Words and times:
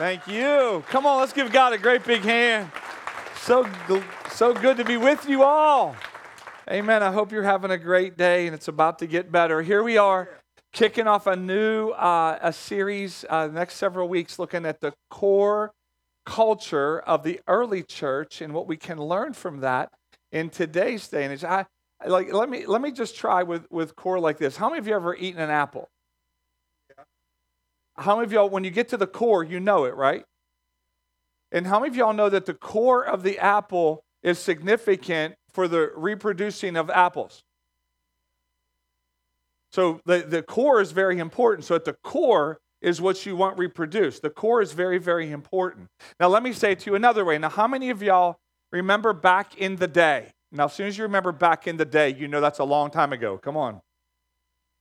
Thank 0.00 0.26
you. 0.26 0.82
Come 0.88 1.04
on, 1.04 1.20
let's 1.20 1.34
give 1.34 1.52
God 1.52 1.74
a 1.74 1.78
great 1.78 2.06
big 2.06 2.22
hand. 2.22 2.72
So, 3.42 3.68
so 4.30 4.54
good 4.54 4.78
to 4.78 4.84
be 4.84 4.96
with 4.96 5.28
you 5.28 5.42
all. 5.42 5.94
Amen. 6.70 7.02
I 7.02 7.12
hope 7.12 7.30
you're 7.30 7.42
having 7.42 7.70
a 7.70 7.76
great 7.76 8.16
day 8.16 8.46
and 8.46 8.54
it's 8.54 8.68
about 8.68 8.98
to 9.00 9.06
get 9.06 9.30
better. 9.30 9.60
Here 9.60 9.82
we 9.82 9.98
are, 9.98 10.30
kicking 10.72 11.06
off 11.06 11.26
a 11.26 11.36
new 11.36 11.90
uh, 11.90 12.38
a 12.40 12.50
series 12.50 13.26
uh, 13.28 13.48
next 13.48 13.74
several 13.74 14.08
weeks, 14.08 14.38
looking 14.38 14.64
at 14.64 14.80
the 14.80 14.94
core 15.10 15.70
culture 16.24 17.00
of 17.00 17.22
the 17.22 17.38
early 17.46 17.82
church 17.82 18.40
and 18.40 18.54
what 18.54 18.66
we 18.66 18.78
can 18.78 18.96
learn 18.96 19.34
from 19.34 19.60
that 19.60 19.90
in 20.32 20.48
today's 20.48 21.08
day 21.08 21.24
and 21.24 21.34
age. 21.34 21.44
I, 21.44 21.66
like 22.06 22.32
let 22.32 22.48
me 22.48 22.64
let 22.64 22.80
me 22.80 22.90
just 22.90 23.16
try 23.16 23.42
with 23.42 23.70
with 23.70 23.96
core 23.96 24.18
like 24.18 24.38
this. 24.38 24.56
How 24.56 24.70
many 24.70 24.78
of 24.78 24.86
you 24.86 24.94
ever 24.94 25.14
eaten 25.14 25.42
an 25.42 25.50
apple? 25.50 25.90
How 28.00 28.16
many 28.16 28.26
of 28.26 28.32
y'all, 28.32 28.48
when 28.48 28.64
you 28.64 28.70
get 28.70 28.88
to 28.88 28.96
the 28.96 29.06
core, 29.06 29.44
you 29.44 29.60
know 29.60 29.84
it, 29.84 29.94
right? 29.94 30.24
And 31.52 31.66
how 31.66 31.80
many 31.80 31.90
of 31.90 31.96
y'all 31.96 32.12
know 32.12 32.28
that 32.28 32.46
the 32.46 32.54
core 32.54 33.04
of 33.04 33.22
the 33.22 33.38
apple 33.38 34.04
is 34.22 34.38
significant 34.38 35.34
for 35.52 35.68
the 35.68 35.92
reproducing 35.94 36.76
of 36.76 36.88
apples? 36.90 37.42
So 39.72 40.00
the, 40.04 40.18
the 40.18 40.42
core 40.42 40.80
is 40.80 40.92
very 40.92 41.18
important. 41.18 41.64
So 41.64 41.74
at 41.74 41.84
the 41.84 41.92
core 42.02 42.58
is 42.80 43.00
what 43.00 43.26
you 43.26 43.36
want 43.36 43.58
reproduced. 43.58 44.22
The 44.22 44.30
core 44.30 44.62
is 44.62 44.72
very, 44.72 44.98
very 44.98 45.30
important. 45.30 45.88
Now, 46.18 46.28
let 46.28 46.42
me 46.42 46.52
say 46.52 46.72
it 46.72 46.80
to 46.80 46.90
you 46.90 46.96
another 46.96 47.24
way. 47.24 47.38
Now, 47.38 47.50
how 47.50 47.68
many 47.68 47.90
of 47.90 48.02
y'all 48.02 48.36
remember 48.72 49.12
back 49.12 49.58
in 49.58 49.76
the 49.76 49.88
day? 49.88 50.32
Now, 50.50 50.64
as 50.64 50.72
soon 50.72 50.86
as 50.86 50.96
you 50.96 51.04
remember 51.04 51.32
back 51.32 51.66
in 51.66 51.76
the 51.76 51.84
day, 51.84 52.10
you 52.12 52.26
know 52.26 52.40
that's 52.40 52.58
a 52.58 52.64
long 52.64 52.90
time 52.90 53.12
ago. 53.12 53.38
Come 53.38 53.56
on. 53.56 53.80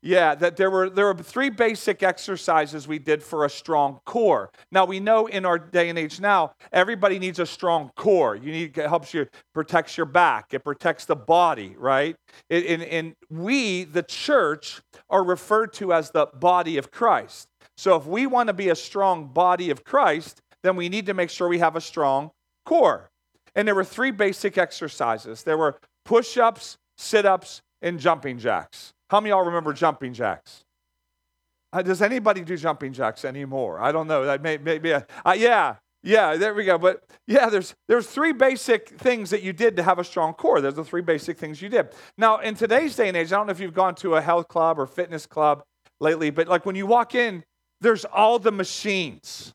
Yeah, 0.02 0.34
that 0.36 0.56
there 0.56 0.72
were 0.72 0.90
there 0.90 1.08
were 1.08 1.22
three 1.22 1.50
basic 1.50 2.04
exercises 2.04 2.88
we 2.88 3.00
did 3.00 3.22
for 3.22 3.44
a 3.44 3.50
strong 3.50 4.00
core. 4.06 4.50
Now 4.72 4.86
we 4.86 5.02
know 5.02 5.28
in 5.28 5.46
our 5.46 5.60
day 5.60 5.90
and 5.90 6.00
age 6.00 6.22
now, 6.22 6.54
everybody 6.72 7.20
needs 7.20 7.38
a 7.38 7.46
strong 7.46 7.92
core. 7.98 8.38
You 8.38 8.52
need 8.52 8.78
it 8.78 8.88
helps 8.88 9.14
you 9.14 9.28
protects 9.54 9.98
your 9.98 10.06
back. 10.06 10.54
It 10.54 10.64
protects 10.64 11.04
the 11.04 11.18
body, 11.18 11.76
right? 11.78 12.16
It, 12.50 12.66
and, 12.68 12.84
and 12.84 13.16
we, 13.30 13.84
the 13.84 14.04
church, 14.04 14.82
are 15.10 15.24
referred 15.24 15.74
to 15.74 15.92
as 15.92 16.12
the 16.12 16.28
body 16.28 16.78
of 16.78 16.92
Christ. 16.92 17.50
So 17.76 17.98
if 17.98 18.06
we 18.06 18.26
want 18.26 18.48
to 18.48 18.54
be 18.54 18.70
a 18.70 18.76
strong 18.76 19.28
body 19.28 19.70
of 19.70 19.84
Christ, 19.84 20.40
then 20.64 20.78
we 20.78 20.88
need 20.88 21.08
to 21.08 21.14
make 21.14 21.30
sure 21.30 21.50
we 21.50 21.60
have 21.60 21.76
a 21.76 21.82
strong 21.82 22.32
core. 22.66 23.10
And 23.54 23.68
there 23.68 23.76
were 23.76 23.84
three 23.84 24.12
basic 24.12 24.58
exercises. 24.58 25.44
There 25.44 25.58
were 25.58 25.78
push-ups, 26.06 26.78
sit-ups, 26.98 27.62
and 27.82 28.00
jumping 28.00 28.38
jacks. 28.38 28.94
How 29.10 29.20
many 29.20 29.32
y'all 29.32 29.44
remember 29.44 29.74
jumping 29.74 30.14
jacks? 30.14 30.64
Uh, 31.72 31.82
does 31.82 32.02
anybody 32.02 32.42
do 32.42 32.58
jumping 32.58 32.94
jacks 32.94 33.26
anymore? 33.26 33.80
I 33.80 33.92
don't 33.92 34.08
know. 34.08 34.26
That 34.26 34.42
may, 34.42 34.58
maybe, 34.58 34.94
uh, 34.94 35.02
yeah, 35.36 35.76
yeah, 36.02 36.36
there 36.36 36.54
we 36.54 36.66
go. 36.66 36.78
But 36.78 37.04
yeah, 37.28 37.50
there's 37.50 37.76
there's 37.88 38.08
three 38.08 38.32
basic 38.32 38.90
things 39.00 39.30
that 39.32 39.44
you 39.44 39.54
did 39.54 39.76
to 39.76 39.84
have 39.84 40.00
a 40.00 40.04
strong 40.04 40.34
core. 40.34 40.62
There's 40.62 40.76
the 40.76 40.84
three 40.84 41.02
basic 41.02 41.38
things 41.38 41.62
you 41.62 41.70
did. 41.70 41.90
Now, 42.18 42.38
in 42.40 42.56
today's 42.56 42.96
day 42.96 43.08
and 43.08 43.18
age, 43.18 43.34
I 43.34 43.38
don't 43.38 43.48
know 43.48 43.52
if 43.52 43.60
you've 43.60 43.74
gone 43.74 43.96
to 43.96 44.16
a 44.16 44.22
health 44.22 44.48
club 44.48 44.80
or 44.80 44.88
fitness 44.88 45.26
club 45.26 45.64
lately, 46.00 46.30
but 46.30 46.48
like 46.48 46.66
when 46.66 46.76
you 46.76 46.86
walk 46.86 47.16
in, 47.16 47.44
there's 47.82 48.06
all 48.06 48.40
the 48.40 48.52
machines. 48.52 49.54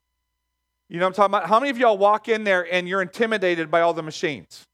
You 0.88 0.98
know 0.98 1.06
what 1.06 1.18
I'm 1.18 1.30
talking 1.30 1.34
about? 1.34 1.48
How 1.48 1.58
many 1.58 1.70
of 1.70 1.78
y'all 1.78 1.96
walk 1.96 2.28
in 2.28 2.44
there 2.44 2.70
and 2.72 2.86
you're 2.86 3.02
intimidated 3.02 3.70
by 3.70 3.80
all 3.80 3.94
the 3.94 4.02
machines? 4.02 4.64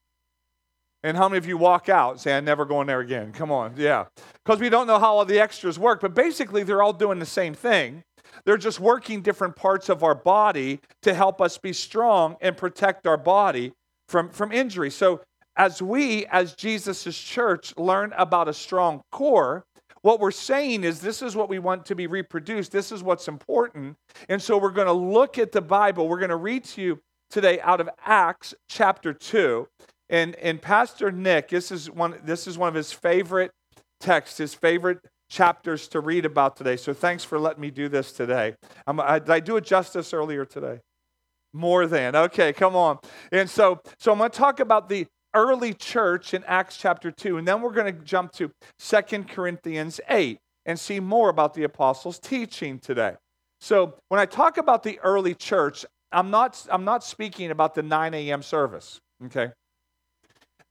And 1.03 1.17
how 1.17 1.27
many 1.27 1.39
of 1.39 1.47
you 1.47 1.57
walk 1.57 1.89
out 1.89 2.11
and 2.11 2.19
say, 2.19 2.37
I'm 2.37 2.45
never 2.45 2.65
going 2.65 2.87
there 2.87 2.99
again? 2.99 3.31
Come 3.31 3.51
on, 3.51 3.73
yeah. 3.75 4.05
Because 4.45 4.59
we 4.59 4.69
don't 4.69 4.85
know 4.85 4.99
how 4.99 5.15
all 5.15 5.25
the 5.25 5.39
extras 5.39 5.79
work, 5.79 6.01
but 6.01 6.13
basically 6.13 6.63
they're 6.63 6.83
all 6.83 6.93
doing 6.93 7.17
the 7.19 7.25
same 7.25 7.55
thing. 7.55 8.03
They're 8.45 8.57
just 8.57 8.79
working 8.79 9.21
different 9.21 9.55
parts 9.55 9.89
of 9.89 10.03
our 10.03 10.15
body 10.15 10.79
to 11.01 11.13
help 11.13 11.41
us 11.41 11.57
be 11.57 11.73
strong 11.73 12.37
and 12.41 12.55
protect 12.55 13.07
our 13.07 13.17
body 13.17 13.73
from, 14.07 14.29
from 14.29 14.51
injury. 14.51 14.89
So, 14.89 15.21
as 15.57 15.81
we, 15.81 16.25
as 16.27 16.55
Jesus' 16.55 17.17
church, 17.17 17.75
learn 17.77 18.13
about 18.17 18.47
a 18.47 18.53
strong 18.53 19.01
core, 19.11 19.65
what 20.01 20.19
we're 20.19 20.31
saying 20.31 20.85
is 20.85 21.01
this 21.01 21.21
is 21.21 21.35
what 21.35 21.49
we 21.49 21.59
want 21.59 21.85
to 21.87 21.95
be 21.95 22.07
reproduced. 22.07 22.71
This 22.71 22.91
is 22.91 23.03
what's 23.03 23.27
important. 23.27 23.97
And 24.29 24.41
so, 24.41 24.57
we're 24.57 24.71
going 24.71 24.87
to 24.87 24.93
look 24.93 25.37
at 25.37 25.51
the 25.51 25.61
Bible. 25.61 26.07
We're 26.07 26.19
going 26.19 26.29
to 26.29 26.35
read 26.37 26.63
to 26.65 26.81
you 26.81 26.99
today 27.29 27.59
out 27.61 27.81
of 27.81 27.89
Acts 28.05 28.53
chapter 28.69 29.13
2. 29.13 29.67
And, 30.11 30.35
and 30.35 30.61
Pastor 30.61 31.09
Nick, 31.09 31.47
this 31.47 31.71
is, 31.71 31.89
one, 31.89 32.15
this 32.23 32.45
is 32.45 32.57
one 32.57 32.67
of 32.67 32.75
his 32.75 32.91
favorite 32.91 33.51
texts, 34.01 34.37
his 34.37 34.53
favorite 34.53 34.99
chapters 35.29 35.87
to 35.87 36.01
read 36.01 36.25
about 36.25 36.57
today. 36.57 36.75
So 36.75 36.93
thanks 36.93 37.23
for 37.23 37.39
letting 37.39 37.61
me 37.61 37.71
do 37.71 37.87
this 37.87 38.11
today. 38.11 38.55
I, 38.85 39.19
did 39.19 39.29
I 39.29 39.39
do 39.39 39.55
it 39.55 39.63
justice 39.63 40.13
earlier 40.13 40.43
today? 40.43 40.81
More 41.53 41.87
than. 41.87 42.15
Okay, 42.15 42.51
come 42.51 42.75
on. 42.75 42.99
And 43.31 43.49
so, 43.49 43.79
so 43.99 44.11
I'm 44.11 44.17
going 44.17 44.29
to 44.29 44.37
talk 44.37 44.59
about 44.59 44.89
the 44.89 45.07
early 45.33 45.73
church 45.73 46.33
in 46.33 46.43
Acts 46.43 46.75
chapter 46.75 47.09
2, 47.09 47.37
and 47.37 47.47
then 47.47 47.61
we're 47.61 47.71
going 47.71 47.95
to 47.95 48.03
jump 48.03 48.33
to 48.33 48.51
Second 48.79 49.29
Corinthians 49.29 50.01
8 50.09 50.37
and 50.65 50.77
see 50.77 50.99
more 50.99 51.29
about 51.29 51.53
the 51.53 51.63
apostles' 51.63 52.19
teaching 52.19 52.79
today. 52.79 53.15
So 53.61 53.95
when 54.09 54.19
I 54.19 54.25
talk 54.25 54.57
about 54.57 54.83
the 54.83 54.99
early 54.99 55.35
church, 55.35 55.85
I'm 56.11 56.31
not, 56.31 56.65
I'm 56.69 56.83
not 56.83 57.05
speaking 57.05 57.51
about 57.51 57.75
the 57.75 57.83
9 57.83 58.13
a.m. 58.13 58.43
service, 58.43 58.99
okay? 59.25 59.51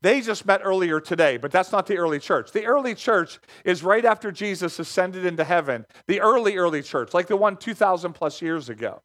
They 0.03 0.23
just 0.23 0.47
met 0.47 0.63
earlier 0.65 0.99
today, 0.99 1.37
but 1.37 1.51
that's 1.51 1.73
not 1.73 1.87
the 1.87 1.99
early 1.99 2.19
church. 2.19 2.53
The 2.53 2.65
early 2.65 2.95
church 2.95 3.39
is 3.65 3.83
right 3.83 4.05
after 4.05 4.33
Jesus 4.33 4.79
ascended 4.79 5.27
into 5.27 5.45
heaven. 5.45 5.85
The 6.07 6.21
early, 6.21 6.57
early 6.57 6.83
church, 6.83 7.13
like 7.13 7.27
the 7.27 7.37
one 7.37 7.57
2,000 7.57 8.15
plus 8.15 8.41
years 8.41 8.71
ago. 8.71 9.03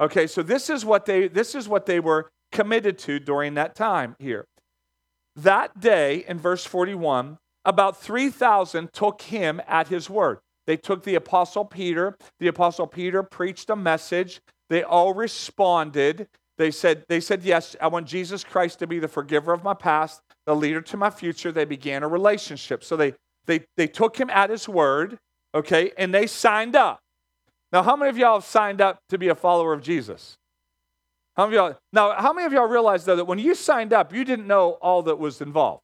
Okay, 0.00 0.26
so 0.26 0.42
this 0.42 0.70
is 0.70 0.84
what 0.84 1.04
they 1.04 1.28
this 1.28 1.54
is 1.54 1.68
what 1.68 1.84
they 1.84 2.00
were 2.00 2.30
committed 2.52 2.98
to 3.00 3.18
during 3.18 3.54
that 3.54 3.74
time 3.74 4.16
here. 4.18 4.46
That 5.36 5.78
day 5.78 6.24
in 6.26 6.38
verse 6.38 6.64
41, 6.64 7.36
about 7.66 8.00
3,000 8.00 8.92
took 8.94 9.22
him 9.22 9.60
at 9.68 9.88
his 9.88 10.08
word. 10.08 10.38
They 10.66 10.78
took 10.78 11.04
the 11.04 11.14
apostle 11.16 11.66
Peter. 11.66 12.16
The 12.38 12.48
apostle 12.48 12.86
Peter 12.86 13.22
preached 13.22 13.68
a 13.68 13.76
message. 13.76 14.40
They 14.70 14.82
all 14.82 15.12
responded. 15.12 16.28
They 16.56 16.70
said, 16.70 17.04
they 17.08 17.20
said, 17.20 17.42
Yes, 17.42 17.76
I 17.80 17.88
want 17.88 18.06
Jesus 18.06 18.42
Christ 18.42 18.78
to 18.78 18.86
be 18.86 18.98
the 18.98 19.08
forgiver 19.08 19.52
of 19.52 19.62
my 19.62 19.74
past 19.74 20.22
the 20.50 20.56
leader 20.56 20.80
to 20.80 20.96
my 20.96 21.10
future. 21.10 21.52
They 21.52 21.64
began 21.64 22.02
a 22.02 22.08
relationship. 22.08 22.82
So 22.82 22.96
they, 22.96 23.14
they, 23.46 23.64
they 23.76 23.86
took 23.86 24.16
him 24.16 24.28
at 24.30 24.50
his 24.50 24.68
word, 24.68 25.16
okay, 25.54 25.92
and 25.96 26.12
they 26.12 26.26
signed 26.26 26.74
up. 26.74 26.98
Now, 27.72 27.84
how 27.84 27.94
many 27.94 28.10
of 28.10 28.18
y'all 28.18 28.40
have 28.40 28.44
signed 28.44 28.80
up 28.80 28.98
to 29.10 29.18
be 29.18 29.28
a 29.28 29.36
follower 29.36 29.72
of 29.72 29.80
Jesus? 29.80 30.36
How 31.36 31.46
many 31.46 31.56
y'all? 31.56 31.78
Now, 31.92 32.20
how 32.20 32.32
many 32.32 32.46
of 32.46 32.52
y'all 32.52 32.66
realize 32.66 33.04
though 33.04 33.14
that 33.14 33.26
when 33.26 33.38
you 33.38 33.54
signed 33.54 33.92
up, 33.92 34.12
you 34.12 34.24
didn't 34.24 34.48
know 34.48 34.72
all 34.82 35.02
that 35.04 35.20
was 35.20 35.40
involved? 35.40 35.82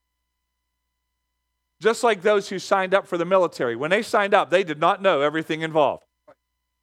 Just 1.81 2.03
like 2.03 2.22
those 2.22 2.48
who 2.48 2.59
signed 2.59 2.93
up 2.93 3.06
for 3.06 3.16
the 3.16 3.25
military, 3.25 3.77
when 3.77 3.91
they 3.91 4.03
signed 4.03 4.34
up, 4.34 4.50
they 4.50 4.65
did 4.65 4.81
not 4.81 5.00
know 5.00 5.21
everything 5.21 5.60
involved. 5.60 6.03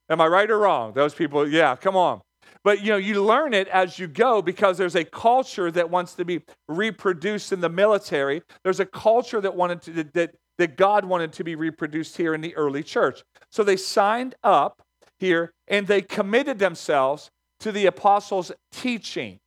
Am 0.10 0.22
I 0.22 0.28
right 0.28 0.50
or 0.50 0.60
wrong? 0.60 0.94
Those 0.94 1.14
people, 1.14 1.46
yeah, 1.46 1.76
come 1.76 1.98
on. 1.98 2.22
But 2.64 2.82
you 2.82 2.90
know, 2.90 2.98
you 2.98 3.24
learn 3.24 3.54
it 3.54 3.68
as 3.68 4.00
you 4.00 4.08
go 4.08 4.42
because 4.42 4.78
there's 4.78 4.96
a 4.96 5.04
culture 5.04 5.72
that 5.72 5.90
wants 5.90 6.14
to 6.16 6.26
be 6.26 6.42
reproduced 6.68 7.52
in 7.52 7.62
the 7.62 7.70
military. 7.70 8.42
There's 8.64 8.80
a 8.80 8.86
culture 8.86 9.42
that 9.42 9.56
wanted 9.56 9.82
to 9.84 10.04
that 10.14 10.36
that 10.58 10.78
God 10.78 11.06
wanted 11.06 11.34
to 11.34 11.44
be 11.44 11.56
reproduced 11.56 12.18
here 12.18 12.34
in 12.34 12.42
the 12.42 12.56
early 12.56 12.84
church. 12.84 13.24
So 13.52 13.64
they 13.64 13.78
signed 13.78 14.36
up 14.44 14.82
here 15.20 15.54
and 15.68 15.88
they 15.88 16.02
committed 16.02 16.60
themselves 16.60 17.32
to 17.62 17.72
the 17.72 17.86
apostles' 17.86 18.52
teaching, 18.72 19.40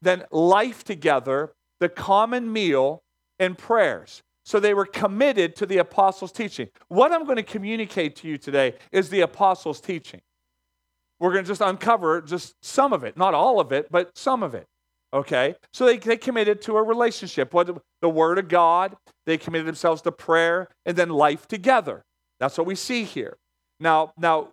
then 0.00 0.24
life 0.30 0.84
together, 0.84 1.52
the 1.78 1.88
common 1.88 2.52
meal, 2.52 3.02
and 3.38 3.58
prayers. 3.58 4.22
So 4.44 4.60
they 4.60 4.74
were 4.74 4.86
committed 4.86 5.56
to 5.56 5.66
the 5.66 5.78
apostles' 5.78 6.32
teaching. 6.32 6.68
What 6.88 7.12
I'm 7.12 7.24
going 7.24 7.36
to 7.36 7.42
communicate 7.42 8.16
to 8.16 8.28
you 8.28 8.38
today 8.38 8.74
is 8.92 9.10
the 9.10 9.20
apostles' 9.20 9.80
teaching. 9.80 10.20
We're 11.20 11.32
going 11.32 11.44
to 11.44 11.48
just 11.48 11.60
uncover 11.60 12.22
just 12.22 12.54
some 12.62 12.92
of 12.92 13.04
it, 13.04 13.16
not 13.16 13.34
all 13.34 13.60
of 13.60 13.72
it, 13.72 13.88
but 13.90 14.16
some 14.16 14.42
of 14.42 14.54
it. 14.54 14.66
Okay? 15.12 15.54
So 15.72 15.86
they, 15.86 15.98
they 15.98 16.16
committed 16.16 16.62
to 16.62 16.76
a 16.76 16.82
relationship. 16.82 17.52
What 17.52 17.82
the 18.00 18.08
Word 18.08 18.38
of 18.38 18.48
God, 18.48 18.96
they 19.26 19.36
committed 19.36 19.66
themselves 19.66 20.02
to 20.02 20.12
prayer 20.12 20.68
and 20.86 20.96
then 20.96 21.10
life 21.10 21.46
together. 21.46 22.02
That's 22.38 22.56
what 22.56 22.66
we 22.66 22.74
see 22.74 23.04
here. 23.04 23.36
Now, 23.78 24.12
now 24.16 24.48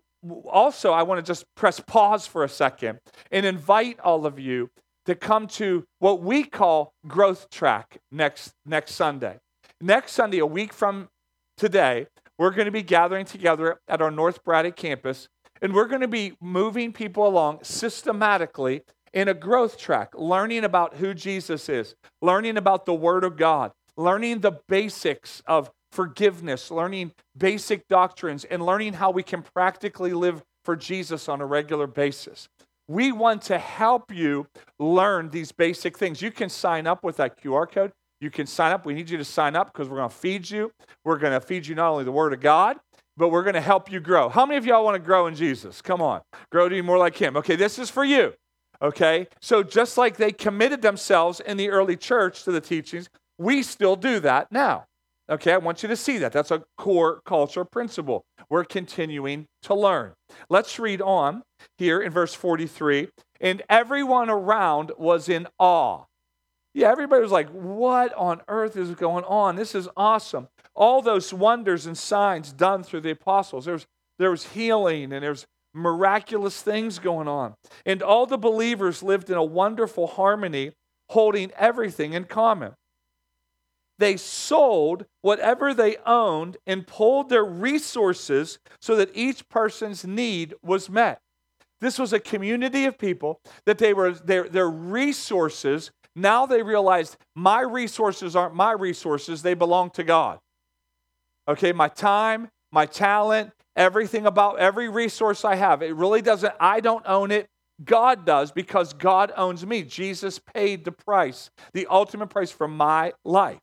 also 0.46 0.92
I 0.92 1.04
want 1.04 1.24
to 1.24 1.30
just 1.30 1.46
press 1.56 1.80
pause 1.80 2.28
for 2.28 2.44
a 2.44 2.50
second 2.50 3.00
and 3.32 3.46
invite 3.46 4.00
all 4.02 4.26
of 4.26 4.40
you 4.40 4.70
to 5.06 5.16
come 5.16 5.48
to 5.48 5.86
what 6.00 6.22
we 6.22 6.44
call 6.44 6.94
growth 7.08 7.50
track 7.50 7.98
next 8.12 8.52
next 8.66 8.92
Sunday. 8.94 9.38
Next 9.80 10.12
Sunday, 10.14 10.40
a 10.40 10.46
week 10.46 10.74
from 10.74 11.08
today, 11.56 12.08
we're 12.38 12.52
going 12.52 12.66
to 12.66 12.72
be 12.72 12.84
gathering 12.84 13.26
together 13.26 13.80
at 13.88 14.02
our 14.02 14.12
North 14.12 14.44
Braddock 14.44 14.76
campus 14.76 15.28
and 15.62 15.74
we're 15.74 15.88
going 15.88 16.02
to 16.02 16.08
be 16.08 16.34
moving 16.42 16.94
people 16.94 17.28
along 17.28 17.60
systematically 17.64 18.82
in 19.14 19.28
a 19.28 19.34
growth 19.34 19.78
track, 19.78 20.14
learning 20.16 20.64
about 20.64 20.96
who 20.96 21.14
Jesus 21.14 21.70
is, 21.70 21.96
learning 22.22 22.58
about 22.58 22.86
the 22.86 22.94
Word 22.94 23.24
of 23.24 23.38
God, 23.38 23.72
learning 23.96 24.40
the 24.40 24.60
basics 24.68 25.42
of 25.48 25.72
forgiveness, 25.92 26.70
learning 26.70 27.12
basic 27.38 27.88
doctrines, 27.88 28.44
and 28.46 28.66
learning 28.66 28.94
how 28.94 29.12
we 29.12 29.24
can 29.24 29.42
practically 29.42 30.14
live 30.14 30.44
for 30.64 30.76
Jesus 30.76 31.30
on 31.30 31.42
a 31.42 31.46
regular 31.46 31.88
basis. 31.88 32.48
We 32.88 33.12
want 33.12 33.42
to 33.44 33.58
help 33.58 34.14
you 34.14 34.48
learn 34.80 35.30
these 35.30 35.52
basic 35.52 35.98
things. 35.98 36.22
You 36.22 36.32
can 36.32 36.50
sign 36.50 36.88
up 36.88 37.04
with 37.04 37.18
that 37.18 37.42
QR 37.42 37.70
code. 37.70 37.92
You 38.20 38.30
can 38.32 38.48
sign 38.48 38.72
up. 38.72 38.86
We 38.86 38.94
need 38.94 39.10
you 39.10 39.18
to 39.18 39.26
sign 39.26 39.56
up 39.56 39.72
because 39.72 39.90
we're 39.90 39.98
going 39.98 40.10
to 40.10 40.16
feed 40.16 40.50
you. 40.50 40.72
We're 41.04 41.18
going 41.18 41.34
to 41.34 41.42
feed 41.42 41.68
you 41.68 41.76
not 41.76 41.92
only 41.92 42.04
the 42.04 42.12
Word 42.12 42.34
of 42.34 42.40
God, 42.40 42.78
but 43.18 43.30
we're 43.30 43.44
going 43.44 43.56
to 43.56 43.62
help 43.62 43.92
you 43.92 44.00
grow. 44.00 44.30
How 44.30 44.46
many 44.46 44.58
of 44.58 44.66
y'all 44.66 44.86
want 44.86 44.96
to 44.96 45.00
grow 45.00 45.28
in 45.28 45.36
Jesus? 45.36 45.82
Come 45.82 46.02
on. 46.02 46.22
Grow 46.52 46.70
to 46.70 46.76
be 46.76 46.82
more 46.82 46.98
like 46.98 47.18
Him. 47.18 47.36
Okay, 47.36 47.56
this 47.56 47.80
is 47.80 47.90
for 47.90 48.06
you. 48.06 48.34
Okay, 48.82 49.28
so 49.42 49.64
just 49.64 49.98
like 49.98 50.18
they 50.18 50.32
committed 50.32 50.84
themselves 50.84 51.40
in 51.40 51.58
the 51.58 51.70
early 51.70 51.98
church 51.98 52.44
to 52.44 52.52
the 52.52 52.62
teachings, 52.62 53.10
we 53.40 53.64
still 53.64 53.96
do 53.96 54.20
that 54.20 54.52
now. 54.52 54.86
Okay, 55.30 55.52
I 55.52 55.58
want 55.58 55.84
you 55.84 55.90
to 55.90 55.96
see 55.96 56.20
that. 56.20 56.32
That's 56.32 56.52
a 56.52 56.64
core 56.78 57.22
culture 57.26 57.66
principle. 57.66 58.24
We're 58.50 58.64
continuing 58.64 59.48
to 59.64 59.74
learn. 59.74 60.14
Let's 60.50 60.80
read 60.80 61.02
on 61.02 61.44
here 61.78 62.00
in 62.00 62.12
verse 62.12 62.34
43. 62.34 63.10
And 63.42 63.62
everyone 63.70 64.30
around 64.30 64.92
was 64.98 65.28
in 65.28 65.48
awe. 65.60 66.06
Yeah, 66.78 66.92
everybody 66.92 67.24
was 67.24 67.32
like, 67.32 67.50
What 67.50 68.14
on 68.14 68.42
earth 68.48 68.78
is 68.78 68.92
going 68.92 69.24
on? 69.24 69.56
This 69.56 69.74
is 69.74 69.90
awesome. 69.98 70.48
All 70.76 71.02
those 71.02 71.34
wonders 71.34 71.88
and 71.88 71.98
signs 71.98 72.54
done 72.54 72.84
through 72.84 73.02
the 73.02 73.10
apostles. 73.10 73.66
There's, 73.66 73.88
there 74.20 74.30
was 74.30 74.46
healing 74.46 75.12
and 75.12 75.24
there's 75.24 75.48
miraculous 75.74 76.62
things 76.62 77.00
going 77.00 77.28
on. 77.28 77.56
And 77.84 78.04
all 78.04 78.28
the 78.28 78.38
believers 78.38 79.02
lived 79.02 79.32
in 79.32 79.38
a 79.38 79.44
wonderful 79.44 80.06
harmony, 80.06 80.74
holding 81.10 81.52
everything 81.58 82.14
in 82.14 82.26
common 82.26 82.74
they 84.00 84.16
sold 84.16 85.06
whatever 85.22 85.74
they 85.74 85.98
owned 86.06 86.58
and 86.68 86.86
pulled 86.86 87.30
their 87.30 87.44
resources 87.44 88.60
so 88.80 88.96
that 88.96 89.10
each 89.16 89.50
person's 89.50 90.06
need 90.06 90.54
was 90.62 90.88
met. 90.88 91.20
This 91.80 92.00
was 92.00 92.14
a 92.14 92.20
community 92.20 92.86
of 92.86 92.98
people 92.98 93.40
that 93.66 93.78
they 93.78 93.94
were 93.94 94.12
their, 94.12 94.50
their 94.50 94.70
resources. 94.70 95.92
Now 96.18 96.46
they 96.46 96.64
realized 96.64 97.16
my 97.36 97.62
resources 97.62 98.36
aren't 98.36 98.56
my 98.56 98.72
resources, 98.72 99.42
they 99.42 99.54
belong 99.54 99.92
to 99.92 100.04
God. 100.04 100.40
Okay, 101.48 101.72
my 101.72 101.88
time, 101.88 102.50
my 102.72 102.86
talent, 102.86 103.52
everything 103.76 104.26
about 104.26 104.60
every 104.60 104.90
resource 104.90 105.46
I 105.46 105.56
have, 105.56 105.82
it 105.82 105.96
really 105.96 106.22
doesn't, 106.22 106.54
I 106.60 106.80
don't 106.80 107.06
own 107.08 107.32
it. 107.32 107.48
God 107.86 108.26
does 108.26 108.52
because 108.52 108.94
God 108.94 109.32
owns 109.38 109.64
me. 109.64 109.84
Jesus 109.84 110.40
paid 110.40 110.84
the 110.84 110.92
price, 110.92 111.52
the 111.74 111.86
ultimate 111.88 112.28
price 112.28 112.52
for 112.52 112.68
my 112.68 113.14
life 113.24 113.60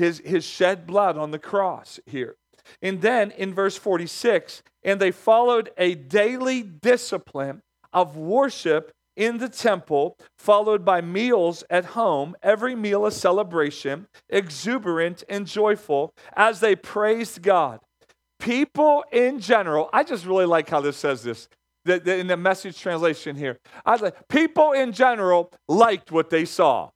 his, 0.00 0.22
his 0.24 0.44
shed 0.44 0.86
blood 0.86 1.18
on 1.18 1.30
the 1.30 1.38
cross 1.38 2.00
here. 2.06 2.36
And 2.80 3.02
then 3.02 3.30
in 3.32 3.52
verse 3.52 3.76
46, 3.76 4.62
and 4.82 4.98
they 4.98 5.10
followed 5.10 5.70
a 5.76 5.94
daily 5.94 6.62
discipline 6.62 7.60
of 7.92 8.16
worship 8.16 8.92
in 9.20 9.36
the 9.36 9.50
temple, 9.50 10.16
followed 10.38 10.82
by 10.82 11.02
meals 11.02 11.62
at 11.68 11.84
home, 11.84 12.34
every 12.42 12.74
meal 12.74 13.04
a 13.04 13.12
celebration, 13.12 14.06
exuberant 14.30 15.22
and 15.28 15.46
joyful, 15.46 16.14
as 16.34 16.60
they 16.60 16.74
praised 16.74 17.42
God. 17.42 17.80
People 18.38 19.04
in 19.12 19.38
general, 19.38 19.90
I 19.92 20.04
just 20.04 20.24
really 20.24 20.46
like 20.46 20.70
how 20.70 20.80
this 20.80 20.96
says 20.96 21.22
this. 21.22 21.48
The, 21.84 22.00
the, 22.00 22.16
in 22.16 22.28
the 22.28 22.36
message 22.38 22.80
translation 22.80 23.36
here, 23.36 23.58
I 23.84 23.96
like 23.96 24.28
people 24.28 24.72
in 24.72 24.92
general 24.92 25.52
liked 25.68 26.10
what 26.10 26.30
they 26.30 26.46
saw. 26.46 26.88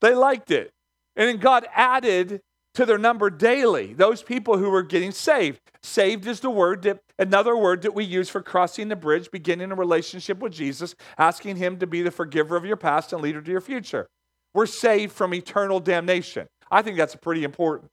They 0.00 0.14
liked 0.14 0.50
it. 0.50 0.72
And 1.14 1.28
then 1.28 1.36
God 1.36 1.66
added 1.74 2.40
to 2.74 2.84
their 2.84 2.98
number 2.98 3.30
daily 3.30 3.94
those 3.94 4.22
people 4.22 4.58
who 4.58 4.70
were 4.70 4.82
getting 4.82 5.12
saved. 5.12 5.60
Saved 5.82 6.26
is 6.26 6.40
the 6.40 6.50
word 6.50 6.82
that 6.82 7.00
another 7.18 7.56
word 7.56 7.82
that 7.82 7.94
we 7.94 8.04
use 8.04 8.28
for 8.28 8.42
crossing 8.42 8.88
the 8.88 8.96
bridge, 8.96 9.30
beginning 9.30 9.70
a 9.70 9.74
relationship 9.74 10.40
with 10.40 10.52
Jesus, 10.52 10.94
asking 11.18 11.56
him 11.56 11.78
to 11.78 11.86
be 11.86 12.02
the 12.02 12.10
forgiver 12.10 12.56
of 12.56 12.64
your 12.64 12.76
past 12.76 13.12
and 13.12 13.22
leader 13.22 13.40
to 13.40 13.50
your 13.50 13.60
future. 13.60 14.08
We're 14.54 14.66
saved 14.66 15.12
from 15.12 15.34
eternal 15.34 15.80
damnation. 15.80 16.46
I 16.70 16.82
think 16.82 16.96
that's 16.96 17.14
pretty 17.16 17.44
important. 17.44 17.90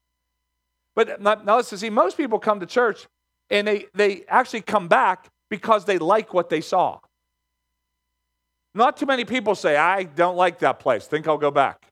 But 0.95 1.21
now 1.21 1.57
listen, 1.57 1.77
see, 1.77 1.89
most 1.89 2.17
people 2.17 2.39
come 2.39 2.59
to 2.59 2.65
church 2.65 3.07
and 3.49 3.67
they, 3.67 3.85
they 3.93 4.23
actually 4.27 4.61
come 4.61 4.87
back 4.87 5.27
because 5.49 5.85
they 5.85 5.97
like 5.97 6.33
what 6.33 6.49
they 6.49 6.61
saw. 6.61 6.99
Not 8.73 8.95
too 8.97 9.05
many 9.05 9.25
people 9.25 9.53
say, 9.55 9.75
I 9.75 10.03
don't 10.03 10.37
like 10.37 10.59
that 10.59 10.79
place. 10.79 11.05
Think 11.05 11.27
I'll 11.27 11.37
go 11.37 11.51
back. 11.51 11.85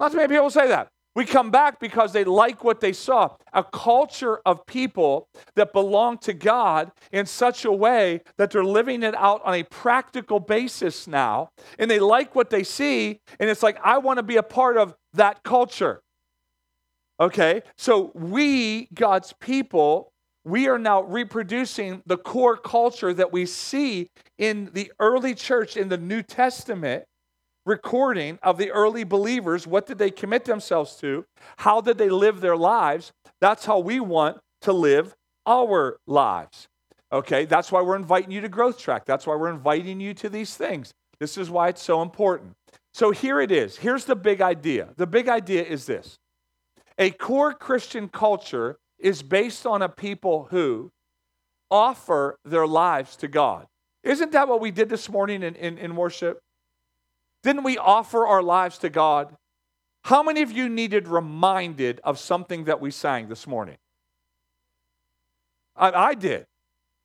Not 0.00 0.10
too 0.10 0.16
many 0.16 0.28
people 0.28 0.50
say 0.50 0.68
that. 0.68 0.88
We 1.18 1.26
come 1.26 1.50
back 1.50 1.80
because 1.80 2.12
they 2.12 2.22
like 2.22 2.62
what 2.62 2.78
they 2.80 2.92
saw. 2.92 3.30
A 3.52 3.64
culture 3.64 4.38
of 4.46 4.64
people 4.66 5.26
that 5.56 5.72
belong 5.72 6.18
to 6.18 6.32
God 6.32 6.92
in 7.10 7.26
such 7.26 7.64
a 7.64 7.72
way 7.72 8.20
that 8.36 8.52
they're 8.52 8.62
living 8.62 9.02
it 9.02 9.16
out 9.16 9.42
on 9.44 9.54
a 9.54 9.64
practical 9.64 10.38
basis 10.38 11.08
now. 11.08 11.50
And 11.76 11.90
they 11.90 11.98
like 11.98 12.36
what 12.36 12.50
they 12.50 12.62
see. 12.62 13.18
And 13.40 13.50
it's 13.50 13.64
like, 13.64 13.80
I 13.82 13.98
want 13.98 14.18
to 14.18 14.22
be 14.22 14.36
a 14.36 14.44
part 14.44 14.76
of 14.76 14.94
that 15.14 15.42
culture. 15.42 16.02
Okay? 17.18 17.62
So 17.76 18.12
we, 18.14 18.86
God's 18.94 19.34
people, 19.40 20.12
we 20.44 20.68
are 20.68 20.78
now 20.78 21.02
reproducing 21.02 22.00
the 22.06 22.16
core 22.16 22.56
culture 22.56 23.12
that 23.12 23.32
we 23.32 23.44
see 23.44 24.08
in 24.38 24.70
the 24.72 24.92
early 25.00 25.34
church 25.34 25.76
in 25.76 25.88
the 25.88 25.98
New 25.98 26.22
Testament 26.22 27.06
recording 27.68 28.38
of 28.42 28.56
the 28.56 28.70
early 28.70 29.04
believers. 29.04 29.66
What 29.66 29.86
did 29.86 29.98
they 29.98 30.10
commit 30.10 30.46
themselves 30.46 30.96
to? 30.96 31.24
How 31.58 31.80
did 31.80 31.98
they 31.98 32.08
live 32.08 32.40
their 32.40 32.56
lives? 32.56 33.12
That's 33.40 33.66
how 33.66 33.78
we 33.78 34.00
want 34.00 34.38
to 34.62 34.72
live 34.72 35.14
our 35.46 35.98
lives. 36.06 36.66
Okay, 37.12 37.44
that's 37.44 37.70
why 37.70 37.82
we're 37.82 37.96
inviting 37.96 38.30
you 38.30 38.40
to 38.40 38.48
Growth 38.48 38.78
Track. 38.78 39.04
That's 39.04 39.26
why 39.26 39.36
we're 39.36 39.50
inviting 39.50 40.00
you 40.00 40.14
to 40.14 40.28
these 40.28 40.56
things. 40.56 40.92
This 41.20 41.38
is 41.38 41.50
why 41.50 41.68
it's 41.68 41.82
so 41.82 42.02
important. 42.02 42.54
So 42.94 43.10
here 43.10 43.40
it 43.40 43.52
is. 43.52 43.76
Here's 43.76 44.04
the 44.04 44.16
big 44.16 44.40
idea. 44.40 44.88
The 44.96 45.06
big 45.06 45.28
idea 45.28 45.62
is 45.62 45.86
this 45.86 46.18
a 46.98 47.10
core 47.10 47.52
Christian 47.52 48.08
culture 48.08 48.78
is 48.98 49.22
based 49.22 49.66
on 49.66 49.82
a 49.82 49.88
people 49.88 50.48
who 50.50 50.90
offer 51.70 52.38
their 52.44 52.66
lives 52.66 53.14
to 53.16 53.28
God. 53.28 53.66
Isn't 54.02 54.32
that 54.32 54.48
what 54.48 54.60
we 54.60 54.70
did 54.70 54.88
this 54.88 55.08
morning 55.08 55.42
in, 55.42 55.54
in, 55.54 55.78
in 55.78 55.96
worship? 55.96 56.40
Didn't 57.42 57.62
we 57.62 57.78
offer 57.78 58.26
our 58.26 58.42
lives 58.42 58.78
to 58.78 58.90
God? 58.90 59.34
How 60.04 60.22
many 60.22 60.42
of 60.42 60.50
you 60.50 60.68
needed 60.68 61.08
reminded 61.08 62.00
of 62.04 62.18
something 62.18 62.64
that 62.64 62.80
we 62.80 62.90
sang 62.90 63.28
this 63.28 63.46
morning? 63.46 63.76
I, 65.76 65.90
I 65.92 66.14
did. 66.14 66.46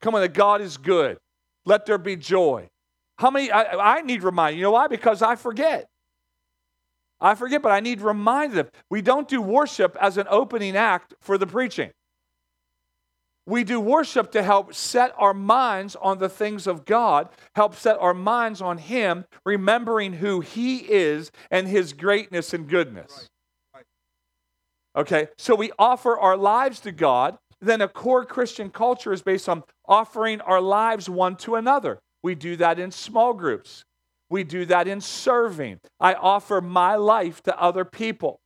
Come 0.01 0.15
on, 0.15 0.21
that 0.21 0.33
God 0.33 0.61
is 0.61 0.77
good. 0.77 1.17
Let 1.65 1.85
there 1.85 1.97
be 1.97 2.15
joy. 2.15 2.69
How 3.17 3.29
many? 3.29 3.51
I, 3.51 3.97
I 3.97 4.01
need 4.01 4.23
reminded. 4.23 4.57
You 4.57 4.63
know 4.63 4.71
why? 4.71 4.87
Because 4.87 5.21
I 5.21 5.35
forget. 5.35 5.87
I 7.21 7.35
forget, 7.35 7.61
but 7.61 7.71
I 7.71 7.79
need 7.79 8.01
reminded. 8.01 8.69
We 8.89 9.01
don't 9.01 9.27
do 9.27 9.41
worship 9.41 9.95
as 10.01 10.17
an 10.17 10.25
opening 10.29 10.75
act 10.75 11.13
for 11.21 11.37
the 11.37 11.47
preaching. 11.47 11.91
We 13.45 13.65
do 13.65 13.79
worship 13.79 14.31
to 14.31 14.43
help 14.43 14.73
set 14.73 15.13
our 15.17 15.33
minds 15.33 15.97
on 15.97 16.19
the 16.19 16.29
things 16.29 16.65
of 16.65 16.85
God, 16.85 17.27
help 17.55 17.75
set 17.75 17.97
our 17.99 18.13
minds 18.13 18.61
on 18.61 18.77
Him, 18.77 19.25
remembering 19.45 20.13
who 20.13 20.39
He 20.39 20.77
is 20.77 21.29
and 21.51 21.67
His 21.67 21.91
greatness 21.91 22.53
and 22.53 22.69
goodness. 22.69 23.29
Okay, 24.95 25.27
so 25.37 25.55
we 25.55 25.71
offer 25.77 26.17
our 26.17 26.37
lives 26.37 26.79
to 26.81 26.91
God. 26.91 27.37
Then 27.59 27.81
a 27.81 27.87
core 27.87 28.25
Christian 28.25 28.69
culture 28.69 29.11
is 29.11 29.21
based 29.21 29.49
on 29.49 29.63
offering 29.87 30.39
our 30.41 30.61
lives 30.61 31.09
one 31.09 31.35
to 31.37 31.55
another. 31.55 31.99
We 32.21 32.35
do 32.35 32.55
that 32.57 32.79
in 32.79 32.91
small 32.91 33.33
groups, 33.33 33.83
we 34.29 34.45
do 34.45 34.65
that 34.65 34.87
in 34.87 35.01
serving. 35.01 35.79
I 35.99 36.13
offer 36.13 36.61
my 36.61 36.95
life 36.95 37.43
to 37.43 37.59
other 37.59 37.83
people, 37.83 38.39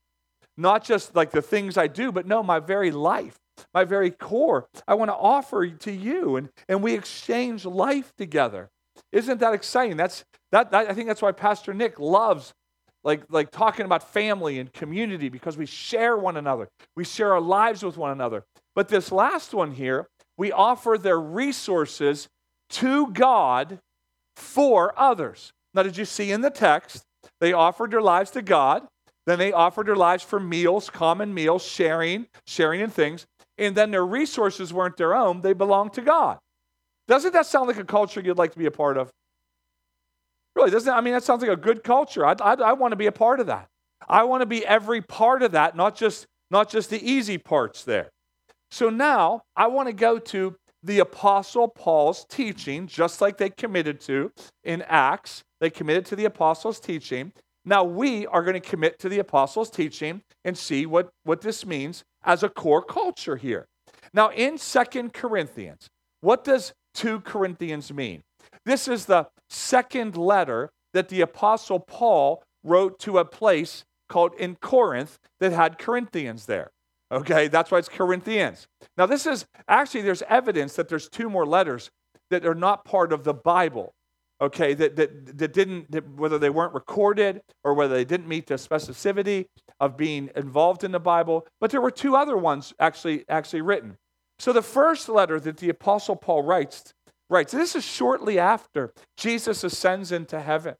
not 0.56 0.84
just 0.84 1.16
like 1.16 1.30
the 1.30 1.42
things 1.42 1.78
I 1.78 1.86
do, 1.86 2.12
but 2.12 2.26
no, 2.26 2.42
my 2.42 2.60
very 2.60 2.90
life 2.90 3.38
my 3.74 3.84
very 3.84 4.12
core, 4.12 4.68
I 4.88 4.96
want 4.96 5.10
to 5.10 5.16
offer 5.16 5.68
to 5.68 5.92
you. 5.92 6.36
And, 6.36 6.50
and 6.68 6.84
we 6.84 6.94
exchange 6.94 7.66
life 7.66 8.14
together. 8.18 8.70
Isn't 9.12 9.40
that 9.40 9.54
exciting? 9.54 9.98
That's, 9.98 10.26
that, 10.52 10.72
that, 10.72 10.90
I 10.90 10.94
think 10.94 11.08
that's 11.08 11.22
why 11.22 11.32
Pastor 11.32 11.74
Nick 11.74 12.00
loves 12.00 12.54
like, 13.04 13.24
like 13.30 13.52
talking 13.52 13.86
about 13.86 14.12
family 14.12 14.60
and 14.60 14.72
community 14.74 15.30
because 15.30 15.58
we 15.58 15.66
share 15.66 16.18
one 16.18 16.36
another. 16.36 16.68
We 16.96 17.06
share 17.06 17.34
our 17.34 17.42
lives 17.42 17.84
with 17.84 17.98
one 17.98 18.12
another. 18.12 18.44
But 18.76 18.90
this 18.90 19.12
last 19.12 19.54
one 19.54 19.72
here, 19.72 20.08
we 20.38 20.52
offer 20.52 20.98
their 20.98 21.20
resources 21.20 22.28
to 22.72 23.08
God 23.12 23.80
for 24.36 24.94
others. 25.00 25.54
Now, 25.74 25.84
did 25.84 25.98
you 25.98 26.06
see 26.06 26.32
in 26.32 26.42
the 26.42 26.50
text, 26.50 27.04
they 27.40 27.54
offered 27.54 27.92
their 27.92 28.02
lives 28.02 28.32
to 28.32 28.42
God, 28.42 28.86
then 29.26 29.40
they 29.40 29.52
offered 29.52 29.88
their 29.88 29.96
lives 29.96 30.24
for 30.24 30.40
meals, 30.40 30.90
common 30.90 31.34
meals, 31.34 31.66
sharing, 31.66 32.28
sharing 32.46 32.82
in 32.82 32.90
things 32.90 33.26
and 33.58 33.76
then 33.76 33.92
their 33.92 34.06
resources 34.06 34.74
weren't 34.74 34.98
their 34.98 35.16
own, 35.16 35.42
they 35.42 35.54
belonged 35.54 35.94
to 35.94 36.02
God. 36.02 36.38
Doesn't 37.08 37.34
that 37.34 37.46
sound 37.46 37.68
like 37.68 37.78
a 37.78 37.86
culture 37.86 38.22
you'd 38.22 38.38
like 38.38 38.52
to 38.52 38.60
be 38.60 38.66
a 38.66 38.72
part 38.72 38.98
of? 38.98 39.10
Really, 40.56 40.72
doesn't 40.72 40.92
I 40.92 41.02
mean, 41.02 41.14
that 41.14 41.24
sounds 41.24 41.42
like 41.42 41.52
a 41.52 41.56
good 41.56 41.84
culture. 41.84 42.26
I, 42.26 42.36
I, 42.42 42.54
I 42.54 42.74
want 42.74 42.92
to 42.92 42.96
be 42.96 43.06
a 43.06 43.12
part 43.12 43.40
of 43.40 43.48
that. 43.48 43.68
I 44.08 44.24
want 44.24 44.42
to 44.42 44.46
be 44.46 44.66
every 44.66 45.02
part 45.02 45.44
of 45.44 45.52
that, 45.54 45.76
not 45.76 45.96
just, 45.96 46.26
not 46.52 46.70
just 46.70 46.90
the 46.90 47.02
easy 47.10 47.38
parts 47.38 47.84
there. 47.84 48.10
So 48.72 48.90
now 48.90 49.44
I 49.56 49.68
want 49.68 49.88
to 49.88 49.94
go 49.94 50.20
to 50.20 50.56
the 50.84 51.00
Apostle 51.00 51.68
Paul's 51.68 52.26
teaching, 52.30 52.88
just 52.88 53.22
like 53.22 53.38
they 53.38 53.50
committed 53.50 54.00
to 54.02 54.32
in 54.64 54.82
Acts. 54.84 55.44
They 55.60 55.70
committed 55.70 56.06
to 56.08 56.16
the 56.16 56.26
Apostles' 56.26 56.80
teaching. 56.80 57.34
Now 57.66 57.84
we 57.84 58.26
are 58.28 58.44
going 58.44 58.54
to 58.54 58.60
commit 58.60 59.00
to 59.00 59.10
the 59.10 59.20
Apostles' 59.20 59.70
teaching 59.70 60.22
and 60.46 60.58
see 60.58 60.86
what, 60.86 61.10
what 61.24 61.42
this 61.42 61.66
means 61.66 62.04
as 62.28 62.44
a 62.44 62.50
core 62.50 62.84
culture 62.84 63.38
here. 63.38 63.66
Now, 64.14 64.30
in 64.30 64.58
Second 64.58 65.14
Corinthians, 65.14 65.88
what 66.22 66.44
does 66.44 66.74
2 66.96 67.22
Corinthians 67.22 67.92
mean? 67.92 68.22
This 68.66 68.88
is 68.88 69.06
the 69.06 69.28
second 69.50 70.18
letter 70.18 70.70
that 70.94 71.10
the 71.10 71.22
Apostle 71.22 71.80
Paul 71.80 72.44
wrote 72.64 73.00
to 73.00 73.18
a 73.18 73.26
place 73.26 73.86
called 74.10 74.34
in 74.38 74.56
Corinth 74.56 75.18
that 75.40 75.54
had 75.54 75.78
Corinthians 75.80 76.46
there. 76.46 76.70
Okay, 77.12 77.48
that's 77.48 77.72
why 77.72 77.78
it's 77.78 77.90
Corinthians. 77.90 78.68
Now, 78.98 79.06
this 79.06 79.26
is 79.26 79.46
actually, 79.70 80.02
there's 80.02 80.24
evidence 80.24 80.76
that 80.76 80.90
there's 80.90 81.08
two 81.08 81.30
more 81.30 81.46
letters 81.46 81.90
that 82.30 82.46
are 82.46 82.56
not 82.56 82.84
part 82.84 83.14
of 83.14 83.24
the 83.24 83.34
Bible. 83.34 83.94
Okay, 84.42 84.74
that, 84.74 84.98
that, 84.98 85.38
that 85.38 85.54
didn't, 85.54 85.90
that 85.92 86.08
whether 86.16 86.38
they 86.38 86.50
weren't 86.50 86.74
recorded 86.74 87.42
or 87.64 87.74
whether 87.74 87.96
they 87.96 88.06
didn't 88.06 88.28
meet 88.28 88.48
the 88.48 88.56
specificity 88.56 89.46
of 89.80 89.98
being 89.98 90.30
involved 90.36 90.84
in 90.84 90.92
the 90.92 91.00
Bible, 91.00 91.46
but 91.60 91.72
there 91.72 91.82
were 91.82 91.92
two 91.92 92.16
other 92.16 92.38
ones 92.38 92.74
actually, 92.80 93.26
actually 93.30 93.62
written. 93.62 93.98
So 94.40 94.54
the 94.54 94.62
first 94.62 95.10
letter 95.10 95.40
that 95.40 95.58
the 95.58 95.70
Apostle 95.70 96.16
Paul 96.16 96.44
writes, 96.44 96.94
writes, 97.30 97.52
this 97.52 97.76
is 97.76 97.84
shortly 97.84 98.40
after 98.40 98.94
Jesus 99.18 99.64
ascends 99.64 100.12
into 100.12 100.40
heaven. 100.40 100.76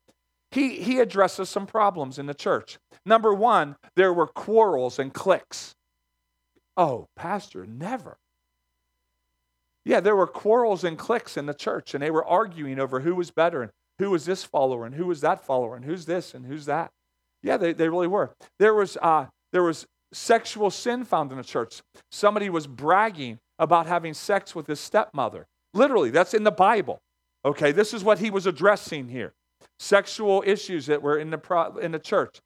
He, 0.52 0.82
he 0.82 1.00
addresses 1.00 1.50
some 1.50 1.68
problems 1.68 2.18
in 2.18 2.26
the 2.26 2.34
church. 2.34 2.78
Number 3.06 3.34
one, 3.34 3.76
there 3.96 4.14
were 4.14 4.28
quarrels 4.28 5.00
and 5.00 5.14
cliques. 5.14 5.76
Oh, 6.76 7.08
Pastor, 7.16 7.66
never. 7.66 8.18
Yeah, 9.84 10.00
there 10.00 10.16
were 10.16 10.28
quarrels 10.28 10.84
and 10.84 10.98
cliques 10.98 11.38
in 11.38 11.46
the 11.46 11.54
church, 11.54 11.94
and 11.94 12.04
they 12.04 12.12
were 12.12 12.26
arguing 12.26 12.80
over 12.80 13.00
who 13.00 13.16
was 13.16 13.32
better 13.32 13.62
and 13.62 13.72
who 14.00 14.12
was 14.12 14.26
this 14.26 14.44
follower 14.44 14.86
and 14.86 14.96
who 14.96 15.06
was 15.06 15.22
that 15.22 15.46
follower 15.46 15.76
and 15.76 15.86
who's 15.86 16.06
this 16.06 16.34
and 16.34 16.46
who's 16.46 16.66
that. 16.66 16.92
Yeah, 17.44 17.58
they, 17.58 17.74
they 17.74 17.90
really 17.90 18.08
were. 18.08 18.34
There 18.60 18.74
was, 18.74 18.98
uh, 19.02 19.28
there 19.52 19.64
was 19.64 19.86
sexual 20.14 20.72
sin 20.72 21.04
found 21.06 21.32
in 21.32 21.38
the 21.38 21.44
church. 21.44 21.82
Somebody 22.12 22.50
was 22.50 22.68
bragging 22.68 23.40
about 23.60 23.88
having 23.88 24.14
sex 24.14 24.56
with 24.56 24.68
his 24.68 24.80
stepmother. 24.80 25.48
Literally, 25.74 26.10
that's 26.10 26.34
in 26.34 26.44
the 26.44 26.52
Bible. 26.52 27.00
Okay, 27.46 27.72
this 27.72 27.94
is 27.94 28.04
what 28.04 28.20
he 28.20 28.30
was 28.30 28.46
addressing 28.46 29.10
here 29.10 29.34
sexual 29.80 30.44
issues 30.46 30.88
that 30.88 31.02
were 31.02 31.18
in 31.20 31.30
the, 31.30 31.38
pro- 31.38 31.78
in 31.78 31.92
the 31.92 32.00
church, 32.00 32.40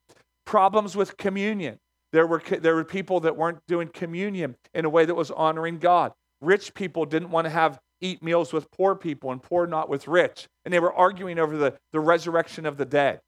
problems 0.46 0.96
with 0.96 1.18
communion. 1.18 1.78
There 2.12 2.28
were, 2.28 2.42
there 2.60 2.76
were 2.76 2.84
people 2.84 3.22
that 3.22 3.38
weren't 3.38 3.60
doing 3.68 3.88
communion 3.88 4.58
in 4.74 4.84
a 4.84 4.90
way 4.90 5.06
that 5.06 5.16
was 5.16 5.32
honoring 5.32 5.80
God. 5.80 6.12
Rich 6.42 6.74
people 6.74 7.06
didn't 7.06 7.32
want 7.32 7.46
to 7.46 7.50
have 7.52 7.80
eat 8.02 8.22
meals 8.22 8.52
with 8.52 8.70
poor 8.72 8.96
people 8.96 9.32
and 9.32 9.42
poor 9.42 9.66
not 9.66 9.88
with 9.88 10.08
rich. 10.08 10.48
And 10.66 10.74
they 10.74 10.80
were 10.80 10.94
arguing 10.94 11.40
over 11.40 11.56
the, 11.56 11.78
the 11.94 12.00
resurrection 12.00 12.66
of 12.66 12.78
the 12.78 12.86
dead. 12.86 13.22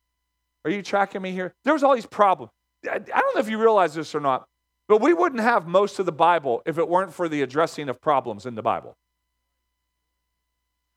Are 0.66 0.72
you 0.72 0.82
tracking 0.82 1.22
me 1.22 1.32
here? 1.32 1.54
There 1.64 1.74
was 1.74 1.84
all 1.84 1.96
these 1.96 2.06
problems. 2.06 2.52
I, 2.90 3.00
don't 3.00 3.36
know 3.36 3.42
if 3.42 3.50
you 3.50 3.58
realize 3.58 3.94
this 3.94 4.14
or 4.14 4.20
not, 4.20 4.46
but 4.88 5.02
we 5.02 5.14
wouldn't 5.14 5.42
have 5.42 5.68
most 5.68 6.00
of 6.00 6.06
the 6.06 6.12
Bible 6.12 6.62
if 6.66 6.78
it 6.78 6.88
weren't 6.88 7.14
for 7.14 7.30
the 7.30 7.42
addressing 7.42 7.90
of 7.90 8.02
problems 8.02 8.46
in 8.46 8.56
the 8.56 8.62
Bible. 8.62 8.96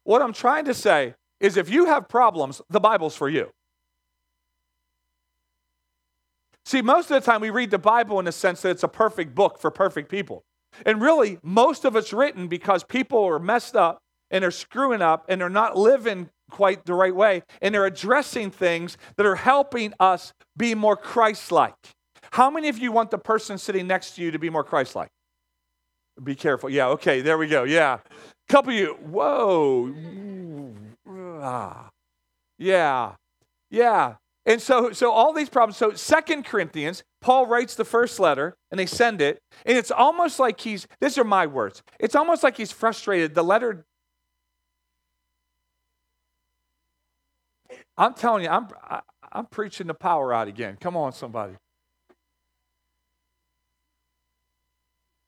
What 0.04 0.22
I'm 0.22 0.32
trying 0.32 0.64
to 0.66 0.74
say 0.74 1.14
is 1.40 1.56
if 1.56 1.68
you 1.68 1.86
have 1.86 2.08
problems, 2.08 2.60
the 2.70 2.80
Bible's 2.80 3.16
for 3.16 3.28
you. 3.28 3.50
See, 6.64 6.82
most 6.82 7.10
of 7.10 7.22
the 7.22 7.24
time 7.24 7.40
we 7.40 7.50
read 7.50 7.70
the 7.70 7.78
Bible 7.78 8.18
in 8.18 8.24
the 8.24 8.32
sense 8.32 8.62
that 8.62 8.70
it's 8.70 8.82
a 8.82 8.88
perfect 8.88 9.34
book 9.34 9.60
for 9.60 9.70
perfect 9.70 10.10
people. 10.10 10.44
And 10.84 11.00
really, 11.00 11.38
most 11.42 11.84
of 11.84 11.94
it's 11.94 12.12
written 12.12 12.48
because 12.48 12.82
people 12.82 13.24
are 13.24 13.38
messed 13.38 13.76
up 13.76 14.02
and 14.30 14.42
they're 14.42 14.50
screwing 14.50 15.02
up 15.02 15.24
and 15.28 15.40
they're 15.40 15.48
not 15.48 15.76
living 15.76 16.30
quite 16.50 16.84
the 16.84 16.94
right 16.94 17.14
way 17.14 17.42
and 17.60 17.74
they're 17.74 17.86
addressing 17.86 18.50
things 18.50 18.96
that 19.16 19.26
are 19.26 19.36
helping 19.36 19.92
us 19.98 20.32
be 20.56 20.74
more 20.74 20.96
Christ 20.96 21.50
like. 21.52 21.74
How 22.32 22.50
many 22.50 22.68
of 22.68 22.78
you 22.78 22.92
want 22.92 23.10
the 23.10 23.18
person 23.18 23.58
sitting 23.58 23.86
next 23.86 24.12
to 24.16 24.22
you 24.22 24.30
to 24.30 24.38
be 24.38 24.50
more 24.50 24.64
Christ 24.64 24.94
like? 24.94 25.08
Be 26.22 26.34
careful. 26.34 26.70
Yeah, 26.70 26.88
okay, 26.88 27.20
there 27.20 27.38
we 27.38 27.46
go. 27.46 27.64
Yeah. 27.64 27.98
Couple 28.48 28.72
of 28.72 28.78
you, 28.78 28.94
whoa. 28.94 29.94
Ah. 31.42 31.90
Yeah. 32.58 33.12
Yeah. 33.70 34.14
And 34.46 34.62
so, 34.62 34.92
so 34.92 35.10
all 35.10 35.32
these 35.32 35.48
problems. 35.48 35.76
So 35.76 35.92
Second 35.92 36.44
Corinthians, 36.44 37.02
Paul 37.20 37.46
writes 37.46 37.74
the 37.74 37.84
first 37.84 38.20
letter 38.20 38.56
and 38.70 38.78
they 38.78 38.86
send 38.86 39.20
it. 39.20 39.40
And 39.64 39.76
it's 39.76 39.90
almost 39.90 40.38
like 40.38 40.60
he's, 40.60 40.86
these 41.00 41.18
are 41.18 41.24
my 41.24 41.46
words. 41.46 41.82
It's 41.98 42.14
almost 42.14 42.44
like 42.44 42.56
he's 42.56 42.70
frustrated. 42.70 43.34
The 43.34 43.42
letter, 43.42 43.84
I'm 47.98 48.14
telling 48.14 48.44
you, 48.44 48.50
I'm, 48.50 48.68
I, 48.82 48.96
am 48.96 49.02
i 49.32 49.38
am 49.38 49.46
preaching 49.46 49.86
the 49.86 49.94
power 49.94 50.32
out 50.32 50.48
again. 50.48 50.76
Come 50.80 50.96
on, 50.96 51.12
somebody. 51.12 51.54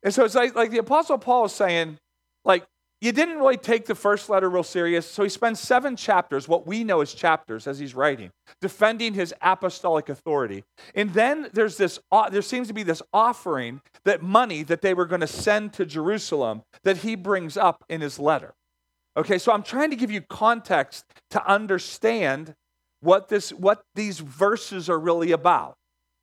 And 0.03 0.15
so 0.15 0.25
it's 0.25 0.35
like, 0.35 0.55
like 0.55 0.71
the 0.71 0.79
Apostle 0.79 1.19
Paul 1.19 1.47
is 1.47 1.53
saying, 1.53 1.99
like, 2.45 2.65
you 3.01 3.13
didn't 3.13 3.39
really 3.39 3.57
take 3.57 3.87
the 3.87 3.95
first 3.95 4.29
letter 4.29 4.51
real 4.51 4.65
serious. 4.65 5.07
So 5.07 5.23
he 5.23 5.29
spends 5.29 5.61
seven 5.61 5.95
chapters, 5.95 6.49
what 6.49 6.67
we 6.67 6.83
know 6.83 7.01
as 7.01 7.15
chapters, 7.15 7.67
as 7.69 7.79
he's 7.79 7.95
writing, 7.95 8.31
defending 8.61 9.15
his 9.15 9.33
apostolic 9.41 10.09
authority. 10.09 10.65
And 10.97 11.15
then 11.15 11.49
there's 11.53 11.77
this, 11.77 12.01
uh, 12.11 12.29
there 12.29 12.43
seems 12.43 12.67
to 12.69 12.75
be 12.75 12.83
this 12.83 13.03
offering 13.13 13.83
that 14.05 14.23
money 14.23 14.65
that 14.65 14.83
they 14.83 14.95
were 14.95 15.07
going 15.07 15.21
to 15.21 15.29
send 15.29 15.75
to 15.75 15.87
Jerusalem 15.87 16.63
that 16.83 16.99
he 16.99 17.15
brings 17.15 17.57
up 17.57 17.85
in 17.89 18.01
his 18.01 18.19
letter. 18.19 18.55
Okay, 19.19 19.39
so 19.39 19.53
I'm 19.53 19.65
trying 19.65 19.91
to 19.91 19.97
give 19.97 20.11
you 20.11 20.21
context 20.21 21.05
to 21.31 21.45
understand 21.45 22.55
what 23.01 23.29
this, 23.29 23.51
what 23.51 23.83
these 23.95 24.21
verses 24.21 24.89
are 24.89 24.99
really 24.99 25.33
about. 25.33 25.75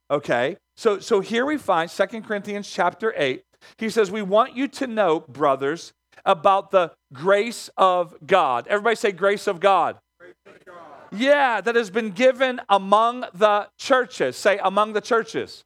Okay, 0.10 0.58
so 0.78 1.00
so 1.00 1.20
here 1.20 1.46
we 1.46 1.58
find 1.58 1.92
Second 1.92 2.24
Corinthians 2.24 2.70
chapter 2.70 3.14
eight. 3.18 3.44
He 3.78 3.90
says, 3.90 4.10
"We 4.12 4.22
want 4.22 4.56
you 4.56 4.68
to 4.70 4.88
know, 4.88 5.20
brothers." 5.20 5.94
about 6.24 6.72
the 6.72 6.92
grace 7.14 7.70
of 7.78 8.16
God. 8.26 8.68
Everybody 8.68 8.96
say, 8.96 9.12
grace 9.12 9.48
of 9.48 9.60
God. 9.60 9.98
Yeah, 11.12 11.62
that 11.62 11.76
has 11.76 11.90
been 11.90 12.12
given 12.12 12.60
among 12.70 13.26
the 13.34 13.68
churches. 13.78 14.36
Say, 14.36 14.60
among 14.64 14.94
the 14.94 15.02
churches. 15.02 15.64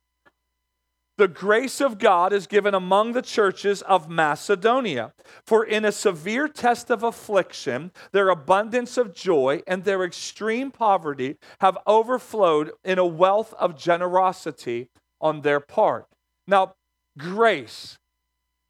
The 1.20 1.28
grace 1.28 1.82
of 1.82 2.00
God 2.00 2.32
is 2.32 2.48
given 2.48 2.74
among 2.74 3.12
the 3.12 3.22
churches 3.22 3.82
of 3.82 4.10
Macedonia. 4.10 5.12
For 5.46 5.66
in 5.66 5.84
a 5.84 5.92
severe 5.92 6.48
test 6.48 6.90
of 6.90 7.04
affliction, 7.04 7.92
their 8.14 8.30
abundance 8.30 8.98
of 8.98 9.14
joy 9.14 9.62
and 9.68 9.84
their 9.84 10.06
extreme 10.06 10.72
poverty 10.72 11.36
have 11.60 11.78
overflowed 11.86 12.72
in 12.86 12.98
a 13.00 13.06
wealth 13.06 13.54
of 13.60 13.78
generosity 13.78 14.88
on 15.20 15.42
their 15.42 15.60
part. 15.60 16.08
Now, 16.48 16.76
grace 17.18 17.98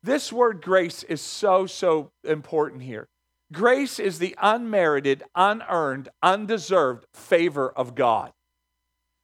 this 0.01 0.33
word 0.33 0.63
grace 0.63 1.03
is 1.03 1.21
so, 1.21 1.67
so 1.67 2.09
important 2.23 2.81
here. 2.81 3.09
Grace 3.53 3.99
is 3.99 4.17
the 4.17 4.35
unmerited, 4.41 5.21
unearned, 5.35 6.09
undeserved 6.23 7.05
favor 7.13 7.69
of 7.69 7.93
God. 7.93 8.31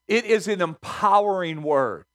It 0.08 0.26
is 0.26 0.48
an 0.48 0.62
empowering 0.62 1.64
word. 1.64 2.06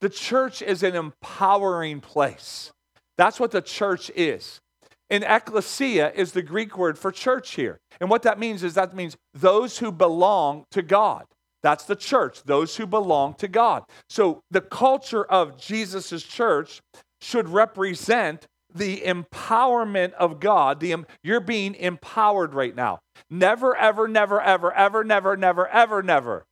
The 0.00 0.08
church 0.08 0.62
is 0.62 0.82
an 0.82 0.94
empowering 0.94 2.00
place. 2.00 2.70
That's 3.16 3.40
what 3.40 3.50
the 3.50 3.62
church 3.62 4.10
is. 4.14 4.60
And 5.08 5.24
ecclesia 5.24 6.12
is 6.14 6.32
the 6.32 6.42
Greek 6.42 6.76
word 6.76 6.98
for 6.98 7.12
church 7.12 7.54
here. 7.54 7.78
And 8.00 8.10
what 8.10 8.22
that 8.24 8.38
means 8.38 8.62
is 8.62 8.74
that 8.74 8.94
means 8.94 9.16
those 9.34 9.78
who 9.78 9.92
belong 9.92 10.64
to 10.72 10.82
God. 10.82 11.24
That's 11.62 11.84
the 11.84 11.96
church, 11.96 12.42
those 12.44 12.76
who 12.76 12.86
belong 12.86 13.34
to 13.34 13.48
God. 13.48 13.84
So 14.08 14.40
the 14.50 14.60
culture 14.60 15.24
of 15.24 15.58
Jesus' 15.58 16.22
church 16.22 16.80
should 17.20 17.48
represent 17.48 18.46
the 18.74 19.00
empowerment 19.00 20.12
of 20.14 20.38
God. 20.38 20.80
The, 20.80 21.04
you're 21.22 21.40
being 21.40 21.74
empowered 21.74 22.52
right 22.52 22.74
now. 22.74 22.98
Never, 23.30 23.74
ever, 23.74 24.06
never, 24.06 24.40
ever, 24.40 24.72
ever, 24.72 25.02
never, 25.02 25.36
never, 25.36 25.68
ever, 25.68 26.02
never, 26.02 26.44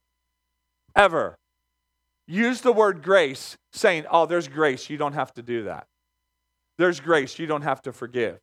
ever 0.97 1.37
use 2.27 2.61
the 2.61 2.73
word 2.73 3.03
grace 3.03 3.57
saying, 3.73 4.05
oh, 4.11 4.27
there's 4.27 4.49
grace. 4.49 4.89
You 4.89 4.97
don't 4.97 5.15
have 5.15 5.33
to 5.35 5.43
do 5.43 5.65
that. 5.65 5.87
There's 6.79 7.01
grace. 7.01 7.39
You 7.39 7.47
don't 7.47 7.63
have 7.63 7.83
to 7.83 7.93
forgive. 7.93 8.39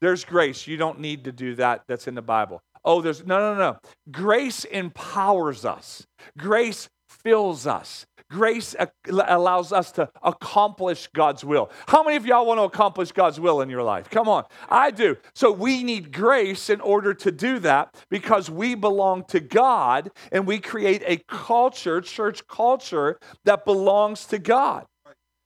There's 0.00 0.24
grace. 0.24 0.66
You 0.66 0.76
don't 0.76 1.00
need 1.00 1.24
to 1.24 1.32
do 1.32 1.54
that. 1.56 1.82
That's 1.88 2.08
in 2.08 2.14
the 2.14 2.22
Bible. 2.22 2.60
Oh, 2.84 3.00
there's 3.00 3.26
no, 3.26 3.38
no, 3.38 3.58
no. 3.58 3.76
Grace 4.10 4.64
empowers 4.64 5.64
us, 5.64 6.06
grace 6.38 6.88
fills 7.08 7.66
us. 7.66 8.06
Grace 8.30 8.76
uh, 8.78 8.86
allows 9.08 9.72
us 9.72 9.90
to 9.92 10.08
accomplish 10.22 11.08
God's 11.14 11.44
will. 11.44 11.70
How 11.86 12.02
many 12.02 12.16
of 12.16 12.26
y'all 12.26 12.44
want 12.44 12.58
to 12.58 12.64
accomplish 12.64 13.10
God's 13.12 13.40
will 13.40 13.62
in 13.62 13.70
your 13.70 13.82
life? 13.82 14.10
Come 14.10 14.28
on. 14.28 14.44
I 14.68 14.90
do. 14.90 15.16
So 15.34 15.50
we 15.50 15.82
need 15.82 16.12
grace 16.12 16.68
in 16.68 16.80
order 16.82 17.14
to 17.14 17.32
do 17.32 17.58
that 17.60 17.94
because 18.10 18.50
we 18.50 18.74
belong 18.74 19.24
to 19.28 19.40
God 19.40 20.10
and 20.30 20.46
we 20.46 20.58
create 20.58 21.02
a 21.06 21.22
culture, 21.26 22.02
church 22.02 22.46
culture, 22.46 23.18
that 23.44 23.64
belongs 23.64 24.26
to 24.26 24.38
God. 24.38 24.84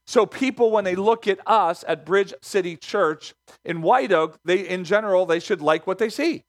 So 0.09 0.27
people, 0.27 0.73
when 0.73 0.83
they 0.85 0.97
look 0.97 1.29
at 1.29 1.39
us 1.47 1.85
at 1.87 2.05
Bridge 2.05 2.35
City 2.43 2.77
Church 2.77 3.35
in 3.65 3.83
White 3.83 4.11
Oak, 4.11 4.39
they 4.45 4.69
in 4.69 4.83
general 4.83 5.25
they 5.25 5.39
should 5.39 5.63
like 5.63 5.87
what 5.87 5.99
they 5.99 6.11
see. 6.11 6.43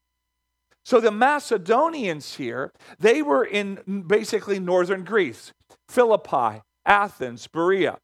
So 0.85 0.99
the 0.99 1.11
Macedonians 1.11 2.35
here, 2.35 2.71
they 2.99 3.21
were 3.21 3.45
in 3.45 4.03
basically 4.07 4.59
northern 4.59 5.03
Greece, 5.03 5.53
Philippi, 5.87 6.61
Athens, 6.85 7.47
Berea. 7.47 7.99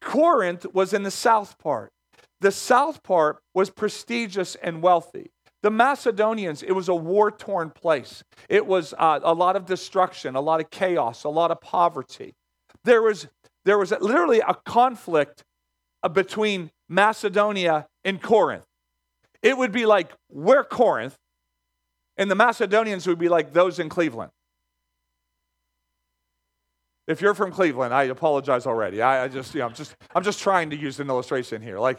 Corinth 0.00 0.66
was 0.72 0.94
in 0.94 1.02
the 1.02 1.10
south 1.10 1.58
part. 1.58 1.90
The 2.40 2.50
south 2.50 3.02
part 3.02 3.38
was 3.54 3.68
prestigious 3.68 4.54
and 4.56 4.82
wealthy. 4.82 5.30
The 5.62 5.70
Macedonians, 5.70 6.62
it 6.62 6.72
was 6.72 6.88
a 6.88 6.94
war 6.94 7.30
torn 7.30 7.68
place. 7.68 8.24
It 8.48 8.66
was 8.66 8.94
uh, 8.96 9.20
a 9.22 9.34
lot 9.34 9.56
of 9.56 9.66
destruction, 9.66 10.34
a 10.34 10.40
lot 10.40 10.60
of 10.60 10.70
chaos, 10.70 11.24
a 11.24 11.28
lot 11.28 11.50
of 11.50 11.60
poverty. 11.60 12.32
There 12.84 13.02
was, 13.02 13.28
there 13.66 13.76
was 13.76 13.90
literally 13.90 14.40
a 14.40 14.54
conflict 14.64 15.44
uh, 16.02 16.08
between 16.08 16.70
Macedonia 16.88 17.86
and 18.04 18.22
Corinth. 18.22 18.64
It 19.42 19.58
would 19.58 19.72
be 19.72 19.84
like, 19.84 20.12
we're 20.30 20.64
Corinth, 20.64 21.16
and 22.20 22.30
the 22.30 22.34
Macedonians 22.34 23.06
would 23.06 23.18
be 23.18 23.30
like 23.30 23.54
those 23.54 23.78
in 23.78 23.88
Cleveland. 23.88 24.30
If 27.08 27.22
you're 27.22 27.34
from 27.34 27.50
Cleveland, 27.50 27.94
I 27.94 28.04
apologize 28.04 28.66
already. 28.66 29.00
I, 29.00 29.24
I 29.24 29.28
just, 29.28 29.54
you 29.54 29.60
know, 29.60 29.66
I'm 29.66 29.74
just, 29.74 29.96
I'm 30.14 30.22
just 30.22 30.38
trying 30.38 30.68
to 30.70 30.76
use 30.76 31.00
an 31.00 31.08
illustration 31.08 31.62
here. 31.62 31.78
Like, 31.78 31.98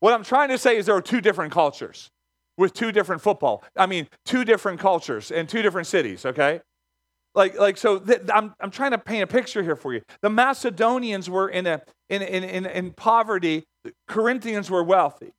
what 0.00 0.12
I'm 0.12 0.22
trying 0.24 0.50
to 0.50 0.58
say 0.58 0.76
is 0.76 0.84
there 0.86 0.94
are 0.94 1.02
two 1.02 1.22
different 1.22 1.52
cultures 1.52 2.10
with 2.58 2.74
two 2.74 2.92
different 2.92 3.22
football. 3.22 3.64
I 3.74 3.86
mean, 3.86 4.08
two 4.26 4.44
different 4.44 4.78
cultures 4.78 5.30
and 5.30 5.48
two 5.48 5.62
different 5.62 5.86
cities, 5.86 6.26
okay? 6.26 6.60
Like, 7.34 7.58
like 7.58 7.78
so 7.78 7.98
th- 7.98 8.20
I'm, 8.32 8.54
I'm 8.60 8.70
trying 8.70 8.90
to 8.90 8.98
paint 8.98 9.22
a 9.22 9.26
picture 9.26 9.62
here 9.62 9.74
for 9.74 9.94
you. 9.94 10.02
The 10.20 10.28
Macedonians 10.28 11.30
were 11.30 11.48
in, 11.48 11.66
a, 11.66 11.80
in, 12.10 12.20
in, 12.20 12.44
in, 12.44 12.66
in 12.66 12.90
poverty, 12.90 13.64
the 13.84 13.94
Corinthians 14.06 14.70
were 14.70 14.84
wealthy. 14.84 15.32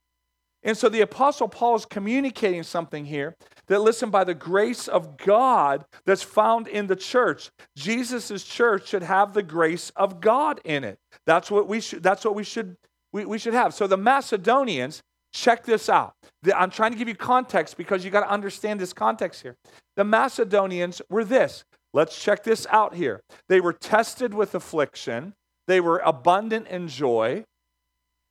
And 0.64 0.78
so 0.78 0.88
the 0.88 1.02
Apostle 1.02 1.48
Paul 1.48 1.76
is 1.76 1.86
communicating 1.86 2.64
something 2.64 3.06
here 3.06 3.36
that, 3.68 3.80
listen, 3.80 4.10
by 4.10 4.24
the 4.24 4.34
grace 4.34 4.88
of 4.88 5.18
God 5.18 5.86
that's 6.06 6.24
found 6.24 6.68
in 6.68 6.88
the 6.88 6.96
church, 6.96 7.52
Jesus' 7.76 8.44
church 8.44 8.88
should 8.88 9.04
have 9.04 9.34
the 9.34 9.44
grace 9.44 9.92
of 9.96 10.22
God 10.22 10.62
in 10.64 10.84
it. 10.84 10.98
That's 11.26 11.52
what 11.52 11.68
we 11.68 11.82
should, 11.82 12.02
that's 12.02 12.24
what 12.24 12.36
we 12.36 12.44
should, 12.44 12.78
we, 13.12 13.26
we 13.26 13.38
should 13.38 13.54
have. 13.54 13.74
So 13.74 13.88
the 13.88 13.98
Macedonians, 13.98 15.02
check 15.34 15.66
this 15.66 15.90
out. 15.90 16.14
The, 16.44 16.58
I'm 16.58 16.70
trying 16.70 16.92
to 16.92 16.98
give 16.98 17.08
you 17.08 17.16
context 17.16 17.76
because 17.76 18.06
you 18.06 18.12
got 18.12 18.22
to 18.22 18.32
understand 18.32 18.80
this 18.80 18.94
context 18.94 19.42
here. 19.42 19.58
The 19.96 20.04
Macedonians 20.04 21.02
were 21.10 21.26
this. 21.26 21.66
Let's 21.94 22.20
check 22.20 22.44
this 22.44 22.66
out 22.70 22.96
here. 22.96 23.22
They 23.50 23.60
were 23.60 23.74
tested 23.74 24.34
with 24.34 24.56
affliction, 24.56 25.34
they 25.68 25.80
were 25.80 26.00
abundant 26.00 26.68
in 26.68 26.88
joy, 26.88 27.46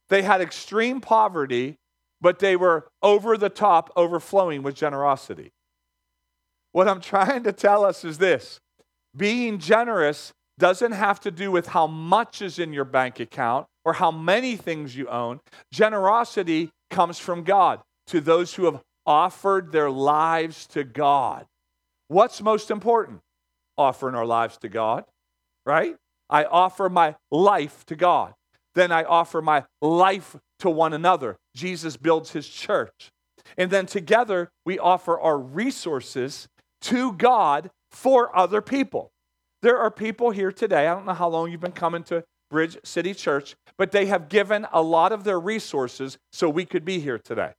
they 0.08 0.22
had 0.22 0.40
extreme 0.40 1.00
poverty 1.00 1.78
but 2.22 2.38
they 2.38 2.56
were 2.56 2.88
over 3.02 3.36
the 3.36 3.50
top, 3.50 3.92
overflowing 3.96 4.62
with 4.62 4.76
generosity. 4.76 5.50
What 6.70 6.88
I'm 6.88 7.00
trying 7.02 7.42
to 7.42 7.52
tell 7.52 7.84
us 7.84 8.04
is 8.04 8.16
this 8.16 8.60
being 9.14 9.58
generous 9.58 10.32
doesn't 10.58 10.92
have 10.92 11.20
to 11.20 11.30
do 11.30 11.50
with 11.50 11.66
how 11.66 11.86
much 11.86 12.40
is 12.40 12.58
in 12.58 12.72
your 12.72 12.84
bank 12.84 13.20
account 13.20 13.66
or 13.84 13.94
how 13.94 14.10
many 14.10 14.56
things 14.56 14.96
you 14.96 15.08
own. 15.08 15.40
Generosity 15.72 16.70
comes 16.90 17.18
from 17.18 17.42
God 17.42 17.80
to 18.06 18.20
those 18.20 18.54
who 18.54 18.64
have 18.66 18.80
offered 19.04 19.72
their 19.72 19.90
lives 19.90 20.66
to 20.68 20.84
God. 20.84 21.46
What's 22.08 22.40
most 22.40 22.70
important? 22.70 23.20
Offering 23.76 24.14
our 24.14 24.26
lives 24.26 24.56
to 24.58 24.68
God, 24.68 25.04
right? 25.66 25.96
I 26.30 26.44
offer 26.44 26.88
my 26.88 27.16
life 27.30 27.84
to 27.86 27.96
God. 27.96 28.34
Then 28.74 28.92
I 28.92 29.04
offer 29.04 29.42
my 29.42 29.64
life 29.80 30.36
to 30.62 30.70
one 30.70 30.92
another. 30.92 31.36
Jesus 31.56 31.96
builds 31.96 32.30
his 32.32 32.48
church. 32.48 33.10
And 33.58 33.70
then 33.70 33.86
together 33.86 34.48
we 34.64 34.78
offer 34.78 35.20
our 35.20 35.38
resources 35.38 36.48
to 36.82 37.12
God 37.12 37.70
for 37.90 38.36
other 38.36 38.62
people. 38.62 39.10
There 39.60 39.78
are 39.78 39.90
people 39.90 40.30
here 40.30 40.52
today, 40.52 40.86
I 40.86 40.94
don't 40.94 41.04
know 41.04 41.14
how 41.14 41.28
long 41.28 41.50
you've 41.50 41.60
been 41.60 41.72
coming 41.72 42.04
to 42.04 42.24
Bridge 42.48 42.76
City 42.84 43.12
Church, 43.12 43.56
but 43.76 43.90
they 43.90 44.06
have 44.06 44.28
given 44.28 44.66
a 44.72 44.82
lot 44.82 45.10
of 45.10 45.24
their 45.24 45.40
resources 45.40 46.16
so 46.32 46.48
we 46.48 46.64
could 46.64 46.84
be 46.84 47.00
here 47.00 47.18
today. 47.18 47.52